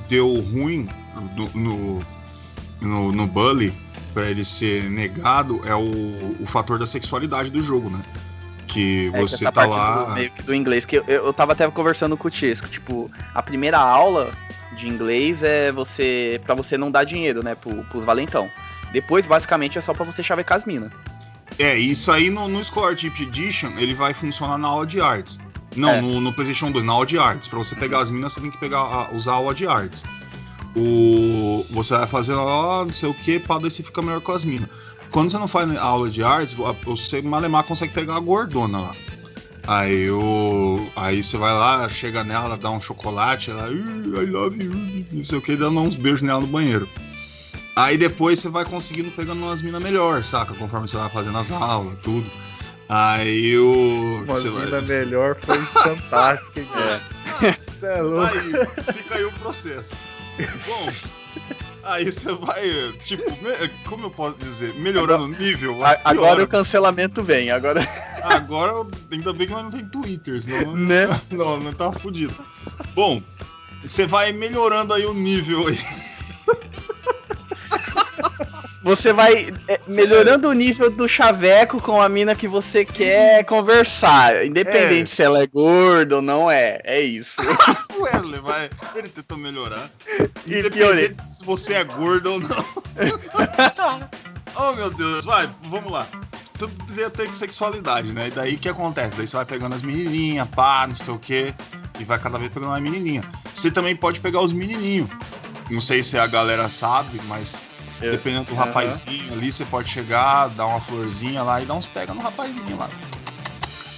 deu 0.08 0.28
ruim 0.40 0.88
no, 1.36 1.48
no, 1.54 2.06
no, 2.80 3.12
no 3.12 3.26
Bully 3.26 3.72
para 4.12 4.30
ele 4.30 4.44
ser 4.44 4.90
negado 4.90 5.60
é 5.64 5.74
o, 5.74 6.36
o 6.40 6.46
fator 6.46 6.78
da 6.78 6.86
sexualidade 6.86 7.50
do 7.50 7.62
jogo, 7.62 7.90
né? 7.90 8.00
Que 8.66 9.10
é, 9.12 9.20
você 9.20 9.44
que 9.44 9.52
tá 9.52 9.64
lá. 9.66 10.04
Do, 10.04 10.14
meio 10.14 10.30
que 10.30 10.42
do 10.42 10.54
inglês, 10.54 10.84
que 10.84 10.96
eu, 10.96 11.04
eu 11.06 11.32
tava 11.32 11.52
até 11.52 11.68
conversando 11.70 12.16
com 12.16 12.28
o 12.28 12.30
Tisco, 12.30 12.68
tipo, 12.68 13.10
a 13.34 13.42
primeira 13.42 13.78
aula 13.78 14.32
de 14.76 14.88
inglês 14.88 15.42
é 15.42 15.70
você. 15.72 16.40
para 16.44 16.54
você 16.54 16.78
não 16.78 16.90
dar 16.90 17.04
dinheiro, 17.04 17.42
né, 17.42 17.54
pro, 17.54 17.84
pros 17.84 18.04
valentão. 18.04 18.50
Depois, 18.92 19.26
basicamente, 19.26 19.78
é 19.78 19.80
só 19.80 19.92
para 19.94 20.04
você 20.04 20.22
chavecar 20.22 20.58
as 20.58 20.64
minas. 20.64 20.92
É, 21.58 21.76
isso 21.76 22.10
aí 22.10 22.30
no, 22.30 22.48
no 22.48 22.62
Scholarship 22.64 23.12
Edition 23.20 23.72
ele 23.78 23.94
vai 23.94 24.14
funcionar 24.14 24.58
na 24.58 24.68
aula 24.68 24.86
de 24.86 25.00
artes. 25.00 25.38
Não, 25.76 25.90
é. 25.90 26.00
no, 26.00 26.20
no, 26.20 26.32
PlayStation 26.32 26.70
2, 26.70 26.84
na 26.84 26.92
aula 26.92 27.06
de 27.06 27.18
artes. 27.18 27.48
Para 27.48 27.58
você 27.58 27.74
pegar 27.74 27.98
uhum. 27.98 28.02
as 28.02 28.10
minas, 28.10 28.32
você 28.32 28.40
tem 28.40 28.50
que 28.50 28.58
pegar, 28.58 29.14
usar 29.14 29.32
a 29.32 29.34
aula 29.36 29.54
de 29.54 29.66
artes. 29.66 30.04
O, 30.74 31.66
você 31.70 31.96
vai 31.96 32.06
fazer 32.06 32.34
lá, 32.34 32.84
não 32.84 32.92
sei 32.92 33.08
o 33.08 33.14
que, 33.14 33.38
para 33.38 33.60
ver 33.60 33.70
se 33.70 33.82
fica 33.82 34.00
melhor 34.00 34.20
com 34.20 34.32
as 34.32 34.44
minas. 34.44 34.68
Quando 35.10 35.30
você 35.30 35.38
não 35.38 35.46
faz 35.46 35.76
aula 35.76 36.08
de 36.08 36.22
artes, 36.22 36.56
você 36.84 37.20
malemar 37.20 37.64
consegue 37.64 37.92
pegar 37.92 38.16
a 38.16 38.20
gordona 38.20 38.80
lá. 38.80 38.96
Aí 39.66 40.10
o. 40.10 40.90
Aí 40.96 41.22
você 41.22 41.36
vai 41.36 41.52
lá, 41.52 41.88
chega 41.88 42.24
nela, 42.24 42.56
dá 42.56 42.70
um 42.70 42.80
chocolate, 42.80 43.50
ela. 43.50 43.70
I 43.70 44.26
love 44.26 44.62
you, 44.62 45.06
não 45.12 45.22
sei 45.22 45.38
o 45.38 45.42
que, 45.42 45.54
dando 45.54 45.78
uns 45.80 45.94
beijos 45.94 46.22
nela 46.22 46.40
no 46.40 46.46
banheiro. 46.46 46.88
Aí 47.76 47.96
depois 47.96 48.38
você 48.38 48.48
vai 48.48 48.64
conseguindo 48.64 49.10
pegando 49.12 49.42
umas 49.42 49.62
minas 49.62 49.80
melhor, 49.80 50.24
saca? 50.24 50.54
Conforme 50.54 50.88
você 50.88 50.96
vai 50.96 51.08
fazendo 51.10 51.38
as 51.38 51.50
aulas, 51.50 51.96
tudo. 52.02 52.28
Aí 52.88 53.56
o. 53.56 54.24
Uma 54.24 54.34
mina 54.34 54.66
vai... 54.66 54.80
melhor 54.82 55.36
foi 55.42 55.58
fantástico, 55.58 56.60
é. 56.78 57.56
É 57.82 58.00
louco. 58.00 58.32
Aí, 58.32 58.94
fica 58.94 59.16
aí 59.16 59.24
o 59.24 59.32
processo. 59.32 59.96
Bom. 60.66 60.92
Aí 61.84 62.10
você 62.10 62.32
vai, 62.34 62.62
tipo, 63.02 63.24
como 63.88 64.06
eu 64.06 64.10
posso 64.10 64.38
dizer, 64.38 64.72
melhorando 64.74 65.24
o 65.24 65.28
nível. 65.28 65.78
Agora 66.04 66.44
o 66.44 66.46
cancelamento 66.46 67.24
vem, 67.24 67.50
agora. 67.50 67.80
Agora, 68.22 68.72
ainda 69.10 69.32
bem 69.32 69.48
que 69.48 69.52
nós 69.52 69.64
não 69.64 69.70
tem 69.70 69.84
Twitter, 69.86 70.40
senão 70.40 70.76
né? 70.76 71.06
não, 71.32 71.58
não 71.58 71.72
tá 71.72 71.92
fudido. 71.92 72.34
Bom, 72.94 73.20
você 73.84 74.06
vai 74.06 74.32
melhorando 74.32 74.94
aí 74.94 75.04
o 75.04 75.14
nível 75.14 75.66
aí. 75.66 75.78
Você 78.84 79.12
vai 79.12 79.54
é, 79.68 79.80
melhorando 79.86 80.48
o 80.48 80.52
nível 80.52 80.90
do 80.90 81.08
chaveco 81.08 81.80
com 81.80 82.00
a 82.00 82.08
mina 82.08 82.34
que 82.34 82.48
você 82.48 82.84
quer 82.84 83.44
conversar. 83.44 84.44
Independente 84.44 85.12
é. 85.12 85.14
se 85.14 85.22
ela 85.22 85.42
é 85.42 85.46
gorda 85.46 86.16
ou 86.16 86.22
não 86.22 86.50
é. 86.50 86.80
É 86.84 87.00
isso. 87.00 87.36
Wesley, 87.96 88.40
vai. 88.40 88.68
Ele 88.96 89.08
tentou 89.08 89.38
melhorar. 89.38 89.88
Independente 90.46 91.16
se 91.30 91.44
você 91.44 91.74
é 91.74 91.84
gordo 91.84 92.32
ou 92.32 92.40
não. 92.40 92.48
oh 94.56 94.72
meu 94.72 94.90
Deus, 94.90 95.24
vai, 95.24 95.48
vamos 95.64 95.92
lá. 95.92 96.06
Tudo 96.58 96.72
devia 96.86 97.10
ter 97.10 97.32
sexualidade, 97.32 98.12
né? 98.12 98.28
E 98.28 98.30
daí 98.30 98.54
o 98.54 98.58
que 98.58 98.68
acontece? 98.68 99.16
Daí 99.16 99.26
você 99.26 99.36
vai 99.36 99.44
pegando 99.44 99.74
as 99.74 99.82
menininhas, 99.82 100.48
pá, 100.48 100.86
não 100.86 100.94
sei 100.94 101.14
o 101.14 101.18
que. 101.18 101.54
E 102.00 102.04
vai 102.04 102.18
cada 102.18 102.38
vez 102.38 102.52
pegando 102.52 102.70
uma 102.70 102.80
menininha. 102.80 103.22
Você 103.52 103.70
também 103.70 103.94
pode 103.94 104.18
pegar 104.18 104.40
os 104.40 104.52
menininhos. 104.52 105.08
Não 105.70 105.80
sei 105.80 106.02
se 106.02 106.18
a 106.18 106.26
galera 106.26 106.68
sabe, 106.68 107.20
mas 107.26 107.64
eu, 108.02 108.12
Dependendo 108.12 108.46
do 108.46 108.54
uh 108.54 108.56
-huh. 108.56 108.66
rapazinho 108.66 109.32
ali, 109.32 109.50
você 109.50 109.64
pode 109.64 109.88
chegar, 109.88 110.48
dar 110.48 110.66
uma 110.66 110.80
florzinha 110.80 111.42
lá 111.42 111.60
e 111.62 111.64
dar 111.64 111.74
uns 111.74 111.86
pega 111.86 112.12
no 112.12 112.20
rapazinho 112.20 112.76
lá. 112.76 112.88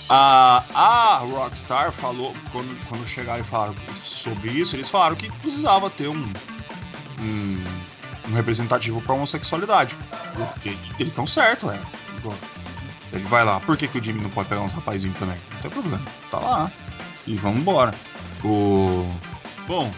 A, 0.08 0.62
a 0.74 1.18
Rockstar 1.18 1.90
falou, 1.92 2.34
quando, 2.52 2.88
quando 2.88 3.06
chegaram 3.06 3.40
e 3.40 3.44
falaram 3.44 3.74
sobre 4.04 4.50
isso, 4.50 4.76
eles 4.76 4.88
falaram 4.88 5.16
que 5.16 5.32
precisava 5.38 5.88
ter 5.88 6.08
um, 6.08 6.32
um, 7.18 7.64
um 8.28 8.34
representativo 8.34 9.00
para 9.00 9.14
homossexualidade. 9.14 9.96
Porque 10.34 10.76
eles 10.98 11.08
estão 11.08 11.26
certos, 11.26 11.70
é. 11.70 11.80
Ele 13.12 13.24
vai 13.24 13.44
lá, 13.44 13.60
por 13.60 13.76
que, 13.76 13.88
que 13.88 13.98
o 13.98 14.02
Jimmy 14.02 14.20
não 14.20 14.30
pode 14.30 14.48
pegar 14.48 14.62
uns 14.62 14.72
rapazinhos 14.72 15.18
também? 15.18 15.36
Não 15.52 15.60
tem 15.60 15.70
problema, 15.70 16.04
tá 16.30 16.38
lá. 16.38 16.72
E 17.26 17.36
vamos 17.36 17.60
embora. 17.60 17.92
O. 18.44 19.06
Bom, 19.66 19.92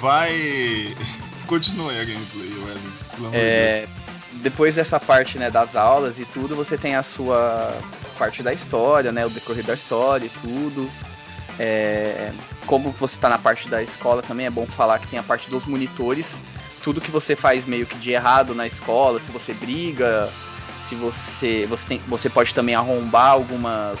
vai. 0.00 0.94
Continue 1.46 1.98
a 1.98 2.04
gameplay, 2.04 2.48
Wesley. 2.48 3.30
É, 3.32 3.86
depois 4.34 4.74
dessa 4.74 4.98
parte 4.98 5.38
né, 5.38 5.50
das 5.50 5.76
aulas 5.76 6.18
e 6.18 6.24
tudo, 6.24 6.54
você 6.54 6.76
tem 6.76 6.96
a 6.96 7.02
sua 7.02 7.76
parte 8.18 8.42
da 8.42 8.52
história, 8.52 9.12
né? 9.12 9.24
O 9.24 9.30
decorrer 9.30 9.64
da 9.64 9.74
história 9.74 10.26
e 10.26 10.28
tudo. 10.28 10.90
É, 11.58 12.32
como 12.66 12.90
você 12.92 13.16
está 13.16 13.28
na 13.28 13.38
parte 13.38 13.68
da 13.68 13.82
escola 13.82 14.22
também, 14.22 14.46
é 14.46 14.50
bom 14.50 14.66
falar 14.66 14.98
que 14.98 15.08
tem 15.08 15.18
a 15.18 15.22
parte 15.22 15.48
dos 15.48 15.64
monitores. 15.64 16.38
Tudo 16.82 17.00
que 17.00 17.10
você 17.10 17.34
faz 17.34 17.64
meio 17.66 17.86
que 17.86 17.96
de 17.98 18.10
errado 18.10 18.54
na 18.54 18.66
escola, 18.66 19.18
se 19.18 19.32
você 19.32 19.54
briga, 19.54 20.30
se 20.88 20.94
você. 20.94 21.66
Você, 21.66 21.86
tem, 21.86 21.98
você 22.06 22.28
pode 22.28 22.54
também 22.54 22.74
arrombar 22.74 23.32
algumas 23.32 23.98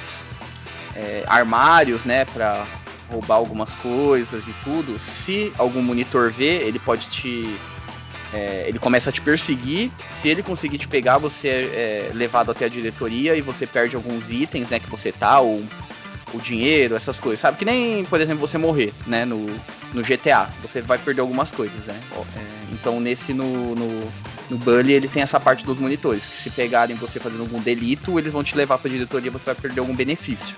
é, 0.94 1.24
armários, 1.26 2.04
né? 2.04 2.24
Pra 2.26 2.66
roubar 3.10 3.36
algumas 3.36 3.72
coisas 3.74 4.42
e 4.46 4.52
tudo, 4.64 4.98
se 4.98 5.52
algum 5.58 5.82
monitor 5.82 6.30
vê, 6.30 6.62
ele 6.62 6.78
pode 6.78 7.08
te. 7.08 7.58
É, 8.32 8.64
ele 8.66 8.78
começa 8.78 9.10
a 9.10 9.12
te 9.12 9.20
perseguir. 9.20 9.90
Se 10.20 10.28
ele 10.28 10.42
conseguir 10.42 10.78
te 10.78 10.88
pegar, 10.88 11.18
você 11.18 11.48
é, 11.48 12.08
é 12.10 12.10
levado 12.12 12.50
até 12.50 12.64
a 12.64 12.68
diretoria 12.68 13.36
e 13.36 13.40
você 13.40 13.66
perde 13.66 13.94
alguns 13.94 14.28
itens, 14.28 14.68
né, 14.68 14.80
que 14.80 14.90
você 14.90 15.12
tá, 15.12 15.40
ou 15.40 15.64
o 16.34 16.40
dinheiro, 16.40 16.96
essas 16.96 17.20
coisas, 17.20 17.40
sabe? 17.40 17.56
Que 17.56 17.64
nem, 17.64 18.04
por 18.04 18.20
exemplo, 18.20 18.46
você 18.46 18.58
morrer, 18.58 18.92
né, 19.06 19.24
no, 19.24 19.46
no 19.94 20.02
GTA. 20.02 20.50
Você 20.62 20.82
vai 20.82 20.98
perder 20.98 21.20
algumas 21.20 21.50
coisas, 21.50 21.86
né? 21.86 21.98
É, 22.36 22.72
então 22.72 23.00
nesse 23.00 23.32
no, 23.32 23.74
no, 23.74 23.98
no 24.50 24.58
Bully 24.58 24.92
ele 24.92 25.08
tem 25.08 25.22
essa 25.22 25.38
parte 25.38 25.64
dos 25.64 25.78
monitores, 25.78 26.26
que 26.26 26.36
se 26.36 26.50
pegarem 26.50 26.96
você 26.96 27.20
fazendo 27.20 27.42
algum 27.42 27.60
delito, 27.60 28.18
eles 28.18 28.32
vão 28.32 28.42
te 28.42 28.56
levar 28.56 28.78
pra 28.78 28.90
diretoria, 28.90 29.30
você 29.30 29.44
vai 29.44 29.54
perder 29.54 29.80
algum 29.80 29.94
benefício. 29.94 30.56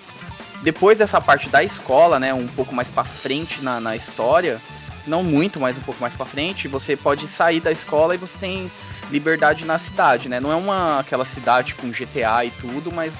Depois 0.63 0.99
dessa 0.99 1.21
parte 1.21 1.49
da 1.49 1.63
escola, 1.63 2.19
né, 2.19 2.35
um 2.35 2.47
pouco 2.47 2.75
mais 2.75 2.91
para 2.91 3.05
frente 3.05 3.63
na, 3.63 3.81
na 3.81 3.95
história, 3.95 4.61
não 5.07 5.23
muito, 5.23 5.59
mas 5.61 5.79
um 5.79 5.81
pouco 5.81 6.01
mais 6.01 6.15
para 6.15 6.27
frente, 6.27 6.69
você 6.69 6.97
pode 6.97 7.27
sair 7.27 7.61
da 7.61 7.73
escola 7.73 8.15
e 8.15 8.19
você 8.19 8.39
tem 8.39 8.73
liberdade 9.11 9.65
na 9.65 9.79
cidade, 9.79 10.29
né? 10.29 10.39
Não 10.39 10.53
é 10.53 10.57
uma 10.57 11.01
aquela 11.01 11.25
cidade 11.25 11.75
com 11.75 11.91
GTA 11.91 12.45
e 12.45 12.51
tudo, 12.51 12.93
mas 12.93 13.13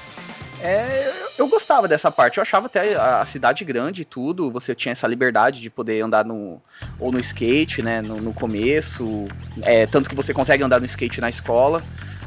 é, 0.61 1.11
eu, 1.37 1.47
gostava 1.47 1.87
dessa 1.87 2.11
parte. 2.11 2.37
Eu 2.37 2.41
achava 2.41 2.65
até 2.65 2.95
a, 2.95 3.21
a, 3.21 3.25
cidade 3.25 3.63
grande 3.63 4.01
e 4.01 4.05
tudo. 4.05 4.51
Você 4.51 4.75
tinha 4.75 4.91
essa 4.91 5.07
liberdade 5.07 5.61
de 5.61 5.69
poder 5.69 6.01
andar 6.01 6.25
no 6.25 6.61
ou 6.99 7.11
no 7.11 7.19
skate, 7.19 7.81
né? 7.81 8.01
No, 8.01 8.15
no 8.15 8.33
começo, 8.33 9.25
é, 9.61 9.85
tanto 9.85 10.09
que 10.09 10.15
você 10.15 10.33
consegue 10.33 10.63
andar 10.63 10.79
no 10.79 10.85
skate 10.85 11.21
na 11.21 11.29
escola, 11.29 11.81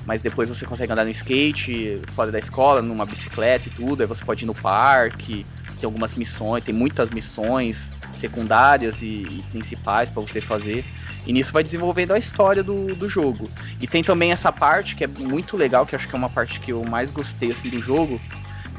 mas 0.05 0.23
depois 0.23 0.49
você 0.49 0.67
consegue 0.67 0.93
andar 0.93 1.05
no 1.05 1.11
skate 1.11 2.03
fora 2.09 2.33
da 2.33 2.39
escola, 2.39 2.83
numa 2.83 3.07
bicicleta 3.07 3.69
e 3.69 3.71
tudo. 3.71 4.01
Aí 4.03 4.07
você 4.07 4.23
pode 4.23 4.45
ir 4.45 4.47
no 4.47 4.55
parque. 4.55 5.47
Tem 5.79 5.87
algumas 5.87 6.15
missões, 6.15 6.63
tem 6.63 6.75
muitas 6.75 7.11
missões 7.11 7.91
secundárias 8.15 9.01
e, 9.03 9.39
e 9.39 9.43
principais 9.51 10.11
para 10.11 10.21
você 10.23 10.41
fazer. 10.41 10.85
E 11.27 11.33
nisso 11.33 11.53
vai 11.53 11.63
desenvolvendo 11.63 12.13
a 12.13 12.19
história 12.19 12.63
do, 12.63 12.95
do 12.95 13.09
jogo. 13.09 13.51
E 13.81 13.87
tem 13.87 14.03
também 14.03 14.33
essa 14.33 14.53
parte 14.53 14.95
que 14.95 15.05
é 15.05 15.07
muito 15.07 15.57
legal, 15.57 15.87
que 15.87 15.97
acho 15.97 16.09
que 16.09 16.15
é 16.15 16.19
uma 16.19 16.29
parte 16.31 16.61
que 16.61 16.73
eu 16.73 16.85
mais 16.85 17.11
gostei 17.11 17.51
assim, 17.51 17.69
do 17.69 17.81
jogo. 17.81 18.21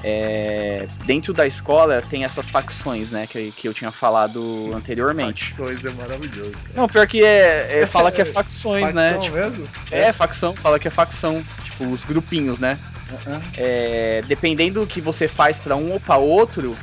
É, 0.04 0.86
dentro 1.06 1.34
da 1.34 1.48
escola 1.48 2.02
tem 2.02 2.26
essas 2.26 2.50
facções, 2.50 3.10
né, 3.10 3.26
que, 3.26 3.52
que 3.54 3.68
eu 3.68 3.74
tinha 3.74 3.92
falado 3.92 4.72
anteriormente. 4.74 5.54
Facções 5.54 5.86
é 5.86 5.90
maravilhoso. 5.92 6.52
Cara. 6.52 6.74
Não, 6.76 6.88
pior 6.88 7.08
que 7.08 7.24
é, 7.24 7.82
é 7.82 7.86
fala 7.86 8.12
que 8.12 8.22
é 8.22 8.26
facções, 8.26 8.94
né? 8.94 9.18
Tipo, 9.18 9.36
mesmo? 9.36 9.64
É, 9.90 10.12
facção, 10.12 10.54
fala 10.56 10.78
que 10.78 10.88
é 10.88 10.92
facção, 10.92 11.44
tipo 11.64 11.90
os 11.90 12.04
grupinhos, 12.04 12.60
né? 12.60 12.78
Uhum. 13.10 13.40
É, 13.56 14.22
dependendo 14.28 14.82
do 14.82 14.88
que 14.88 15.00
você 15.00 15.28
faz 15.28 15.56
para 15.56 15.76
um 15.76 15.92
ou 15.92 16.00
para 16.00 16.18
outro, 16.18 16.76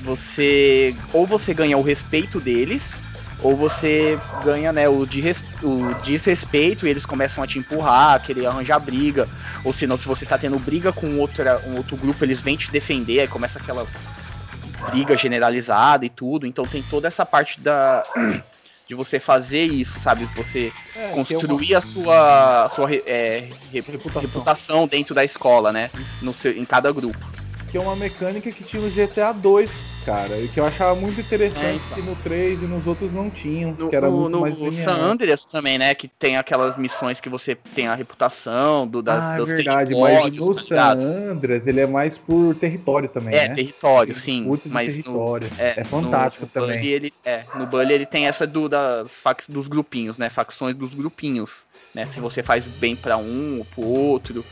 você 0.00 0.94
ou 1.12 1.26
você 1.26 1.52
ganha 1.52 1.76
o 1.76 1.82
respeito 1.82 2.40
deles 2.40 3.05
ou 3.42 3.56
você 3.56 4.18
ganha 4.42 4.72
né, 4.72 4.88
o, 4.88 5.02
o 5.02 5.94
desrespeito 6.02 6.86
e 6.86 6.90
eles 6.90 7.04
começam 7.04 7.42
a 7.42 7.46
te 7.46 7.58
empurrar, 7.58 8.20
querer 8.22 8.46
arranjar 8.46 8.78
briga, 8.78 9.28
ou 9.64 9.72
senão 9.72 9.96
se 9.96 10.06
você 10.06 10.24
tá 10.24 10.38
tendo 10.38 10.58
briga 10.58 10.92
com 10.92 11.18
outra, 11.18 11.60
um 11.66 11.76
outro 11.76 11.96
grupo, 11.96 12.24
eles 12.24 12.40
vêm 12.40 12.56
te 12.56 12.70
defender, 12.70 13.20
aí 13.20 13.28
começa 13.28 13.58
aquela 13.58 13.86
briga 14.90 15.16
generalizada 15.16 16.06
e 16.06 16.08
tudo, 16.08 16.46
então 16.46 16.64
tem 16.64 16.82
toda 16.82 17.08
essa 17.08 17.26
parte 17.26 17.60
da 17.60 18.04
de 18.88 18.94
você 18.94 19.18
fazer 19.18 19.64
isso, 19.64 19.98
sabe? 19.98 20.28
Você 20.36 20.72
é, 20.94 21.10
construir 21.10 21.72
uma... 21.72 21.78
a 21.78 21.80
sua, 21.80 22.64
a 22.66 22.68
sua 22.68 22.94
é, 22.94 23.48
reputação. 23.72 24.22
reputação. 24.22 24.86
dentro 24.86 25.12
da 25.12 25.24
escola, 25.24 25.72
né? 25.72 25.90
No 26.22 26.32
seu, 26.32 26.52
em 26.52 26.64
cada 26.64 26.92
grupo. 26.92 27.18
Que 27.68 27.76
é 27.76 27.80
uma 27.80 27.96
mecânica 27.96 28.50
que 28.52 28.62
tinha 28.62 28.80
no 28.80 28.88
GTA 28.88 29.32
2 29.32 29.95
cara. 30.06 30.40
E 30.40 30.48
que 30.48 30.60
eu 30.60 30.64
achava 30.64 30.94
muito 30.98 31.20
interessante 31.20 31.64
é, 31.64 31.74
então. 31.74 31.96
que 31.96 32.02
no 32.02 32.14
3 32.14 32.62
e 32.62 32.66
nos 32.66 32.86
outros 32.86 33.12
não 33.12 33.28
tinham. 33.28 33.72
No, 33.72 33.90
que 33.90 33.96
era 33.96 34.08
no, 34.08 34.20
muito 34.20 34.32
no, 34.32 34.40
mais 34.40 34.56
no 34.56 34.70
San 34.70 34.94
Andreas 34.94 35.44
também, 35.44 35.76
né? 35.76 35.92
Que 35.96 36.06
tem 36.06 36.36
aquelas 36.36 36.76
missões 36.76 37.20
que 37.20 37.28
você 37.28 37.56
tem 37.74 37.88
a 37.88 37.94
reputação 37.94 38.86
do, 38.86 39.02
das, 39.02 39.22
ah, 39.22 39.36
dos 39.36 39.50
é 39.50 39.56
verdade, 39.56 39.94
mas 39.96 40.36
no 40.36 40.54
tá 40.54 40.96
San 40.96 41.32
Andreas 41.32 41.66
ele 41.66 41.80
é 41.80 41.86
mais 41.86 42.16
por 42.16 42.54
território 42.54 43.08
também, 43.08 43.34
é, 43.34 43.48
né? 43.48 43.54
território, 43.54 44.14
sim. 44.14 44.46
mas 44.66 44.92
território. 44.92 45.48
No, 45.56 45.62
é, 45.62 45.74
é 45.78 45.84
fantástico 45.84 46.44
no, 46.44 46.50
também. 46.50 46.78
Bully, 46.78 46.88
ele, 46.92 47.14
é, 47.24 47.42
no 47.56 47.66
Bully 47.66 47.92
ele 47.92 48.06
tem 48.06 48.28
essa 48.28 48.46
do, 48.46 48.68
das, 48.68 49.10
dos 49.48 49.66
grupinhos, 49.66 50.16
né? 50.16 50.30
Facções 50.30 50.76
dos 50.76 50.94
grupinhos. 50.94 51.66
Né? 51.92 52.06
Se 52.06 52.20
você 52.20 52.42
faz 52.42 52.64
bem 52.66 52.94
para 52.94 53.16
um 53.16 53.58
ou 53.58 53.64
pro 53.64 53.82
outro. 53.82 54.44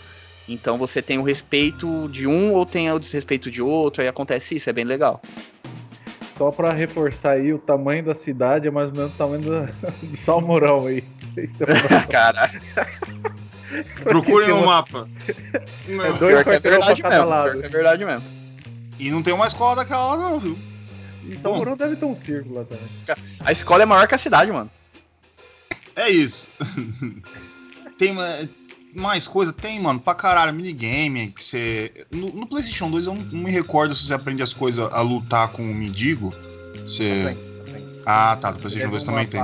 Então 0.49 0.76
você 0.76 1.01
tem 1.01 1.18
o 1.18 1.22
respeito 1.22 2.09
de 2.09 2.26
um 2.26 2.53
ou 2.53 2.66
tem 2.66 2.90
o 2.92 2.99
desrespeito 2.99 3.51
de 3.51 3.62
outro, 3.62 4.03
aí 4.03 4.09
acontece 4.09 4.57
isso, 4.57 4.68
é 4.68 4.72
bem 4.72 4.84
legal. 4.84 5.20
Só 6.36 6.51
para 6.51 6.72
reforçar 6.72 7.32
aí, 7.32 7.53
o 7.53 7.59
tamanho 7.59 8.05
da 8.05 8.14
cidade 8.14 8.66
é 8.66 8.70
mais 8.70 8.88
ou 8.88 8.97
menos 8.97 9.14
o 9.14 9.16
tamanho 9.16 9.40
do, 9.42 10.07
do 10.09 10.16
Salmourão 10.16 10.86
aí. 10.86 11.03
Caralho. 12.11 12.61
Procurem 14.05 14.51
no 14.51 14.57
um 14.57 14.66
mapa. 14.66 15.09
É 15.88 16.18
dois 16.18 16.47
é 16.47 16.61
verdade 16.61 17.01
pra 17.01 17.11
cada 17.11 17.24
lado. 17.24 17.64
É 17.64 17.68
verdade 17.68 18.05
mesmo. 18.05 18.24
E 18.99 19.11
não 19.11 19.22
tem 19.22 19.32
uma 19.32 19.47
escola 19.47 19.76
daquela 19.76 20.14
lá 20.14 20.16
não, 20.16 20.38
viu? 20.38 20.59
E 21.24 21.36
Salmourão 21.38 21.76
deve 21.76 21.97
ter 21.97 22.05
um 22.05 22.16
círculo 22.16 22.57
lá 22.57 22.64
também. 22.64 22.86
A 23.40 23.51
escola 23.51 23.82
é 23.82 23.86
maior 23.86 24.07
que 24.07 24.14
a 24.14 24.18
cidade, 24.18 24.53
mano. 24.53 24.70
É 25.97 26.09
isso. 26.11 26.51
tem, 27.99 28.14
mais 28.95 29.26
coisa? 29.26 29.53
Tem, 29.53 29.80
mano, 29.80 30.01
pra 30.01 30.14
caralho, 30.14 30.53
minigame. 30.53 31.32
Que 31.32 31.45
você. 31.45 31.92
No, 32.11 32.32
no, 32.32 32.47
PlayStation 32.47 32.90
2 32.90 33.07
eu 33.07 33.14
não, 33.14 33.22
não, 33.22 33.42
me 33.42 33.51
recordo 33.51 33.95
se 33.95 34.05
você 34.07 34.14
aprende 34.14 34.42
as 34.42 34.53
coisas 34.53 34.90
a 34.92 35.01
lutar 35.01 35.49
com 35.49 35.62
o 35.62 35.74
mendigo. 35.74 36.32
Você. 36.82 37.36
Ah, 38.07 38.36
tá. 38.40 38.53
No 38.53 38.59
PlayStation 38.59 38.90
2 38.90 39.05
também 39.05 39.26
tem. 39.26 39.40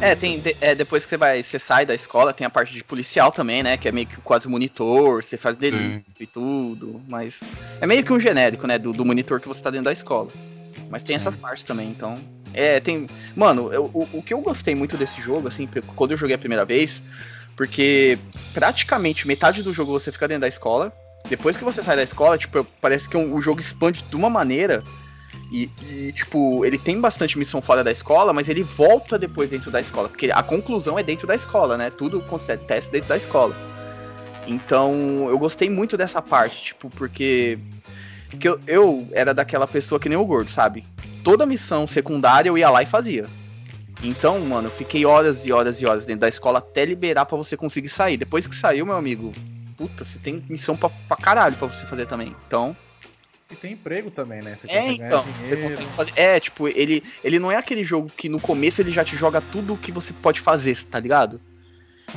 É, 0.00 0.14
tem. 0.14 0.42
É, 0.60 0.74
depois 0.74 1.04
que 1.04 1.10
você 1.10 1.16
vai. 1.16 1.42
Você 1.42 1.58
sai 1.58 1.84
da 1.84 1.94
escola, 1.94 2.32
tem 2.32 2.46
a 2.46 2.50
parte 2.50 2.72
de 2.72 2.82
policial 2.82 3.30
também, 3.30 3.62
né? 3.62 3.76
Que 3.76 3.88
é 3.88 3.92
meio 3.92 4.06
que 4.06 4.16
quase 4.18 4.48
monitor, 4.48 5.22
você 5.22 5.36
faz 5.36 5.56
delito 5.56 6.22
e 6.22 6.26
tudo. 6.26 7.02
Mas. 7.08 7.40
É 7.80 7.86
meio 7.86 8.04
que 8.04 8.12
um 8.12 8.20
genérico, 8.20 8.66
né? 8.66 8.78
Do, 8.78 8.92
do 8.92 9.04
monitor 9.04 9.40
que 9.40 9.48
você 9.48 9.60
tá 9.60 9.70
dentro 9.70 9.86
da 9.86 9.92
escola. 9.92 10.28
Mas 10.90 11.02
tem 11.02 11.18
Sim. 11.18 11.28
essas 11.28 11.36
partes 11.36 11.64
também, 11.64 11.88
então. 11.90 12.16
É, 12.52 12.78
tem. 12.78 13.06
Mano, 13.36 13.72
eu, 13.72 13.90
o, 13.92 14.08
o 14.18 14.22
que 14.22 14.32
eu 14.32 14.40
gostei 14.40 14.74
muito 14.74 14.96
desse 14.96 15.20
jogo, 15.20 15.48
assim, 15.48 15.68
quando 15.96 16.12
eu 16.12 16.16
joguei 16.16 16.36
a 16.36 16.38
primeira 16.38 16.64
vez, 16.64 17.02
porque 17.56 18.18
praticamente 18.52 19.26
metade 19.26 19.62
do 19.62 19.72
jogo 19.72 19.92
você 19.92 20.10
fica 20.10 20.28
dentro 20.28 20.42
da 20.42 20.48
escola. 20.48 20.92
Depois 21.28 21.56
que 21.56 21.64
você 21.64 21.82
sai 21.82 21.96
da 21.96 22.02
escola, 22.02 22.36
tipo, 22.36 22.64
parece 22.80 23.08
que 23.08 23.16
o 23.16 23.40
jogo 23.40 23.60
expande 23.60 24.02
de 24.02 24.16
uma 24.16 24.28
maneira. 24.28 24.82
E, 25.50 25.70
e, 25.82 26.12
tipo, 26.12 26.64
ele 26.64 26.78
tem 26.78 27.00
bastante 27.00 27.38
missão 27.38 27.62
fora 27.62 27.84
da 27.84 27.90
escola, 27.90 28.32
mas 28.32 28.48
ele 28.48 28.62
volta 28.62 29.18
depois 29.18 29.48
dentro 29.48 29.70
da 29.70 29.80
escola. 29.80 30.08
Porque 30.08 30.30
a 30.30 30.42
conclusão 30.42 30.98
é 30.98 31.02
dentro 31.02 31.26
da 31.26 31.34
escola, 31.34 31.78
né? 31.78 31.90
Tudo 31.90 32.18
acontece 32.18 32.90
dentro 32.90 33.08
da 33.08 33.16
escola. 33.16 33.54
Então, 34.46 35.26
eu 35.28 35.38
gostei 35.38 35.70
muito 35.70 35.96
dessa 35.96 36.20
parte, 36.20 36.62
tipo, 36.64 36.90
porque. 36.90 37.58
porque 38.28 38.48
eu, 38.48 38.60
eu 38.66 39.08
era 39.12 39.32
daquela 39.32 39.66
pessoa 39.66 39.98
que 39.98 40.08
nem 40.08 40.18
o 40.18 40.24
gordo, 40.24 40.50
sabe? 40.50 40.84
Toda 41.22 41.46
missão 41.46 41.86
secundária 41.86 42.50
eu 42.50 42.58
ia 42.58 42.68
lá 42.68 42.82
e 42.82 42.86
fazia. 42.86 43.26
Então, 44.04 44.38
mano, 44.40 44.68
eu 44.68 44.72
fiquei 44.72 45.06
horas 45.06 45.46
e 45.46 45.52
horas 45.52 45.80
e 45.80 45.86
horas 45.86 46.04
dentro 46.04 46.20
da 46.20 46.28
escola 46.28 46.58
até 46.58 46.84
liberar 46.84 47.24
para 47.24 47.36
você 47.36 47.56
conseguir 47.56 47.88
sair. 47.88 48.16
Depois 48.16 48.46
que 48.46 48.54
saiu, 48.54 48.84
meu 48.84 48.96
amigo, 48.96 49.32
puta, 49.76 50.04
você 50.04 50.18
tem 50.18 50.44
missão 50.48 50.76
pra, 50.76 50.90
pra 51.08 51.16
caralho 51.16 51.56
pra 51.56 51.66
você 51.66 51.86
fazer 51.86 52.06
também. 52.06 52.34
Então. 52.46 52.76
E 53.50 53.56
tem 53.56 53.72
emprego 53.72 54.10
também, 54.10 54.42
né? 54.42 54.56
Você 54.60 54.70
é, 54.70 54.92
então. 54.92 55.24
Você 55.24 55.56
consegue 55.56 55.94
fazer. 55.94 56.12
É, 56.16 56.40
tipo, 56.40 56.68
ele, 56.68 57.02
ele 57.22 57.38
não 57.38 57.50
é 57.50 57.56
aquele 57.56 57.84
jogo 57.84 58.10
que 58.14 58.28
no 58.28 58.40
começo 58.40 58.80
ele 58.80 58.90
já 58.90 59.04
te 59.04 59.16
joga 59.16 59.40
tudo 59.40 59.74
o 59.74 59.78
que 59.78 59.92
você 59.92 60.12
pode 60.12 60.40
fazer, 60.40 60.76
tá 60.84 61.00
ligado? 61.00 61.40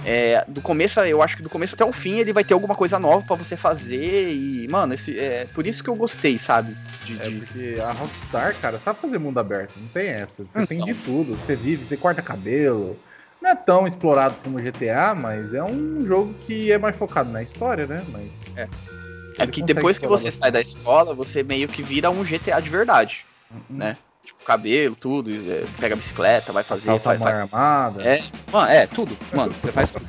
É, 0.06 0.46
do 0.48 0.62
começo, 0.62 1.00
eu 1.02 1.22
acho 1.22 1.38
que 1.38 1.44
do 1.44 1.50
começo 1.50 1.76
até 1.76 1.84
o 1.84 1.92
fim 1.92 2.20
ele 2.20 2.34
vai 2.34 2.44
ter 2.44 2.54
alguma 2.54 2.76
coisa 2.76 3.00
nova 3.00 3.26
para 3.26 3.36
você 3.36 3.58
fazer 3.58 4.32
e, 4.32 4.68
mano, 4.70 4.94
esse, 4.94 5.18
é 5.20 5.46
por 5.54 5.66
isso 5.66 5.84
que 5.84 5.90
eu 5.90 5.96
gostei, 5.96 6.38
sabe? 6.38 6.78
De, 7.04 7.22
é 7.22 7.30
porque 7.30 7.76
a 7.82 7.92
Rockstar, 7.92 8.56
cara, 8.60 8.80
sabe 8.80 9.02
fazer 9.02 9.18
mundo 9.18 9.40
aberto, 9.40 9.74
não 9.78 9.88
tem 9.90 10.10
essa. 10.10 10.44
Você 10.44 10.50
então. 10.62 10.66
tem 10.66 10.80
de 10.80 10.94
tudo, 10.94 11.36
você 11.36 11.56
vive, 11.56 11.86
você 11.86 11.98
corta 11.98 12.22
cabelo. 12.22 12.98
Não 13.42 13.52
é 13.52 13.56
tão 13.56 13.88
explorado 13.88 14.36
como 14.44 14.60
GTA, 14.60 15.14
mas 15.16 15.54
é 15.54 15.64
um 15.64 16.06
jogo 16.06 16.34
que 16.46 16.72
é 16.72 16.78
mais 16.78 16.96
focado 16.96 17.30
na 17.32 17.42
história, 17.42 17.86
né? 17.86 17.98
Mas. 18.10 18.56
É. 18.56 18.68
É 19.40 19.46
que 19.46 19.62
depois 19.62 20.00
que 20.00 20.08
você 20.08 20.32
sai 20.32 20.52
da 20.52 20.60
escola, 20.60 21.14
você 21.14 21.44
meio 21.44 21.68
que 21.68 21.84
vira 21.84 22.10
um 22.10 22.24
GTA 22.24 22.60
de 22.60 22.70
verdade, 22.70 23.24
uhum. 23.52 23.78
né? 23.78 23.98
Tipo, 24.28 24.44
cabelo, 24.44 24.96
tudo, 24.96 25.30
é, 25.32 25.66
pega 25.80 25.96
a 25.96 25.98
bicicleta, 25.98 26.52
vai 26.52 26.64
fazer. 26.64 26.86
Salta 26.86 27.04
faz, 27.04 27.20
faz... 27.20 27.36
armada. 27.36 28.04
É, 28.04 28.22
mano, 28.52 28.72
é, 28.72 28.88
tudo. 28.88 29.18
Mano, 29.34 29.54
você 29.54 29.72
faz 29.72 29.90
tudo. 29.90 30.06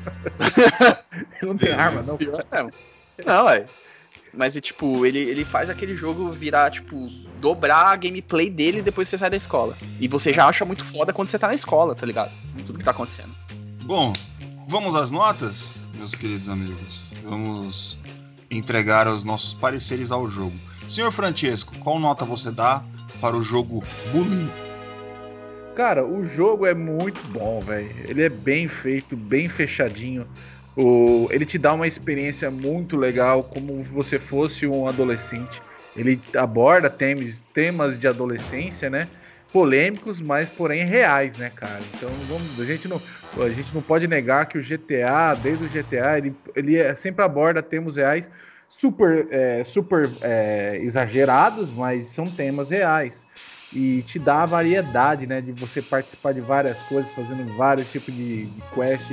não 1.42 1.56
tem 1.56 1.72
arma, 1.72 2.02
não. 2.02 2.18
Não, 3.24 3.48
é. 3.48 3.64
Mas 4.34 4.56
é 4.56 4.60
tipo, 4.60 5.06
ele, 5.06 5.18
ele 5.18 5.44
faz 5.44 5.70
aquele 5.70 5.96
jogo 5.96 6.30
virar, 6.32 6.70
tipo, 6.70 7.08
dobrar 7.40 7.92
a 7.92 7.96
gameplay 7.96 8.50
dele 8.50 8.82
depois 8.82 9.08
que 9.08 9.10
você 9.10 9.18
sai 9.18 9.30
da 9.30 9.36
escola. 9.36 9.76
E 10.00 10.06
você 10.06 10.32
já 10.32 10.46
acha 10.46 10.64
muito 10.64 10.84
foda 10.84 11.12
quando 11.12 11.28
você 11.28 11.38
tá 11.38 11.48
na 11.48 11.54
escola, 11.54 11.94
tá 11.94 12.04
ligado? 12.04 12.30
Tudo 12.66 12.78
que 12.78 12.84
tá 12.84 12.90
acontecendo. 12.90 13.34
Bom, 13.84 14.12
vamos 14.66 14.94
às 14.94 15.10
notas, 15.10 15.74
meus 15.96 16.14
queridos 16.14 16.48
amigos. 16.48 17.02
Vamos 17.24 17.98
entregar 18.50 19.06
os 19.08 19.24
nossos 19.24 19.54
pareceres 19.54 20.10
ao 20.10 20.28
jogo. 20.28 20.56
Senhor 20.88 21.10
Francesco, 21.10 21.76
qual 21.78 21.98
nota 21.98 22.24
você 22.24 22.50
dá 22.50 22.82
para 23.20 23.36
o 23.36 23.42
jogo 23.42 23.82
Bully? 24.12 24.48
Cara, 25.76 26.04
o 26.04 26.24
jogo 26.24 26.66
é 26.66 26.74
muito 26.74 27.20
bom, 27.28 27.60
velho. 27.60 27.90
Ele 28.08 28.22
é 28.22 28.28
bem 28.28 28.66
feito, 28.66 29.16
bem 29.16 29.48
fechadinho. 29.48 30.26
O, 30.76 31.28
ele 31.30 31.46
te 31.46 31.58
dá 31.58 31.72
uma 31.72 31.86
experiência 31.86 32.50
muito 32.50 32.96
legal, 32.96 33.44
como 33.44 33.82
você 33.82 34.18
fosse 34.18 34.66
um 34.66 34.86
adolescente. 34.86 35.62
Ele 35.96 36.20
aborda 36.36 36.90
temas, 36.90 37.42
temas 37.52 37.98
de 37.98 38.06
adolescência, 38.06 38.88
né? 38.90 39.08
polêmicos, 39.52 40.20
mas 40.20 40.50
porém 40.50 40.84
reais, 40.84 41.36
né, 41.38 41.50
cara? 41.50 41.80
Então 41.96 42.10
vamos, 42.26 42.60
a 42.60 42.64
gente 42.64 42.86
não, 42.86 43.02
a 43.38 43.48
gente 43.48 43.72
não 43.72 43.82
pode 43.82 44.06
negar 44.06 44.46
que 44.46 44.58
o 44.58 44.62
GTA, 44.62 45.34
desde 45.34 45.64
o 45.64 45.68
GTA, 45.68 46.18
ele, 46.18 46.36
ele 46.54 46.76
é, 46.76 46.94
sempre 46.94 47.24
aborda 47.24 47.62
temas 47.62 47.96
reais 47.96 48.28
super, 48.78 49.26
é, 49.32 49.64
super 49.64 50.08
é, 50.20 50.78
exagerados, 50.82 51.72
mas 51.72 52.08
são 52.08 52.24
temas 52.26 52.70
reais 52.70 53.26
e 53.72 54.02
te 54.04 54.18
dá 54.18 54.44
a 54.44 54.46
variedade, 54.46 55.26
né, 55.26 55.40
de 55.40 55.52
você 55.52 55.82
participar 55.82 56.32
de 56.32 56.40
várias 56.40 56.80
coisas, 56.82 57.12
fazendo 57.12 57.52
vários 57.54 57.90
tipos 57.90 58.14
de, 58.14 58.46
de 58.46 58.62
quest. 58.72 59.10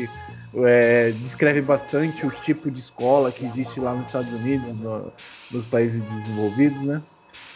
É, 0.58 1.12
descreve 1.14 1.62
bastante 1.62 2.26
o 2.26 2.32
tipo 2.32 2.70
de 2.72 2.80
escola 2.80 3.32
que 3.32 3.44
existe 3.44 3.80
lá 3.80 3.94
nos 3.94 4.06
Estados 4.06 4.32
Unidos, 4.32 4.74
no, 4.76 5.12
nos 5.50 5.66
países 5.66 6.02
desenvolvidos, 6.02 6.82
né? 6.82 7.02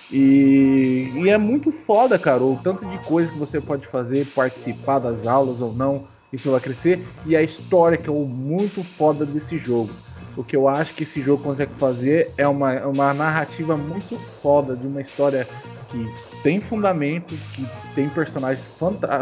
E, 0.09 1.11
e, 1.13 1.29
é 1.29 1.37
muito 1.37 1.71
foda, 1.71 2.17
cara, 2.17 2.43
o 2.43 2.57
tanto 2.57 2.83
de 2.85 2.97
coisa 3.07 3.31
que 3.31 3.37
você 3.37 3.61
pode 3.61 3.87
fazer, 3.87 4.25
participar 4.33 4.97
das 4.97 5.27
aulas 5.27 5.61
ou 5.61 5.71
não, 5.71 6.07
isso 6.31 6.51
vai 6.51 6.59
crescer. 6.59 7.05
E 7.25 7.35
a 7.35 7.41
história 7.41 7.97
que 7.97 8.09
é 8.09 8.13
muito 8.13 8.83
foda 8.83 9.25
desse 9.25 9.57
jogo. 9.57 9.91
O 10.37 10.43
que 10.43 10.55
eu 10.55 10.67
acho 10.67 10.93
que 10.93 11.03
esse 11.03 11.21
jogo 11.21 11.43
consegue 11.43 11.73
fazer 11.77 12.31
é 12.37 12.47
uma, 12.47 12.85
uma 12.85 13.13
narrativa 13.13 13.75
muito 13.75 14.17
foda, 14.41 14.75
de 14.75 14.87
uma 14.87 15.01
história 15.01 15.47
que 15.89 16.13
tem 16.43 16.61
fundamento, 16.61 17.35
que 17.53 17.67
tem 17.95 18.07
personagens 18.09 18.65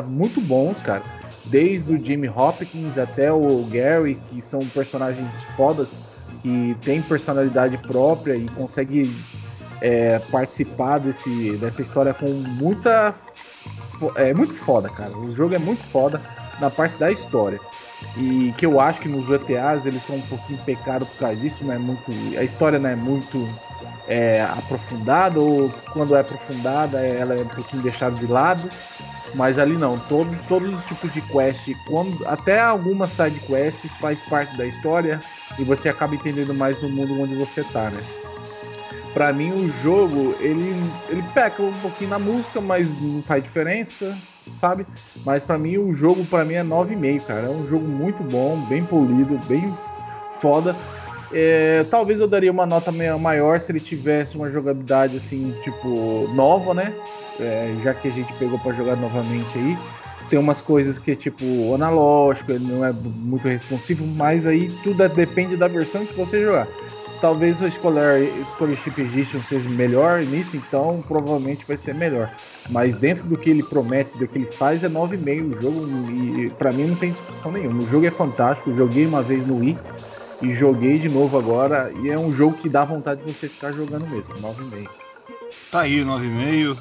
muito 0.06 0.42
bons, 0.42 0.82
cara. 0.82 1.04
Desde 1.46 1.94
o 1.94 2.06
Jimmy 2.06 2.28
Hopkins 2.28 2.98
até 2.98 3.32
o 3.32 3.64
Gary, 3.72 4.16
que 4.30 4.42
são 4.42 4.60
personagens 4.60 5.28
fodas, 5.56 5.88
que 6.42 6.76
tem 6.84 7.02
personalidade 7.02 7.78
própria 7.78 8.36
e 8.36 8.48
consegue 8.50 9.16
é, 9.82 10.20
participar 10.20 11.00
desse, 11.00 11.56
dessa 11.58 11.82
história 11.82 12.14
com 12.14 12.30
muita. 12.30 13.16
É 14.16 14.34
muito 14.34 14.54
foda, 14.54 14.90
cara. 14.90 15.18
O 15.18 15.34
jogo 15.34 15.56
é 15.56 15.58
muito 15.58 15.84
foda 15.86 16.22
na 16.60 16.70
parte 16.70 16.98
da 16.98 17.12
história. 17.12 17.60
E 18.16 18.54
que 18.58 18.66
eu 18.66 18.80
acho 18.80 19.02
que 19.02 19.10
nos 19.10 19.28
VTAs 19.28 19.86
eles 19.86 20.04
são 20.04 20.18
um 20.18 20.22
pouquinho 20.22 20.60
pecados 20.64 21.08
por 21.10 21.18
causa 21.18 21.36
disso, 21.38 21.64
não 21.64 21.74
é 21.74 21.78
muito. 21.78 22.12
A 22.38 22.44
história 22.44 22.80
não 22.80 22.90
é 22.90 22.96
muito 22.96 23.48
é, 24.08 24.42
aprofundada, 24.42 25.40
ou 25.40 25.70
quando 25.94 26.16
é 26.16 26.20
aprofundada 26.20 27.00
ela 27.00 27.34
é 27.36 27.44
um 27.44 27.48
pouquinho 27.48 27.82
deixada 27.82 28.16
de 28.16 28.28
lado. 28.28 28.70
Mas 29.36 29.60
ali 29.60 29.78
não, 29.78 30.00
todo, 30.00 30.36
todos 30.48 30.74
os 30.74 30.86
tipos 30.86 31.14
de 31.14 31.22
quest, 31.22 31.76
quando, 31.88 32.26
até 32.26 32.60
algumas 32.60 33.12
side 33.12 33.40
quests 33.42 33.96
faz 33.98 34.20
parte 34.22 34.56
da 34.56 34.66
história 34.66 35.22
e 35.60 35.64
você 35.64 35.90
acaba 35.90 36.16
entendendo 36.16 36.54
mais 36.54 36.80
do 36.80 36.90
mundo 36.90 37.22
onde 37.22 37.36
você 37.36 37.64
tá, 37.66 37.92
né? 37.92 38.02
Pra 39.14 39.34
mim 39.34 39.52
o 39.52 39.70
jogo, 39.70 40.36
ele, 40.40 40.92
ele 41.10 41.24
peca 41.34 41.62
um 41.62 41.80
pouquinho 41.80 42.12
na 42.12 42.20
música, 42.20 42.62
mas 42.62 43.00
não 43.02 43.22
faz 43.24 43.44
diferença, 43.44 44.18
sabe? 44.56 44.86
Mas 45.24 45.46
para 45.46 45.58
mim 45.58 45.78
o 45.78 45.94
jogo 45.94 46.26
para 46.26 46.46
mim 46.46 46.56
é 46.56 46.64
9,5, 46.64 47.26
cara. 47.28 47.48
É 47.48 47.50
um 47.50 47.66
jogo 47.66 47.88
muito 47.88 48.24
bom, 48.24 48.60
bem 48.60 48.86
polido, 48.86 49.38
bem 49.38 49.78
foda. 50.38 50.78
É, 51.30 51.84
talvez 51.86 52.20
eu 52.20 52.28
daria 52.28 52.52
uma 52.52 52.66
nota 52.66 52.92
maior 52.92 53.60
se 53.60 53.72
ele 53.72 53.80
tivesse 53.80 54.36
uma 54.38 54.50
jogabilidade 54.50 55.18
assim, 55.18 55.54
tipo, 55.54 56.28
nova, 56.32 56.74
né? 56.74 56.98
É, 57.40 57.76
já 57.80 57.94
que 57.94 58.08
a 58.08 58.12
gente 58.12 58.34
pegou 58.34 58.58
para 58.58 58.76
jogar 58.76 58.96
novamente 58.96 59.58
aí. 59.58 59.80
Tem 60.30 60.40
umas 60.40 60.60
coisas 60.60 60.98
que 60.98 61.12
é 61.12 61.16
tipo 61.16 61.74
analógico, 61.74 62.52
ele 62.52 62.66
não 62.66 62.84
é 62.84 62.92
muito 62.92 63.48
responsivo, 63.48 64.06
mas 64.06 64.46
aí 64.46 64.70
tudo 64.82 65.04
é, 65.04 65.10
depende 65.10 65.56
da 65.56 65.68
versão 65.68 66.06
que 66.06 66.16
você 66.16 66.42
jogar 66.42 66.76
talvez 67.20 67.62
o 67.62 67.70
Scholar, 67.70 68.20
Scholarship 68.56 69.00
Edition 69.00 69.42
seja 69.44 69.68
melhor 69.70 70.24
nisso, 70.24 70.56
então 70.56 71.04
provavelmente 71.08 71.66
vai 71.68 71.78
ser 71.78 71.94
melhor. 71.94 72.34
Mas 72.70 72.96
dentro 72.96 73.26
do 73.26 73.38
que 73.38 73.50
ele 73.50 73.64
promete, 73.64 74.18
do 74.18 74.28
que 74.28 74.40
ele 74.40 74.46
faz, 74.46 74.84
é 74.84 74.90
9,5 74.90 75.58
o 75.58 75.62
jogo 75.62 76.12
e 76.12 76.50
para 76.52 76.72
mim 76.72 76.88
não 76.88 76.96
tem 76.96 77.12
discussão 77.12 77.52
nenhuma. 77.52 77.84
O 77.84 77.88
jogo 77.88 78.06
é 78.06 78.12
fantástico, 78.12 78.76
joguei 78.76 79.06
uma 79.06 79.24
vez 79.24 79.46
no 79.46 79.60
Wii 79.60 79.78
e 80.42 80.54
joguei 80.54 81.00
de 81.00 81.10
novo 81.10 81.38
agora 81.38 81.92
e 82.02 82.10
é 82.10 82.18
um 82.18 82.34
jogo 82.34 82.58
que 82.58 82.70
dá 82.70 82.86
vontade 82.86 83.24
de 83.24 83.32
você 83.32 83.50
ficar 83.50 83.72
jogando 83.72 84.08
mesmo, 84.08 84.34
9,5. 84.36 84.90
Tá 85.72 85.82
aí, 85.82 86.04
9,5. 86.04 86.78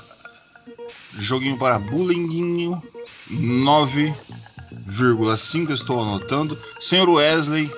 Joguinho 1.18 1.59
para 1.59 1.78
bullyinguinho, 1.78 2.82
9,5 3.30 5.70
estou 5.70 6.03
anotando. 6.03 6.59
Senhor 6.78 7.09
Wesley, 7.09 7.70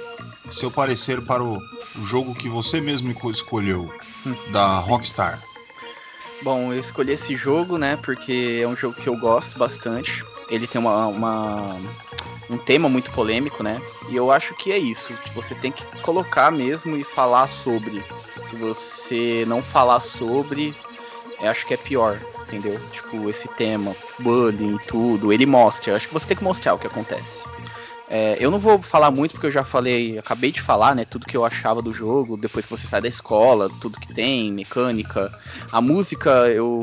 seu 0.51 0.71
parecer 0.71 1.21
para 1.23 1.43
o, 1.43 1.59
o 1.97 2.05
jogo 2.05 2.35
que 2.35 2.49
você 2.49 2.81
mesmo 2.81 3.15
escolheu, 3.31 3.93
da 4.51 4.79
Rockstar. 4.79 5.41
Bom, 6.43 6.73
eu 6.73 6.81
escolhi 6.81 7.13
esse 7.13 7.37
jogo, 7.37 7.77
né, 7.77 7.97
porque 7.97 8.61
é 8.63 8.69
um 8.69 8.77
jogo 8.77 8.95
que 8.95 9.09
eu 9.09 9.17
gosto 9.17 9.59
bastante. 9.59 10.25
Ele 10.49 10.67
tem 10.67 10.81
uma, 10.81 11.07
uma, 11.09 11.77
um 12.49 12.57
tema 12.57 12.89
muito 12.89 13.11
polêmico, 13.11 13.63
né? 13.63 13.81
E 14.09 14.17
eu 14.17 14.31
acho 14.31 14.55
que 14.55 14.73
é 14.73 14.79
isso. 14.79 15.13
Você 15.35 15.55
tem 15.55 15.73
que 15.73 15.85
colocar 16.01 16.51
mesmo 16.51 16.97
e 16.97 17.05
falar 17.05 17.49
sobre. 17.49 18.03
Se 18.49 18.57
você 18.57 19.45
não 19.47 19.63
falar 19.63 20.01
sobre, 20.01 20.75
acho 21.41 21.67
que 21.67 21.75
é 21.75 21.77
pior, 21.77 22.19
entendeu? 22.47 22.81
Tipo, 22.93 23.29
esse 23.29 23.49
tema, 23.49 23.95
bullying 24.19 24.77
e 24.77 24.87
tudo, 24.87 25.33
ele 25.33 25.45
mostra. 25.45 25.91
Eu 25.91 25.97
acho 25.97 26.09
que 26.09 26.15
você 26.15 26.29
tem 26.29 26.37
que 26.37 26.45
mostrar 26.45 26.75
o 26.75 26.79
que 26.79 26.87
acontece. 26.87 27.41
É, 28.11 28.39
eu 28.41 28.51
não 28.51 28.59
vou 28.59 28.81
falar 28.81 29.11
muito 29.11 29.33
porque 29.33 29.49
eu 29.49 29.53
já 29.53 29.63
falei, 29.63 30.19
acabei 30.19 30.51
de 30.51 30.63
falar, 30.63 30.95
né? 30.95 31.05
Tudo 31.05 31.27
que 31.27 31.37
eu 31.37 31.45
achava 31.45 31.83
do 31.83 31.93
jogo, 31.93 32.39
depois 32.39 32.65
que 32.65 32.71
você 32.71 32.87
sai 32.87 33.03
da 33.03 33.09
escola, 33.09 33.69
tudo 33.81 34.01
que 34.01 34.15
tem, 34.15 34.51
mecânica. 34.51 35.31
A 35.71 35.81
música, 35.81 36.31
eu. 36.49 36.81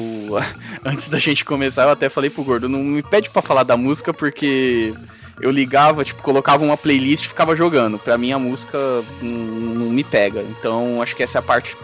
Antes 0.86 1.10
da 1.10 1.18
gente 1.18 1.44
começar, 1.44 1.84
eu 1.84 1.90
até 1.90 2.10
falei 2.10 2.30
pro 2.30 2.44
Gordo, 2.44 2.70
não 2.70 2.80
me 2.80 3.02
pede 3.02 3.30
para 3.30 3.42
falar 3.42 3.64
da 3.64 3.76
música 3.76 4.14
porque 4.14 4.94
eu 5.42 5.50
ligava, 5.50 6.06
tipo, 6.06 6.22
colocava 6.22 6.64
uma 6.64 6.78
playlist 6.78 7.26
e 7.26 7.30
ficava 7.30 7.56
jogando. 7.56 7.98
Pra 7.98 8.20
mim 8.20 8.32
a 8.32 8.40
música 8.40 8.78
não, 9.20 9.32
não 9.32 9.90
me 9.90 10.04
pega. 10.04 10.44
Então 10.44 11.02
acho 11.02 11.16
que 11.16 11.24
essa 11.24 11.40
é 11.40 11.40
a 11.40 11.44
parte 11.44 11.76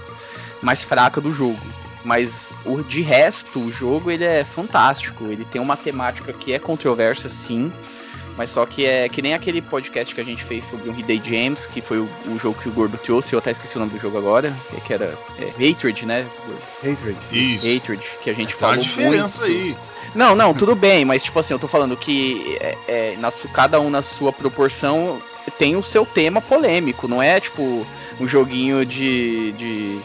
mais 0.62 0.84
fraca 0.84 1.20
do 1.20 1.34
jogo. 1.34 1.60
Mas 2.06 2.32
o, 2.64 2.82
de 2.84 3.02
resto, 3.02 3.60
o 3.60 3.72
jogo 3.72 4.12
ele 4.12 4.24
é 4.24 4.44
fantástico. 4.44 5.26
Ele 5.26 5.46
tem 5.46 5.60
uma 5.60 5.76
temática 5.76 6.32
que 6.32 6.54
é 6.54 6.60
controversa, 6.60 7.28
sim 7.28 7.72
mas 8.42 8.50
só 8.50 8.66
que 8.66 8.88
é 8.88 9.08
que 9.08 9.22
nem 9.22 9.36
aquele 9.36 9.62
podcast 9.62 10.16
que 10.16 10.20
a 10.20 10.24
gente 10.24 10.44
fez 10.44 10.68
sobre 10.68 10.89
o 10.89 11.00
Hidey 11.00 11.22
James, 11.24 11.68
que 11.68 11.80
foi 11.80 12.00
o, 12.00 12.10
o, 12.26 12.39
jogo 12.39 12.60
que 12.60 12.68
o 12.68 12.72
Gordo 12.72 12.98
trouxe, 12.98 13.34
eu 13.34 13.38
até 13.38 13.52
esqueci 13.52 13.76
o 13.76 13.80
nome 13.80 13.92
do 13.92 14.00
jogo 14.00 14.18
agora, 14.18 14.52
que 14.84 14.92
era 14.92 15.16
é, 15.38 15.46
Hatred, 15.46 16.08
né? 16.08 16.26
Hatred. 16.84 17.16
Isso. 17.32 17.68
Hatred, 17.68 18.04
que 18.24 18.32
a 18.32 18.34
gente 18.34 18.56
é, 18.56 18.58
falou. 18.58 18.78
Tem 18.78 18.84
uma 18.84 18.89
diferença 18.89 19.46
muito. 19.46 19.56
aí. 19.56 19.78
Não, 20.16 20.36
não, 20.36 20.56
tudo 20.56 20.74
bem, 20.76 21.06
mas 21.06 21.22
tipo 21.22 21.38
assim, 21.38 21.54
eu 21.54 21.60
tô 21.60 21.68
falando 21.68 21.96
que 21.96 22.58
é, 22.60 22.78
é, 22.88 23.16
na, 23.20 23.32
cada 23.54 23.80
um 23.80 23.92
na 23.92 24.02
sua 24.02 24.34
proporção 24.34 25.22
tem 25.60 25.76
o 25.76 25.84
seu 25.84 26.04
tema 26.04 26.42
polêmico, 26.42 27.08
não 27.08 27.22
é 27.22 27.39
tipo 27.39 27.86
um 28.20 28.28
joguinho 28.28 28.84
de, 28.84 29.52
de, 29.52 30.00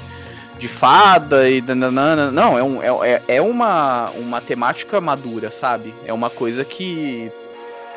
de 0.59 0.69
fada 0.69 1.49
e 1.49 1.63
dananana. 1.63 2.31
Não, 2.31 2.59
é, 2.59 2.63
um, 2.63 2.83
é, 3.03 3.23
é 3.29 3.41
uma, 3.41 4.11
uma 4.11 4.43
temática 4.43 5.01
madura, 5.01 5.51
sabe? 5.51 5.95
É 6.05 6.13
uma 6.13 6.29
coisa 6.29 6.67
que 6.67 7.33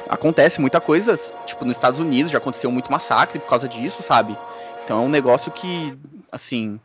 acontece 0.10 0.60
muita 0.60 0.82
coisa, 0.82 1.18
tipo, 1.45 1.64
nos 1.64 1.78
Estados 1.78 1.99
Unidos 1.99 2.32
já 2.32 2.39
aconteceu 2.39 2.72
muito 2.72 2.91
massacre 2.91 3.39
por 3.39 3.47
causa 3.47 3.70
disso, 3.70 4.01
sabe? 4.01 4.36
Então 4.84 4.97
é 4.97 5.01
um 5.01 5.10
negócio 5.10 5.51
que, 5.51 5.97
assim, 6.32 6.80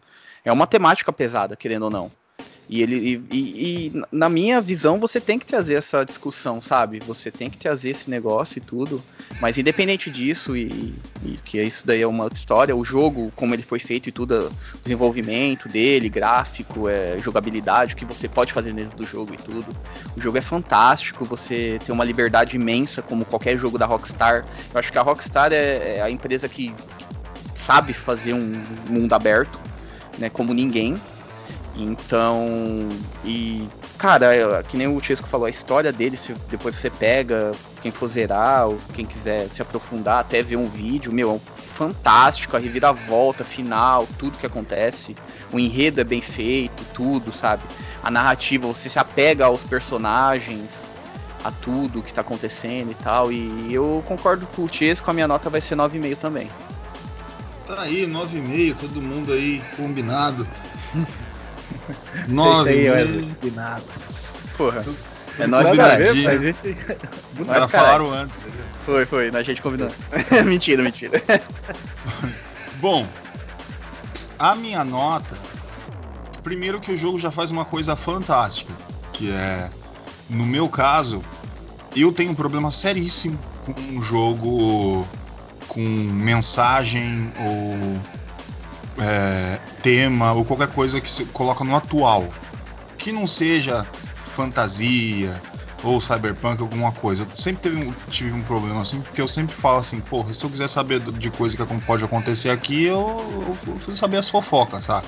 é 0.45 0.53
uma 0.53 0.67
temática 0.67 1.11
pesada, 1.13 1.57
querendo 1.57 1.85
ou 1.85 1.91
não. 1.91 2.11
E 2.69 2.83
ele 2.83 3.25
e, 3.31 3.37
e, 3.37 3.87
e, 3.87 4.03
na 4.11 4.29
minha 4.29 4.61
visão 4.61 4.99
você 4.99 5.21
tem 5.21 5.39
que 5.39 5.47
trazer 5.47 5.75
essa 5.75 6.05
discussão, 6.05 6.61
sabe? 6.61 6.99
Você 7.01 7.31
tem 7.31 7.51
que 7.51 7.59
trazer 7.59 7.91
esse 7.91 8.09
negócio 8.09 8.59
e 8.59 8.61
tudo. 8.61 9.03
Mas 9.41 9.59
independente 9.59 10.11
disso 10.11 10.57
e, 10.57 10.95
e 11.25 11.39
que 11.45 11.61
isso 11.61 11.87
daí 11.87 12.01
é 12.03 12.07
uma 12.07 12.25
outra 12.25 12.39
história, 12.39 12.75
o 12.75 12.85
jogo, 12.85 13.33
como 13.35 13.55
ele 13.55 13.63
foi 13.63 13.79
feito 13.79 14.09
e 14.09 14.13
tudo, 14.13 14.53
o 14.75 14.79
desenvolvimento 14.83 15.69
dele, 15.69 16.09
gráfico, 16.09 16.89
é, 16.89 17.19
jogabilidade, 17.19 17.95
o 17.95 17.97
que 17.97 18.05
você 18.05 18.29
pode 18.29 18.53
fazer 18.53 18.73
dentro 18.73 18.97
do 18.97 19.05
jogo 19.05 19.35
e 19.35 19.37
tudo. 19.37 19.75
O 20.17 20.21
jogo 20.21 20.39
é 20.39 20.41
fantástico, 20.41 21.25
você 21.25 21.79
tem 21.85 21.93
uma 21.95 22.05
liberdade 22.05 22.57
imensa 22.57 23.03
como 23.03 23.25
qualquer 23.25 23.59
jogo 23.59 23.77
da 23.77 23.87
Rockstar. 23.87 24.45
Eu 24.73 24.81
acho 24.81 24.91
que 24.91 24.99
a 24.99 25.03
Rockstar 25.03 25.53
é, 25.53 25.97
é 25.97 26.03
a 26.03 26.11
empresa 26.11 26.49
que 26.49 26.75
sabe 27.55 27.93
fazer 27.93 28.33
um 28.33 28.63
mundo 28.89 29.13
aberto, 29.15 29.59
né, 30.19 30.31
como 30.31 30.55
ninguém. 30.55 31.01
Então, 31.77 32.89
e 33.25 33.69
cara, 33.99 34.63
que 34.63 34.77
nem 34.77 34.87
o 34.87 35.01
Chesco 35.01 35.27
falou, 35.27 35.47
a 35.47 35.51
história 35.51 35.93
dele, 35.93 36.17
se 36.17 36.33
depois 36.49 36.77
você 36.77 36.91
pega, 36.91 37.53
quem 37.83 37.91
for 37.91 38.07
zerar, 38.07 38.69
ou 38.69 38.79
quem 38.93 39.05
quiser 39.05 39.49
se 39.49 39.61
aprofundar, 39.61 40.21
até 40.21 40.43
ver 40.43 40.57
um 40.57 40.69
vídeo, 40.69 41.13
meu, 41.13 41.35
é 41.35 41.63
fantástico, 41.75 42.57
a 42.57 42.61
reviravolta 42.61 43.45
final, 43.45 44.07
tudo 44.19 44.39
que 44.39 44.47
acontece. 44.47 45.17
O 45.53 45.59
enredo 45.59 46.01
é 46.01 46.05
bem 46.05 46.21
feito, 46.21 46.85
tudo, 46.95 47.33
sabe? 47.33 47.63
A 48.03 48.11
narrativa, 48.11 48.67
você 48.67 48.89
se 48.89 48.99
apega 48.99 49.47
aos 49.47 49.63
personagens, 49.63 50.71
a 51.43 51.51
tudo 51.51 52.03
que 52.03 52.15
tá 52.15 52.21
acontecendo 52.21 52.91
e 52.91 52.95
tal. 52.95 53.33
E 53.33 53.73
eu 53.73 54.03
concordo 54.07 54.47
com 54.49 54.63
o 54.63 54.69
Chesco, 54.69 55.11
a 55.11 55.15
minha 55.15 55.29
nota 55.29 55.51
vai 55.51 55.61
ser 55.61 55.77
9,5 55.77 56.17
também. 56.17 56.49
Tá 57.67 57.81
aí, 57.83 58.07
9,5, 58.07 58.77
todo 58.79 59.03
mundo 59.03 59.33
aí 59.33 59.63
combinado. 59.77 60.47
Nove 62.29 62.71
aí, 62.71 62.91
Wesley, 62.91 63.37
nada. 63.55 63.83
Porra. 64.57 64.85
É 65.39 65.47
nós 65.47 65.65
a 65.67 65.71
combinadinho. 65.71 66.25
mas 66.25 66.43
esse- 66.45 66.77
Os 67.39 67.47
caras 67.47 67.71
falaram 67.71 68.13
antes. 68.13 68.39
entendeu? 68.41 68.65
Foi, 68.87 69.07
foi, 69.07 69.29
a 69.29 69.43
gente 69.43 69.61
combinou. 69.61 69.91
mentira, 70.47 70.83
mentira. 70.83 71.21
Bom, 72.81 73.07
a 74.39 74.55
minha 74.55 74.85
nota. 74.85 75.37
Primeiro 76.43 76.81
que 76.81 76.93
o 76.93 76.99
jogo 76.99 77.19
já 77.19 77.31
faz 77.31 77.51
uma 77.51 77.65
coisa 77.65 77.97
fantástica, 77.97 78.73
que 79.13 79.31
é, 79.33 79.71
no 80.29 80.45
meu 80.45 80.69
caso, 80.69 81.23
eu 81.97 82.13
tenho 82.13 82.31
um 82.33 82.35
problema 82.35 82.71
seríssimo 82.71 83.39
com 83.65 83.73
um 83.97 84.03
jogo 84.03 85.09
com 85.67 85.81
mensagem 85.81 87.33
ou 87.41 87.99
é, 88.99 89.59
tema 89.83 90.33
ou 90.33 90.45
qualquer 90.45 90.69
coisa 90.69 91.01
que 91.01 91.11
se 91.11 91.25
coloca 91.27 91.65
no 91.65 91.75
atual, 91.75 92.27
que 92.99 93.13
não 93.13 93.27
seja 93.27 93.87
fantasia 94.35 95.41
ou 95.83 96.01
cyberpunk 96.01 96.61
alguma 96.61 96.91
coisa. 96.93 97.25
Eu 97.25 97.37
sempre 97.37 97.71
teve 97.71 97.93
tive 98.11 98.33
um 98.33 98.43
problema 98.43 98.81
assim, 98.81 99.01
porque 99.03 99.21
eu 99.21 99.29
sempre 99.29 99.55
falo 99.55 99.79
assim, 99.79 100.01
porra, 100.01 100.33
se 100.33 100.45
eu 100.45 100.51
quiser 100.51 100.69
saber 100.69 101.01
de 101.01 101.31
coisa 101.31 101.57
que 101.57 101.81
pode 101.83 102.05
acontecer 102.05 102.51
aqui, 102.51 102.85
eu, 102.85 103.57
eu 103.67 103.75
preciso 103.75 103.99
saber 103.99 104.17
as 104.17 104.29
fofocas, 104.29 104.85
saca? 104.85 105.07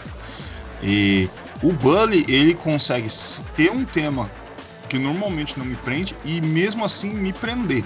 E 0.82 1.30
o 1.62 1.72
Bully, 1.72 2.24
ele 2.28 2.54
consegue 2.54 3.08
ter 3.54 3.70
um 3.70 3.84
tema 3.84 4.28
que 4.88 4.98
normalmente 4.98 5.58
não 5.58 5.64
me 5.64 5.76
prende 5.76 6.14
e 6.24 6.40
mesmo 6.40 6.84
assim 6.84 7.14
me 7.14 7.32
prender. 7.32 7.84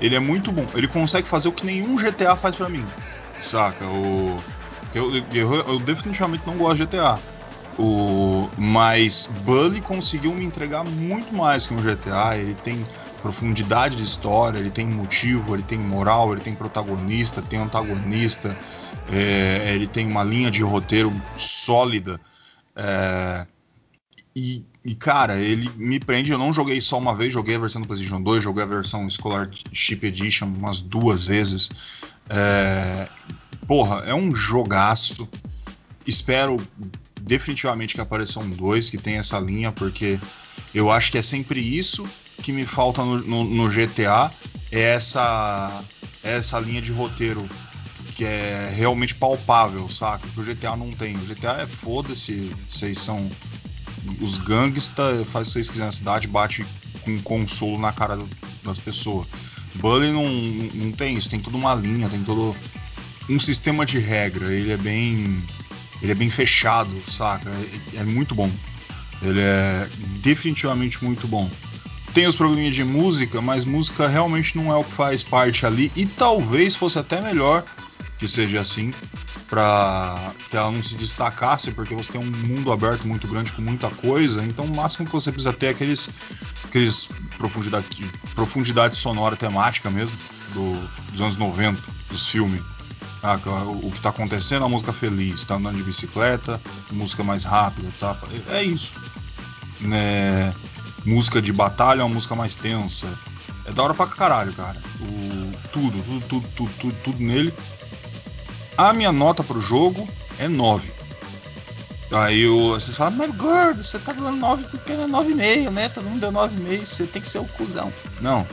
Ele 0.00 0.16
é 0.16 0.20
muito 0.20 0.50
bom. 0.50 0.66
Ele 0.74 0.88
consegue 0.88 1.28
fazer 1.28 1.48
o 1.48 1.52
que 1.52 1.64
nenhum 1.64 1.96
GTA 1.96 2.34
faz 2.36 2.56
pra 2.56 2.68
mim, 2.68 2.84
saca? 3.40 3.86
O 3.86 4.42
eu, 4.94 5.14
eu, 5.32 5.54
eu 5.54 5.80
definitivamente 5.80 6.46
não 6.46 6.56
gosto 6.56 6.76
de 6.76 6.86
GTA. 6.86 7.18
O, 7.76 8.48
mas 8.56 9.26
Bully 9.26 9.80
conseguiu 9.80 10.32
me 10.32 10.44
entregar 10.44 10.84
muito 10.84 11.34
mais 11.34 11.66
que 11.66 11.74
um 11.74 11.82
GTA. 11.82 12.36
Ele 12.38 12.54
tem 12.54 12.84
profundidade 13.20 13.96
de 13.96 14.04
história, 14.04 14.58
ele 14.58 14.70
tem 14.70 14.86
motivo, 14.86 15.54
ele 15.54 15.62
tem 15.62 15.78
moral, 15.78 16.32
ele 16.32 16.42
tem 16.42 16.54
protagonista, 16.54 17.42
tem 17.42 17.58
antagonista, 17.58 18.56
é, 19.08 19.74
ele 19.74 19.86
tem 19.86 20.06
uma 20.06 20.22
linha 20.22 20.50
de 20.50 20.62
roteiro 20.62 21.10
sólida. 21.34 22.20
É, 22.76 23.46
e, 24.36 24.64
e, 24.84 24.94
cara, 24.94 25.40
ele 25.40 25.70
me 25.76 25.98
prende. 25.98 26.32
Eu 26.32 26.38
não 26.38 26.52
joguei 26.52 26.80
só 26.80 26.98
uma 26.98 27.14
vez, 27.14 27.32
joguei 27.32 27.54
a 27.54 27.58
versão 27.58 27.80
do 27.80 27.86
PlayStation 27.86 28.20
2, 28.20 28.42
joguei 28.42 28.62
a 28.62 28.66
versão 28.66 29.08
Scholarship 29.08 30.00
Edition 30.02 30.46
umas 30.46 30.80
duas 30.80 31.28
vezes. 31.28 31.70
É, 32.28 33.08
porra, 33.66 34.04
é 34.06 34.14
um 34.14 34.34
jogaço. 34.34 35.28
Espero 36.06 36.56
definitivamente 37.20 37.94
que 37.94 38.00
apareça 38.00 38.38
um 38.40 38.48
2 38.48 38.90
que 38.90 38.98
tenha 38.98 39.20
essa 39.20 39.38
linha, 39.38 39.72
porque 39.72 40.18
eu 40.74 40.90
acho 40.90 41.10
que 41.10 41.18
é 41.18 41.22
sempre 41.22 41.60
isso 41.60 42.06
que 42.42 42.52
me 42.52 42.66
falta 42.66 43.02
no, 43.04 43.18
no- 43.18 43.44
no 43.44 43.70
GTA: 43.70 44.30
é 44.70 44.80
essa, 44.80 45.82
é 46.22 46.36
essa 46.36 46.58
linha 46.60 46.82
de 46.82 46.92
roteiro 46.92 47.48
que 48.16 48.24
é 48.24 48.70
realmente 48.74 49.14
palpável, 49.14 49.88
saca? 49.88 50.26
Que 50.28 50.40
o 50.40 50.44
GTA 50.44 50.76
não 50.76 50.92
tem. 50.92 51.16
O 51.16 51.24
GTA 51.26 51.62
é 51.62 51.66
foda-se, 51.66 52.54
vocês 52.68 52.98
são 52.98 53.28
os 54.20 54.36
gangsta, 54.38 55.24
faz 55.32 55.48
o 55.48 55.50
que 55.50 55.52
vocês 55.54 55.68
quiserem 55.70 55.86
na 55.88 55.92
cidade, 55.92 56.28
bate 56.28 56.64
com 57.02 57.20
consolo 57.22 57.78
na 57.78 57.92
cara 57.92 58.16
do- 58.16 58.28
das 58.62 58.78
pessoas. 58.78 59.26
Bully 59.74 60.12
não, 60.12 60.28
não 60.28 60.92
tem 60.92 61.16
isso, 61.16 61.28
tem 61.28 61.40
toda 61.40 61.56
uma 61.56 61.74
linha, 61.74 62.08
tem 62.08 62.22
todo 62.22 62.54
um 63.28 63.38
sistema 63.38 63.84
de 63.84 63.98
regra, 63.98 64.52
ele 64.52 64.72
é 64.72 64.76
bem 64.76 65.42
ele 66.02 66.12
é 66.12 66.14
bem 66.14 66.30
fechado, 66.30 66.90
saca? 67.06 67.50
É, 67.94 68.00
é 68.00 68.04
muito 68.04 68.34
bom. 68.34 68.50
Ele 69.22 69.40
é 69.40 69.88
definitivamente 70.20 71.02
muito 71.02 71.26
bom. 71.26 71.50
Tem 72.12 72.26
os 72.26 72.36
probleminhas 72.36 72.74
de 72.74 72.84
música, 72.84 73.40
mas 73.40 73.64
música 73.64 74.06
realmente 74.06 74.56
não 74.56 74.70
é 74.70 74.76
o 74.76 74.84
que 74.84 74.92
faz 74.92 75.22
parte 75.22 75.64
ali 75.64 75.90
e 75.96 76.04
talvez 76.04 76.76
fosse 76.76 76.98
até 76.98 77.20
melhor 77.20 77.64
que 78.18 78.28
seja 78.28 78.60
assim 78.60 78.92
para 79.48 80.32
que 80.50 80.56
ela 80.56 80.70
não 80.70 80.82
se 80.82 80.96
destacasse, 80.96 81.72
porque 81.72 81.94
você 81.94 82.12
tem 82.12 82.20
um 82.20 82.30
mundo 82.30 82.72
aberto 82.72 83.06
muito 83.06 83.26
grande 83.26 83.52
com 83.52 83.62
muita 83.62 83.90
coisa, 83.90 84.44
então 84.44 84.64
o 84.64 84.74
máximo 84.74 85.06
que 85.06 85.12
você 85.12 85.30
precisa 85.30 85.52
ter 85.52 85.66
é 85.66 85.70
aqueles, 85.70 86.10
aqueles 86.74 87.08
profundidade, 87.38 88.10
profundidade 88.34 88.96
sonora 88.96 89.36
temática 89.36 89.88
mesmo, 89.88 90.18
do, 90.52 90.76
dos 91.12 91.20
anos 91.20 91.36
90, 91.36 91.80
dos 92.10 92.28
filmes. 92.28 92.60
Ah, 93.22 93.38
o, 93.46 93.86
o 93.86 93.92
que 93.92 94.00
tá 94.00 94.08
acontecendo, 94.08 94.64
a 94.64 94.68
música 94.68 94.92
feliz, 94.92 95.44
tá 95.44 95.54
andando 95.54 95.76
de 95.76 95.84
bicicleta, 95.84 96.60
música 96.90 97.22
mais 97.22 97.44
rápida, 97.44 97.88
tá? 97.98 98.16
É 98.48 98.62
isso. 98.62 98.92
Né? 99.80 100.52
Música 101.06 101.40
de 101.40 101.52
batalha, 101.52 102.04
uma 102.04 102.12
música 102.12 102.34
mais 102.34 102.56
tensa. 102.56 103.06
É 103.64 103.72
da 103.72 103.82
hora 103.82 103.94
pra 103.94 104.06
caralho, 104.08 104.52
cara. 104.52 104.82
O, 105.00 105.52
tudo, 105.72 106.02
tudo, 106.02 106.26
tudo, 106.26 106.48
tudo, 106.56 106.70
tudo, 106.78 106.96
tudo 107.04 107.18
nele. 107.18 107.54
A 108.76 108.92
minha 108.92 109.12
nota 109.12 109.44
pro 109.44 109.60
jogo 109.60 110.08
é 110.38 110.48
9. 110.48 110.92
Aí 112.12 112.46
o- 112.46 112.70
vocês 112.74 112.96
falam, 112.96 113.14
mas 113.16 113.34
gordo, 113.34 113.82
você 113.82 113.98
tá 113.98 114.12
dando 114.12 114.36
9 114.36 114.64
porque 114.70 114.92
é 114.92 115.06
9,5, 115.06 115.70
né? 115.70 115.88
Todo 115.88 116.04
mundo 116.04 116.20
deu 116.20 116.30
9,5, 116.32 116.84
você 116.86 117.06
tem 117.06 117.20
que 117.22 117.28
ser 117.28 117.38
o 117.38 117.44
cuzão. 117.46 117.92
Não. 118.20 118.46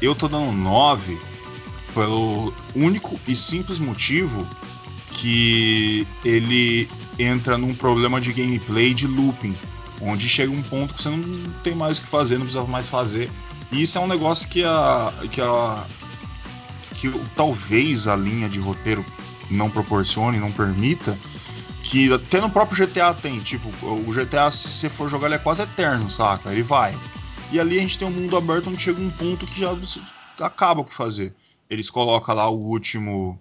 Eu 0.00 0.14
tô 0.14 0.28
dando 0.28 0.52
9 0.52 1.18
pelo 1.92 2.54
único 2.74 3.18
e 3.26 3.34
simples 3.34 3.78
motivo 3.78 4.46
que 5.12 6.06
ele 6.24 6.88
entra 7.18 7.58
num 7.58 7.74
problema 7.74 8.20
de 8.20 8.32
gameplay 8.32 8.94
de 8.94 9.06
looping, 9.06 9.54
onde 10.00 10.28
chega 10.28 10.52
um 10.52 10.62
ponto 10.62 10.94
que 10.94 11.02
você 11.02 11.10
não 11.10 11.20
tem 11.64 11.74
mais 11.74 11.98
o 11.98 12.02
que 12.02 12.06
fazer, 12.08 12.38
não 12.38 12.46
precisa 12.46 12.64
mais 12.64 12.88
fazer. 12.88 13.28
E 13.72 13.82
isso 13.82 13.98
é 13.98 14.00
um 14.00 14.06
negócio 14.06 14.48
que 14.48 14.64
a 14.64 15.12
que 15.30 15.40
a 15.40 15.84
que 16.94 17.10
talvez 17.34 18.06
a 18.06 18.16
linha 18.16 18.48
de 18.48 18.58
roteiro 18.58 19.04
não 19.50 19.68
proporcione, 19.68 20.38
não 20.38 20.52
permita, 20.52 21.18
que 21.82 22.12
até 22.12 22.40
no 22.40 22.50
próprio 22.50 22.86
GTA 22.86 23.14
tem, 23.14 23.40
tipo, 23.40 23.68
o 23.84 24.12
GTA 24.12 24.50
se 24.50 24.68
você 24.68 24.90
for 24.90 25.08
jogar 25.08 25.26
ele 25.26 25.36
é 25.36 25.38
quase 25.38 25.62
eterno, 25.62 26.08
saca? 26.10 26.52
Ele 26.52 26.62
vai. 26.62 26.96
E 27.50 27.58
ali 27.58 27.78
a 27.78 27.80
gente 27.80 27.98
tem 27.98 28.06
um 28.06 28.10
mundo 28.12 28.36
aberto 28.36 28.68
onde 28.68 28.82
chega 28.82 29.00
um 29.00 29.10
ponto 29.10 29.46
que 29.46 29.60
já 29.60 29.74
acaba 30.40 30.80
o 30.80 30.84
que 30.84 30.94
fazer. 30.94 31.34
Eles 31.68 31.90
colocam 31.90 32.34
lá 32.34 32.48
o 32.48 32.58
último 32.58 33.38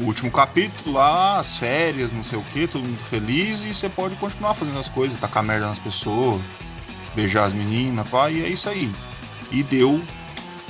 o 0.00 0.04
último 0.04 0.30
capítulo 0.30 0.96
lá, 0.96 1.38
as 1.38 1.58
férias, 1.58 2.12
não 2.12 2.22
sei 2.22 2.38
o 2.38 2.44
que, 2.44 2.66
todo 2.66 2.86
mundo 2.86 2.98
feliz 2.98 3.64
e 3.64 3.74
você 3.74 3.88
pode 3.88 4.14
continuar 4.16 4.54
fazendo 4.54 4.78
as 4.78 4.88
coisas, 4.88 5.18
tacar 5.18 5.42
merda 5.42 5.66
nas 5.66 5.78
pessoas, 5.78 6.40
beijar 7.14 7.44
as 7.44 7.52
meninas, 7.52 8.08
pá, 8.08 8.30
e 8.30 8.44
é 8.44 8.48
isso 8.48 8.68
aí. 8.68 8.92
E 9.50 9.62
deu 9.62 10.00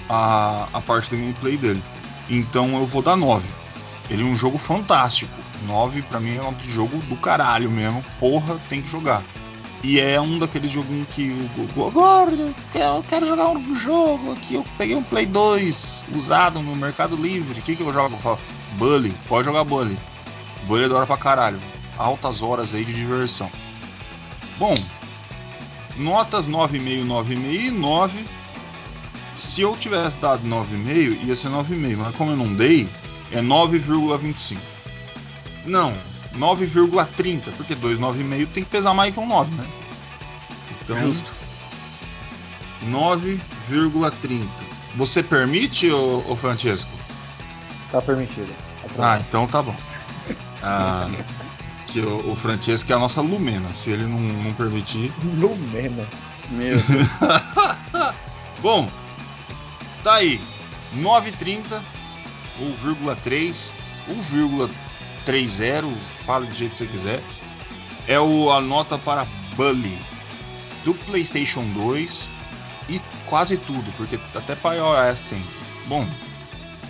a, 0.09 0.69
a 0.73 0.81
parte 0.81 1.11
do 1.11 1.17
gameplay 1.17 1.57
dele. 1.57 1.83
Então 2.29 2.79
eu 2.79 2.87
vou 2.87 3.03
dar 3.03 3.17
9. 3.17 3.47
Ele 4.11 4.23
é 4.23 4.27
um 4.27 4.37
jogo 4.37 4.59
fantástico. 4.59 5.33
9 5.67 6.03
pra 6.03 6.21
mim 6.21 6.37
é 6.37 6.43
um 6.43 6.55
jogo 6.61 6.99
do 7.07 7.17
caralho 7.17 7.71
mesmo. 7.71 8.05
Porra, 8.19 8.59
tem 8.69 8.83
que 8.83 8.89
jogar. 8.91 9.23
E 9.83 10.01
é 10.01 10.19
um 10.21 10.39
daqueles 10.39 10.71
joguinhos 10.71 11.09
que 11.11 11.31
o 11.31 11.67
Go- 11.75 11.91
Gordo, 11.91 12.55
eu 12.75 13.05
quero 13.09 13.27
jogar 13.27 13.49
um 13.51 13.75
jogo 13.75 14.33
aqui. 14.33 14.55
Eu 14.55 14.65
peguei 14.79 14.97
um 14.97 15.03
Play 15.03 15.27
2 15.27 16.07
usado 16.15 16.61
no 16.63 16.75
Mercado 16.75 17.17
Livre. 17.17 17.61
O 17.61 17.63
que, 17.63 17.77
que 17.77 17.83
eu 17.83 17.93
jogo? 17.93 18.19
Eu 18.25 18.39
Bully, 18.79 19.15
pode 19.29 19.45
jogar 19.47 19.63
Bully. 19.65 19.99
Bully 20.67 20.85
é 20.85 20.89
da 20.89 20.97
hora 20.97 21.07
pra 21.07 21.17
caralho. 21.19 21.61
Altas 21.99 22.43
horas 22.43 22.75
aí 22.75 22.85
de 22.85 22.93
diversão. 22.95 23.51
Bom, 24.59 24.75
notas 25.97 26.49
9,5, 26.49 27.07
9,5 27.07 27.67
e 27.67 27.71
9. 27.71 28.25
Se 29.35 29.63
eu 29.63 29.77
tivesse 29.77 30.17
dado 30.17 30.47
9,5, 30.49 31.25
ia 31.25 31.37
ser 31.37 31.49
9,5, 31.49 31.97
mas 31.99 32.15
como 32.17 32.31
eu 32.31 32.37
não 32.37 32.55
dei, 32.55 32.89
é 33.31 33.41
9,25. 33.41 34.59
Não, 35.65 35.97
9,30, 36.37 37.53
porque 37.57 37.75
2,9,5 37.75 38.49
tem 38.49 38.65
que 38.65 38.71
pesar 38.71 38.95
mais 38.95 39.15
que 39.15 39.21
um 39.21 39.27
9, 39.27 39.55
né? 39.55 39.67
Então, 40.83 40.99
Justo. 41.01 41.33
9,30. 42.87 44.49
Você 44.97 45.23
permite, 45.23 45.91
ô, 45.91 46.25
ô 46.29 46.37
Francesco? 46.37 46.91
Tá 47.91 48.01
permitido. 48.01 48.53
Tá 48.97 49.15
ah, 49.15 49.21
então 49.21 49.47
tá 49.47 49.63
bom. 49.63 49.75
Ah, 50.63 51.09
que 51.87 52.01
o, 52.01 52.33
o, 52.33 52.37
Francesco 52.37 52.93
é 52.93 52.95
a 52.95 52.99
nossa 52.99 53.21
Lumena. 53.21 53.73
Se 53.73 53.91
ele 53.91 54.05
não, 54.05 54.19
não 54.19 54.53
permitir. 54.55 55.13
Lumena. 55.37 56.07
Meu 56.51 56.77
Deus. 56.77 57.09
bom, 58.61 58.89
tá 60.03 60.15
aí. 60.15 60.41
9,30. 60.97 61.83
1,3, 62.61 63.77
1,30, 64.09 65.93
fale 66.25 66.47
do 66.47 66.55
jeito 66.55 66.73
que 66.73 66.79
você 66.79 66.87
quiser. 66.87 67.21
É 68.07 68.19
o, 68.21 68.51
a 68.51 68.61
nota 68.61 68.99
para 68.99 69.25
Bully 69.57 69.99
do 70.85 70.95
PlayStation 70.95 71.65
2 71.73 72.31
e 72.89 73.01
quase 73.27 73.57
tudo, 73.57 73.91
porque 73.97 74.19
até 74.35 74.55
para 74.55 74.77
iOS 74.77 75.23
tem. 75.23 75.43
Bom, 75.87 76.07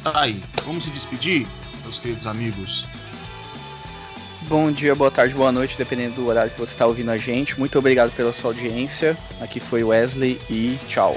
tá 0.03 0.23
aí. 0.23 0.43
Vamos 0.65 0.85
se 0.85 0.91
despedir, 0.91 1.47
meus 1.83 1.99
queridos 1.99 2.27
amigos. 2.27 2.87
Bom 4.43 4.71
dia, 4.71 4.95
boa 4.95 5.11
tarde, 5.11 5.35
boa 5.35 5.51
noite, 5.51 5.79
dependendo 5.79 6.17
do 6.17 6.27
horário 6.27 6.51
que 6.51 6.59
você 6.59 6.73
está 6.73 6.87
ouvindo 6.87 7.11
a 7.11 7.17
gente. 7.17 7.59
Muito 7.59 7.79
obrigado 7.79 8.11
pela 8.13 8.33
sua 8.33 8.51
audiência. 8.51 9.17
Aqui 9.41 9.59
foi 9.59 9.83
Wesley 9.83 10.39
e 10.51 10.79
tchau. 10.87 11.17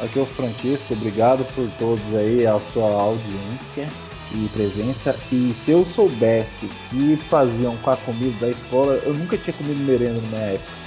Aqui 0.00 0.18
é 0.18 0.22
o 0.22 0.26
Francisco, 0.26 0.94
obrigado 0.94 1.44
por 1.54 1.68
todos 1.78 2.14
aí, 2.14 2.46
a 2.46 2.58
sua 2.72 2.88
audiência 2.88 3.88
e 4.32 4.48
presença. 4.48 5.14
E 5.32 5.52
se 5.54 5.72
eu 5.72 5.84
soubesse 5.86 6.68
que 6.88 7.16
faziam 7.28 7.76
com 7.78 7.90
a 7.90 7.96
comida 7.96 8.46
da 8.46 8.50
escola, 8.50 8.94
eu 9.04 9.12
nunca 9.14 9.36
tinha 9.36 9.54
comido 9.54 9.80
merenda 9.80 10.20
na 10.30 10.38
época. 10.38 10.78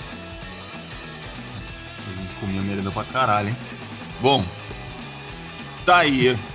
A 2.07 2.11
gente 2.21 2.33
comia 2.35 2.61
merenda 2.61 2.89
pra 2.91 3.03
caralho, 3.03 3.49
hein? 3.49 3.57
Bom, 4.21 4.45
tá 5.85 5.97
aí. 5.97 6.39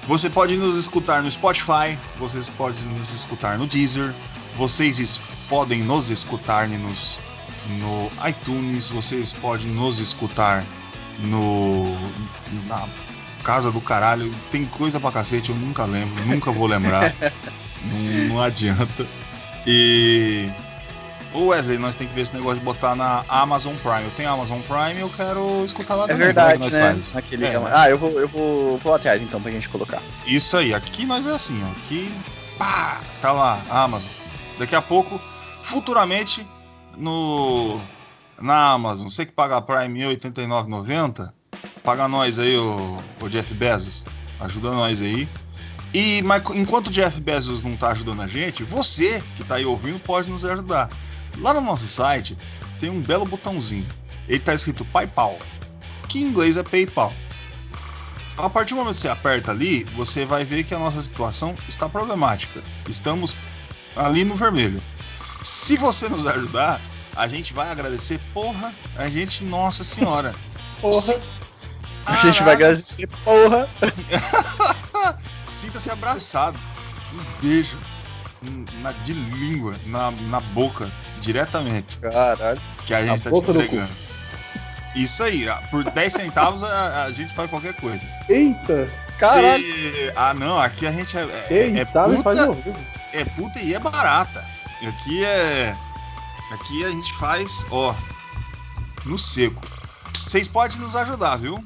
você 0.08 0.30
pode 0.30 0.58
nos 0.58 0.78
escutar 0.78 1.24
no 1.24 1.32
Spotify, 1.32 1.98
vocês 2.18 2.50
podem 2.50 2.84
nos 2.88 3.14
escutar 3.14 3.58
no 3.58 3.66
Deezer, 3.66 4.14
vocês 4.58 5.20
podem 5.48 5.82
nos 5.82 6.10
escutar 6.10 6.68
nos, 6.68 7.20
no 7.70 8.12
iTunes, 8.28 8.90
vocês 8.90 9.32
podem 9.32 9.68
nos 9.68 10.00
escutar 10.00 10.66
no 11.20 11.86
na 12.68 12.90
casa 13.44 13.72
do 13.72 13.80
caralho. 13.80 14.34
Tem 14.52 14.66
coisa 14.66 15.00
pra 15.00 15.12
cacete, 15.12 15.52
eu 15.52 15.56
nunca 15.56 15.86
lembro, 15.86 16.26
nunca 16.26 16.52
vou 16.52 16.68
lembrar. 16.68 17.16
não, 17.84 18.28
não 18.36 18.42
adianta. 18.42 19.06
E 19.66 20.50
Ô 21.34 21.48
Wesley, 21.48 21.80
nós 21.80 21.96
tem 21.96 22.08
que 22.08 22.14
ver 22.14 22.22
esse 22.22 22.34
negócio 22.36 22.60
de 22.60 22.66
botar 22.66 22.96
na 22.96 23.26
Amazon 23.28 23.74
Prime. 23.78 24.04
Eu 24.04 24.12
tenho 24.12 24.30
Amazon 24.30 24.60
Prime 24.62 25.00
eu 25.02 25.10
quero 25.10 25.64
escutar 25.66 25.96
lá 25.96 26.04
É 26.04 26.08
também. 26.10 26.26
verdade, 26.26 26.50
é 26.50 26.70
que 26.70 26.76
né? 26.76 26.94
nós 26.94 27.10
faz? 27.12 27.16
Aquele- 27.16 27.46
É, 27.46 27.60
Ah, 27.74 27.90
eu 27.90 27.98
vou, 27.98 28.12
eu 28.20 28.28
vou, 28.28 28.78
vou 28.78 28.94
atrás 28.94 29.20
então 29.22 29.42
pra 29.42 29.52
gente 29.52 29.68
colocar. 29.70 30.00
Isso 30.28 30.56
aí, 30.58 30.74
aqui 30.76 31.06
nós 31.08 31.26
é 31.26 31.32
assim, 31.34 31.60
ó. 31.64 31.72
Aqui, 31.72 32.12
pá, 32.60 33.00
tá 33.22 33.32
lá, 33.32 33.60
Amazon. 33.70 34.10
Daqui 34.60 34.76
a 34.76 34.82
pouco, 34.82 35.20
futuramente, 35.64 36.46
no 36.96 37.82
na 38.40 38.72
Amazon, 38.74 39.08
você 39.08 39.26
que 39.26 39.32
paga 39.32 39.58
a 39.58 39.62
Prime 39.62 40.00
R$ 40.04 40.16
89,90, 40.18 41.34
paga 41.84 42.08
nós 42.08 42.38
aí, 42.40 42.56
o, 42.58 42.98
o 43.22 43.30
Jeff 43.30 43.54
Bezos. 43.56 44.06
Ajuda 44.40 44.70
nós 44.72 45.02
aí. 45.02 45.28
E 45.94 46.22
mas 46.24 46.42
enquanto 46.56 46.88
o 46.88 46.92
Jeff 46.92 47.22
Bezos 47.22 47.64
não 47.64 47.78
tá 47.78 47.92
ajudando 47.92 48.22
a 48.22 48.28
gente, 48.28 48.64
você 48.64 49.24
que 49.36 49.44
tá 49.44 49.56
aí 49.56 49.66
ouvindo 49.66 50.00
pode 50.00 50.30
nos 50.30 50.44
ajudar. 50.44 50.90
Lá 51.38 51.54
no 51.54 51.62
nosso 51.62 51.86
site 51.86 52.38
tem 52.80 52.90
um 52.90 53.02
belo 53.02 53.26
botãozinho. 53.26 53.88
Ele 54.28 54.40
tá 54.40 54.54
escrito 54.54 54.86
PayPal, 54.86 55.38
que 56.08 56.20
em 56.20 56.24
inglês 56.24 56.58
é 56.58 56.64
PayPal. 56.64 57.14
A 58.38 58.50
partir 58.50 58.74
do 58.74 58.78
momento 58.78 58.96
que 58.96 59.02
você 59.02 59.10
aperta 59.10 59.52
ali, 59.52 59.84
você 59.96 60.26
vai 60.26 60.44
ver 60.44 60.64
que 60.64 60.74
a 60.74 60.80
nossa 60.80 61.02
situação 61.02 61.56
está 61.68 61.88
problemática. 61.88 62.64
Estamos 62.90 63.38
ali 63.96 64.26
no 64.26 64.36
vermelho. 64.36 64.82
Se 65.44 65.78
você 65.78 66.10
nos 66.10 66.26
ajudar, 66.26 66.82
a 67.16 67.28
gente 67.28 67.54
vai 67.54 67.70
agradecer. 67.70 68.20
Porra, 68.34 68.74
a 68.96 69.08
gente, 69.08 69.44
nossa 69.44 69.84
senhora. 69.84 70.34
Porra. 70.82 71.16
A 72.06 72.16
gente 72.18 72.42
vai 72.42 72.54
agradecer, 72.54 73.08
porra. 73.24 73.70
Sinta-se 75.50 75.90
abraçado. 75.92 76.58
Um 77.14 77.42
beijo 77.42 77.78
na, 78.82 78.92
de 78.92 79.14
língua, 79.14 79.76
na, 79.86 80.12
na 80.12 80.40
boca, 80.40 80.92
diretamente. 81.20 81.98
Caralho. 81.98 82.60
Que 82.86 82.94
a 82.94 83.02
Na 83.02 83.08
gente 83.08 83.24
tá 83.24 83.30
te 83.32 83.36
entregando. 83.38 83.92
Isso 84.96 85.24
aí, 85.24 85.48
por 85.72 85.84
10 85.84 86.14
centavos 86.14 86.64
a, 86.64 87.06
a 87.06 87.12
gente 87.12 87.34
faz 87.34 87.50
qualquer 87.50 87.74
coisa. 87.74 88.08
Eita! 88.30 88.88
Caralho. 89.18 89.64
Cê- 89.64 90.14
Ah, 90.16 90.34
não, 90.36 90.60
aqui 90.60 90.86
a 90.86 90.92
gente 90.92 91.18
é, 91.18 91.22
é, 91.24 91.46
Quem 91.48 91.80
é 91.80 91.86
sabe 91.86 92.16
puta, 92.18 92.30
é 93.12 93.26
puta 93.26 93.60
e 93.60 93.74
é 93.74 93.80
barata. 93.80 94.46
Aqui 94.88 95.24
é. 95.24 95.76
Aqui 96.52 96.86
a 96.86 96.90
gente 96.90 97.12
faz, 97.14 97.66
ó, 97.72 97.96
no 99.06 99.18
seco. 99.18 99.62
Vocês 100.24 100.48
podem 100.48 100.78
nos 100.80 100.96
ajudar, 100.96 101.38
viu? 101.38 101.64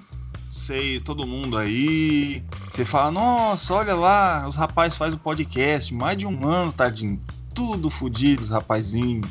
Sei, 0.49 0.99
todo 0.99 1.27
mundo 1.27 1.57
aí. 1.57 2.43
Você 2.71 2.85
fala, 2.85 3.11
nossa, 3.11 3.73
olha 3.73 3.95
lá, 3.95 4.45
os 4.47 4.55
rapazes 4.55 4.97
fazem 4.97 5.17
o 5.17 5.21
podcast, 5.21 5.93
mais 5.93 6.17
de 6.17 6.25
um 6.25 6.47
ano, 6.47 6.73
tadinho. 6.73 7.21
Tudo 7.53 7.89
fudido, 7.89 8.41
os 8.41 8.49
rapazinhos. 8.49 9.29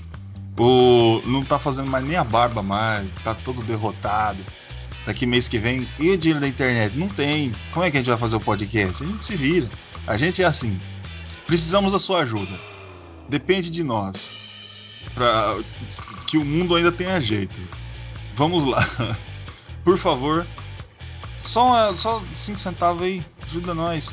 Não 1.26 1.44
tá 1.44 1.58
fazendo 1.58 1.90
mais 1.90 2.04
nem 2.04 2.16
a 2.16 2.24
barba 2.24 2.62
mais, 2.62 3.12
tá 3.22 3.34
todo 3.34 3.62
derrotado. 3.62 4.42
Daqui 5.04 5.26
mês 5.26 5.48
que 5.48 5.58
vem, 5.58 5.88
e 6.00 6.10
o 6.10 6.18
dinheiro 6.18 6.40
da 6.40 6.48
internet? 6.48 6.96
Não 6.96 7.08
tem. 7.08 7.52
Como 7.72 7.84
é 7.84 7.90
que 7.90 7.96
a 7.96 8.00
gente 8.00 8.08
vai 8.08 8.18
fazer 8.18 8.36
o 8.36 8.40
podcast? 8.40 9.04
A 9.04 9.06
gente 9.06 9.24
se 9.24 9.36
vira. 9.36 9.70
A 10.06 10.16
gente 10.16 10.42
é 10.42 10.46
assim. 10.46 10.80
Precisamos 11.46 11.92
da 11.92 11.98
sua 11.98 12.22
ajuda. 12.22 12.60
Depende 13.28 13.70
de 13.70 13.84
nós. 13.84 14.32
Pra 15.14 15.56
que 16.26 16.36
o 16.36 16.44
mundo 16.44 16.74
ainda 16.74 16.90
tenha 16.90 17.20
jeito. 17.20 17.60
Vamos 18.34 18.64
lá. 18.64 18.84
Por 19.84 19.98
favor. 19.98 20.44
Só, 21.36 21.94
só 21.96 22.22
5 22.32 22.58
centavos 22.58 23.02
aí. 23.02 23.24
Ajuda 23.46 23.74
nós. 23.74 24.12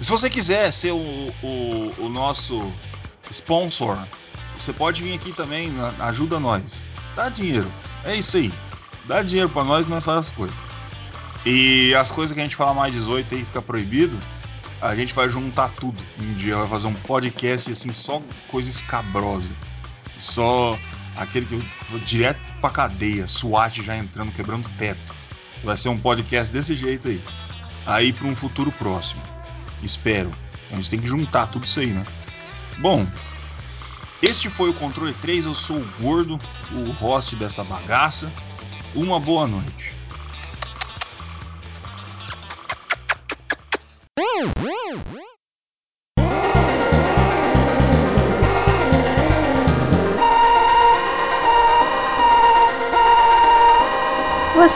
Se 0.00 0.10
você 0.10 0.30
quiser 0.30 0.72
ser 0.72 0.92
o, 0.92 1.34
o, 1.42 1.94
o 1.98 2.08
nosso 2.08 2.72
sponsor, 3.30 3.98
você 4.56 4.72
pode 4.72 5.02
vir 5.02 5.14
aqui 5.14 5.32
também. 5.32 5.72
Ajuda 5.98 6.40
nós. 6.40 6.84
Dá 7.14 7.28
dinheiro. 7.28 7.70
É 8.04 8.14
isso 8.14 8.36
aí. 8.36 8.52
Dá 9.06 9.22
dinheiro 9.22 9.48
pra 9.50 9.64
nós 9.64 9.86
e 9.86 9.88
nós 9.88 10.04
fazemos 10.04 10.28
as 10.28 10.34
coisas. 10.34 10.56
E 11.44 11.94
as 11.94 12.10
coisas 12.10 12.34
que 12.34 12.40
a 12.40 12.42
gente 12.42 12.56
fala 12.56 12.74
mais 12.74 12.92
18 12.92 13.34
aí 13.34 13.44
fica 13.44 13.62
proibido. 13.62 14.18
A 14.80 14.94
gente 14.94 15.12
vai 15.12 15.28
juntar 15.28 15.70
tudo. 15.72 16.02
Um 16.18 16.34
dia 16.34 16.56
vai 16.56 16.68
fazer 16.68 16.86
um 16.86 16.94
podcast 16.94 17.70
assim, 17.70 17.92
só 17.92 18.22
coisa 18.48 18.70
escabrosa. 18.70 19.52
Só 20.18 20.78
aquele 21.16 21.46
que 21.46 21.98
direto 22.00 22.40
pra 22.60 22.70
cadeia, 22.70 23.26
SWAT 23.26 23.82
já 23.82 23.96
entrando, 23.96 24.32
quebrando 24.32 24.68
teto. 24.76 25.14
Vai 25.62 25.76
ser 25.76 25.88
um 25.88 25.98
podcast 25.98 26.52
desse 26.52 26.74
jeito 26.74 27.08
aí. 27.08 27.22
Aí 27.86 28.12
pra 28.12 28.26
um 28.26 28.36
futuro 28.36 28.72
próximo. 28.72 29.22
Espero. 29.82 30.30
A 30.70 30.76
gente 30.76 30.90
tem 30.90 31.00
que 31.00 31.06
juntar 31.06 31.48
tudo 31.48 31.64
isso 31.64 31.80
aí, 31.80 31.88
né? 31.88 32.04
Bom, 32.78 33.06
este 34.22 34.48
foi 34.48 34.70
o 34.70 34.74
Controle 34.74 35.14
3. 35.14 35.46
Eu 35.46 35.54
sou 35.54 35.78
o 35.78 35.88
Gordo, 36.00 36.38
o 36.72 36.90
host 36.92 37.36
dessa 37.36 37.64
bagaça. 37.64 38.32
Uma 38.94 39.18
boa 39.18 39.46
noite. 39.46 39.99